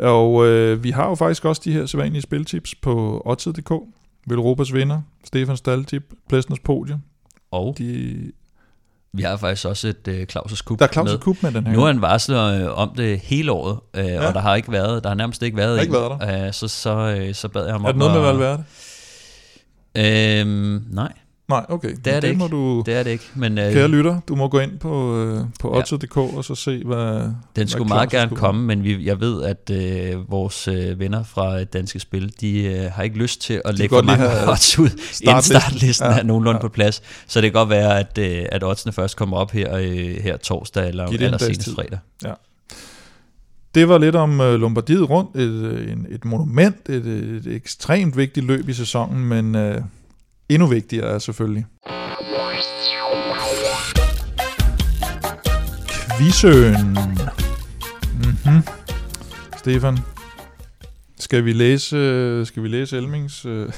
[0.00, 3.72] Og øh, vi har jo faktisk også de her sædvanlige spiltips på Odds.dk.
[4.26, 6.98] Velropas vinder, Stefan Staltip, Plesners podie.
[7.50, 8.16] Og De,
[9.18, 11.10] vi har faktisk også et øh, Claus' Cup der er Claus.
[11.20, 11.72] Kup med den her.
[11.72, 14.26] Nu har han varslet øh, om det hele året, øh, ja.
[14.26, 16.52] og der har ikke været, der har nærmest ikke været Der har ikke været Øh,
[16.52, 18.64] så, så, øh, så bad jeg ham er om det noget med Valverde?
[19.96, 21.12] Øhm, nej,
[21.48, 21.94] Nej, okay.
[22.04, 22.56] Det er det må ikke.
[22.56, 23.24] du, det er det ikke.
[23.34, 25.78] Men øh, kære lytter, du må gå ind på, øh, på Ja.
[25.78, 28.36] Odds.dk og så se, hvad den skulle hvad meget gerne er.
[28.36, 32.90] komme, men vi, jeg ved, at øh, vores øh, venner fra Danske Spil, de øh,
[32.92, 34.90] har ikke lyst til at lægge for mange odds ud,
[35.22, 36.06] inden startlisten.
[36.06, 36.60] Ja, er nogenlunde ja.
[36.60, 37.02] på plads.
[37.26, 40.36] Så det kan godt være, at, øh, at oddsene først kommer op her, øh, her
[40.36, 41.74] torsdag eller, Giv det en eller dags senest tid.
[41.74, 41.98] fredag.
[43.74, 48.16] Det var lidt om øh, Lombardiet rundt, et, øh, en, et monument, et, et ekstremt
[48.16, 49.80] vigtigt løb i sæsonen, men øh,
[50.48, 51.66] endnu vigtigere er selvfølgelig
[56.18, 56.98] Quizøen.
[58.14, 58.62] Mm-hmm.
[59.56, 59.98] Stefan,
[61.18, 63.72] skal vi læse, skal vi læse Elmings øh,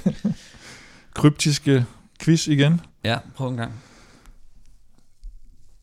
[1.15, 1.87] kryptiske
[2.23, 2.81] quiz igen?
[3.05, 3.73] Ja, prøv en gang.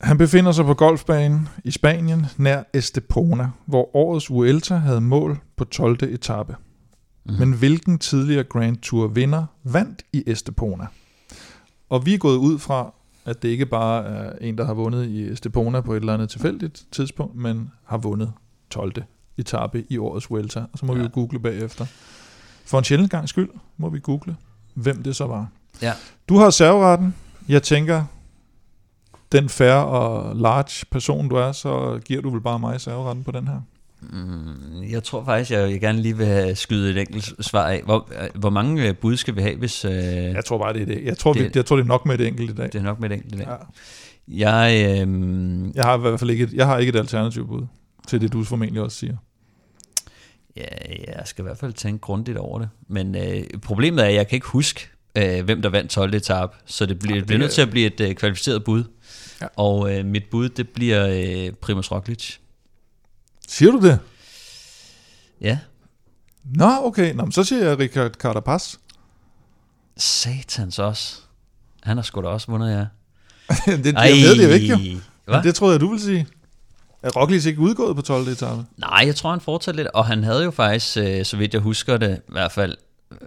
[0.02, 5.66] Han befinder sig på golfbanen i Spanien nær Estepona, hvor årets Vuelta havde mål på
[5.66, 5.98] 12.
[6.04, 6.56] etape.
[7.28, 7.40] Mhm.
[7.40, 10.88] Men hvilken tidligere Grand Tour vinder vandt i Estepona?
[11.90, 12.94] Og vi er gået ud fra,
[13.26, 16.30] at det ikke bare er en, der har vundet i Estepona på et eller andet
[16.30, 18.34] tilfældigt tidspunkt, men har vundet
[18.70, 18.94] 12.
[19.38, 20.60] etape i årets Vuelta.
[20.74, 21.00] Og så må ja.
[21.00, 21.86] vi jo google bagefter.
[22.66, 24.36] For en sjældent gang skyld må vi google,
[24.74, 25.48] hvem det så var.
[25.82, 25.94] Ja.
[26.30, 27.16] Du har serveretten.
[27.48, 28.04] Jeg tænker,
[29.32, 33.32] den færre og large person du er, så giver du vel bare mig serveretten på
[33.32, 33.62] den her.
[34.02, 37.82] Mm, jeg tror faktisk, jeg, jeg gerne lige vil have skyde et enkelt svar af.
[37.86, 40.82] Hvor, øh, hvor mange øh, bud skal vi have, hvis øh, Jeg tror bare, det
[40.82, 41.04] er det.
[41.06, 42.66] Jeg tror, Det- vi, jeg tror det er nok med et enkelt i dag.
[42.66, 43.48] det er nok med et enkelt i dag?
[43.48, 43.56] Ja.
[44.28, 45.08] Jeg, øh,
[45.76, 47.66] Jeg har i hvert fald ikke et, jeg har ikke et alternativ bud
[48.08, 49.16] til det, du formentlig også siger.
[50.58, 50.64] Ja,
[51.08, 52.70] jeg skal i hvert fald tænke grundigt over det.
[52.90, 54.88] Men øh, problemet er, at jeg kan ikke huske,
[55.18, 56.14] øh, hvem der vandt 12.
[56.14, 58.84] etape, så det bliver, Ej, det bliver nødt til at blive et øh, kvalificeret bud.
[58.84, 59.46] Ja.
[59.46, 59.48] Ja.
[59.56, 61.08] Og øh, mit bud, det bliver
[61.48, 62.36] øh, Primoz Roglic.
[63.48, 64.00] Siger du det?
[65.42, 65.60] Ja,
[66.56, 67.14] Nå, okay.
[67.14, 68.76] Nå, men så siger jeg Richard Carapaz.
[69.98, 71.22] satans også.
[71.84, 72.86] Han har sgu da også vundet, ja.
[73.84, 75.00] det, jeg ved det jo ikke, jo.
[75.28, 76.28] Men det troede jeg, du ville sige.
[77.04, 78.28] Er Roglic ikke udgået på 12.
[78.28, 78.66] etape?
[78.78, 81.62] Nej, jeg tror, han fortsatte lidt, og han havde jo faktisk, øh, så vidt jeg
[81.62, 82.78] husker det, i hvert fald,
[83.12, 83.18] øh,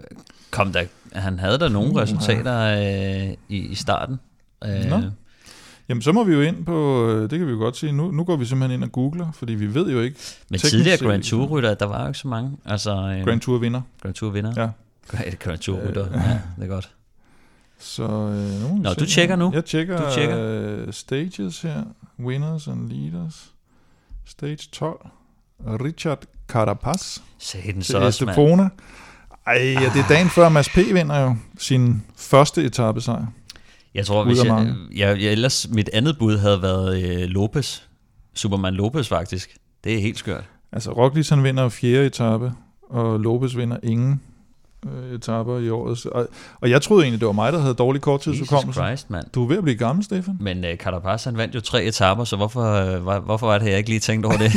[0.51, 0.83] kom der,
[1.13, 2.01] han havde der nogle Uha.
[2.03, 4.19] resultater øh, i, i starten.
[4.65, 5.01] Øh, Nå.
[5.91, 8.11] Jamen, så må vi jo ind på, øh, det kan vi jo godt sige, nu,
[8.11, 10.17] nu går vi simpelthen ind og googler, fordi vi ved jo ikke,
[10.49, 12.57] men tidligere Grand Tour-rytter, der var jo ikke så mange.
[12.65, 13.81] Altså, øh, Grand Tour vinder.
[14.01, 14.53] Grand Tour vinder.
[14.57, 14.69] Ja.
[15.39, 16.13] Grand Tour-rytter, Øh.
[16.13, 16.89] ja, det er godt.
[17.79, 19.51] Så, øh, nu Nå, se du tjekker nu.
[19.53, 20.37] Jeg tjekker, Du tjekker.
[20.39, 21.83] Øh, stages her.
[22.19, 23.51] Winners and leaders.
[24.25, 25.07] Stage 12.
[25.65, 27.17] Richard Carapaz.
[27.39, 28.37] Sagde den til så også, mand.
[28.37, 28.69] Estepona.
[29.47, 30.75] Ej, ja, det er dagen før Mads P.
[30.75, 33.25] vinder jo sin første etape sejr.
[33.95, 37.81] Jeg tror, hvis jeg, jeg, jeg, ellers mit andet bud havde været øh, Lopez.
[38.33, 39.57] Superman Lopez faktisk.
[39.83, 40.43] Det er helt skørt.
[40.71, 42.51] Altså, Roglic han vinder fjerde etape,
[42.89, 44.21] og Lopez vinder ingen
[44.85, 46.05] øh, etaper i året.
[46.05, 46.27] Og,
[46.61, 48.79] og jeg troede egentlig, det var mig, der havde dårlig korttidsudkommelse.
[48.81, 49.25] Christ, mand.
[49.33, 50.37] Du er ved at blive gammel, Stefan.
[50.39, 53.69] Men øh, Carapaz, han vandt jo tre etaper, så hvorfor, øh, var, hvorfor var det,
[53.69, 54.51] jeg ikke lige tænkt over det?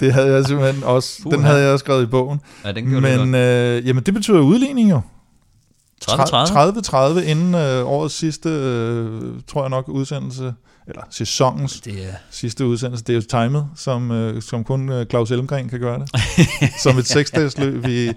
[0.00, 1.22] Det havde jeg simpelthen også.
[1.22, 1.36] Puha.
[1.36, 2.40] Den havde jeg også skrevet i bogen.
[2.64, 5.00] ja, den gjorde det Men øh, jamen, det betyder udligning jo.
[6.14, 7.16] 30-30?
[7.18, 10.54] 30-30 inden øh, årets sidste, øh, tror jeg nok, udsendelse,
[10.86, 13.04] eller sæsonens Det er, sidste udsendelse.
[13.04, 16.10] Det er jo timet, som, øh, som kun øh, Claus Elmgren kan gøre det.
[16.82, 18.12] som et seksdagsløb i,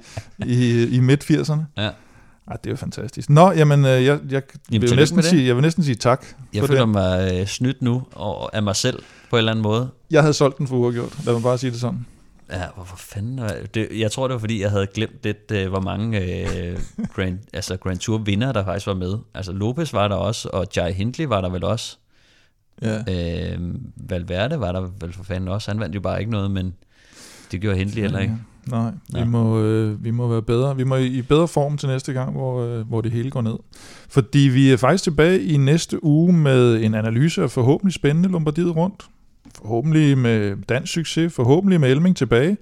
[0.45, 1.61] i, i midt-80'erne.
[1.77, 1.89] ja.
[2.47, 3.29] Ej, det er jo fantastisk.
[3.29, 6.25] Nå, jamen, øh, jeg, jeg, vil jo tillykke næsten sige, jeg vil næsten sige tak
[6.53, 6.89] Jeg for føler det.
[6.89, 9.89] mig øh, snydt nu og, af mig selv på en eller anden måde.
[10.11, 11.25] Jeg havde solgt den for uafgjort.
[11.25, 12.05] Lad mig bare sige det sådan.
[12.53, 13.49] Ja, hvorfor fanden?
[13.73, 16.79] Det, jeg tror, det var, fordi jeg havde glemt lidt, øh, hvor mange øh,
[17.15, 19.17] Grand, altså Grand Tour vinder der faktisk var med.
[19.33, 21.97] Altså Lopez var der også, og Jai Hindley var der vel også.
[22.81, 22.97] Ja.
[22.97, 23.59] Øh,
[23.95, 25.71] Valverde var der vel for fanden også.
[25.71, 26.73] Han vandt jo bare ikke noget, men
[27.51, 28.37] det gjorde Hindley heller ikke.
[28.67, 30.75] Nej, vi må, øh, vi må være bedre.
[30.75, 33.41] Vi må i i bedre form til næste gang, hvor, øh, hvor det hele går
[33.41, 33.55] ned.
[34.09, 38.75] Fordi vi er faktisk tilbage i næste uge med en analyse af forhåbentlig spændende Lombardiet
[38.75, 39.05] rundt.
[39.57, 42.57] Forhåbentlig med dansk succes, forhåbentlig med Elming tilbage,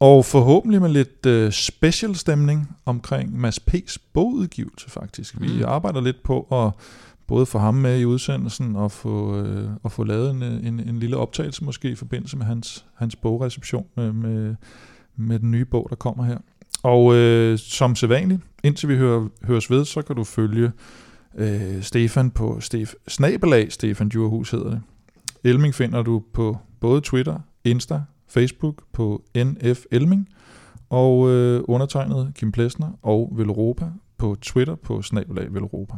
[0.00, 5.40] og forhåbentlig med lidt øh, special stemning omkring Mads P's bogudgivelse faktisk.
[5.40, 5.64] Vi Mm.
[5.66, 6.70] arbejder lidt på at
[7.26, 10.98] både få ham med i udsendelsen og få, øh, og få lavet en, en, en
[10.98, 14.54] lille optagelse måske i forbindelse med hans, hans bogreception med, med,
[15.16, 16.38] med den nye bog, der kommer her.
[16.82, 20.72] Og øh, som sædvanligt, indtil vi hører, høres ved, så kan du følge
[21.38, 24.80] øh, Stefan på Stef, snabelag Stefan Djurhus hedder det.
[25.44, 30.28] Elming finder du på både Twitter, Insta, Facebook på NF Elming,
[30.90, 33.86] og øh, undertegnet Kim Plesner og Velropa
[34.18, 35.94] på Twitter på snabelag Velropa.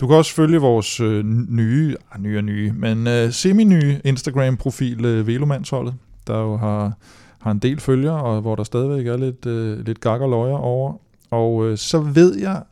[0.00, 5.04] Du kan også følge vores øh, nye, ah, nye og nye, men øh, semi-nye Instagram-profil
[5.04, 5.94] øh, Velomandsholdet,
[6.26, 6.92] der jo har,
[7.38, 10.54] har en del følgere, og hvor der stadigvæk er lidt, øh, lidt gak og løjer
[10.54, 10.94] over.
[11.30, 12.62] Og øh, så ved jeg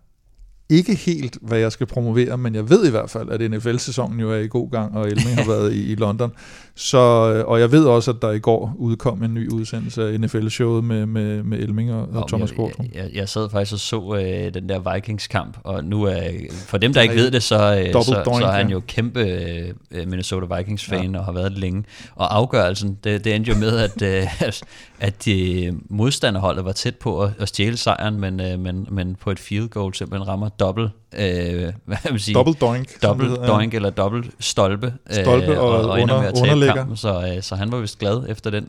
[0.71, 4.33] ikke helt, hvad jeg skal promovere, men jeg ved i hvert fald, at NFL-sæsonen jo
[4.33, 6.33] er i god gang, og Elming har været i, i London.
[6.83, 10.21] Så, øh, og jeg ved også, at der i går udkom en ny udsendelse af
[10.21, 12.87] NFL-showet med, med, med Elming og, og Om Thomas Gårdrup.
[12.95, 16.21] jeg, jeg, jeg sad faktisk og så øh, den der Vikings-kamp, og nu er,
[16.51, 19.21] for dem, der ikke ved det, så, øh, så, doink, så er han jo kæmpe
[19.21, 21.19] øh, Minnesota Vikings-fan, ja.
[21.19, 21.85] og har været det længe.
[22.15, 24.63] Og afgørelsen, det, det endte jo med, at, øh, at-
[25.01, 29.31] at de modstanderholdet var tæt på at, at stjæle sejren, men, øh, men, men på
[29.31, 33.03] et field goal simpelthen rammer dobbelt, øh, hvad vil sige, Double doink.
[33.03, 33.49] dobbelt hedder, ja.
[33.53, 36.75] doink eller dobbelt stolpe, Stolpe og og, ender under- med at tabe underlægger.
[36.75, 38.69] kampen, så, øh, så han var vist glad efter den.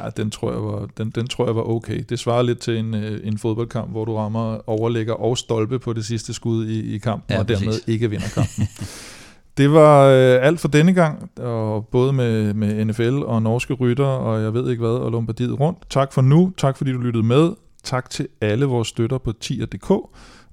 [0.00, 2.04] Ja, den tror jeg var, den, den tror jeg var okay.
[2.08, 5.92] Det svarer lidt til en, øh, en fodboldkamp, hvor du rammer overlægger og stolpe på
[5.92, 7.84] det sidste skud i, i kampen, Ja, og dermed præcis.
[7.86, 8.68] ikke vinder kampen.
[9.58, 14.04] det var øh, alt for denne gang, og både med, med NFL og norske rytter,
[14.04, 15.78] og jeg ved ikke hvad, og Lombardiet rundt.
[15.90, 17.50] Tak for nu, tak fordi du lyttede med.
[17.84, 19.92] Tak til alle vores støtter på tier.dk.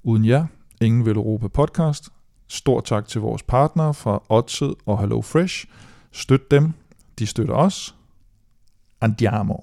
[0.04, 0.46] Uden jer,
[0.80, 2.08] Ingen vil Europa podcast.
[2.48, 5.66] Stort tak til vores partnere fra Odset og Hello Fresh.
[6.12, 6.72] Støt dem.
[7.18, 7.94] De støtter os.
[9.00, 9.56] Andiamo.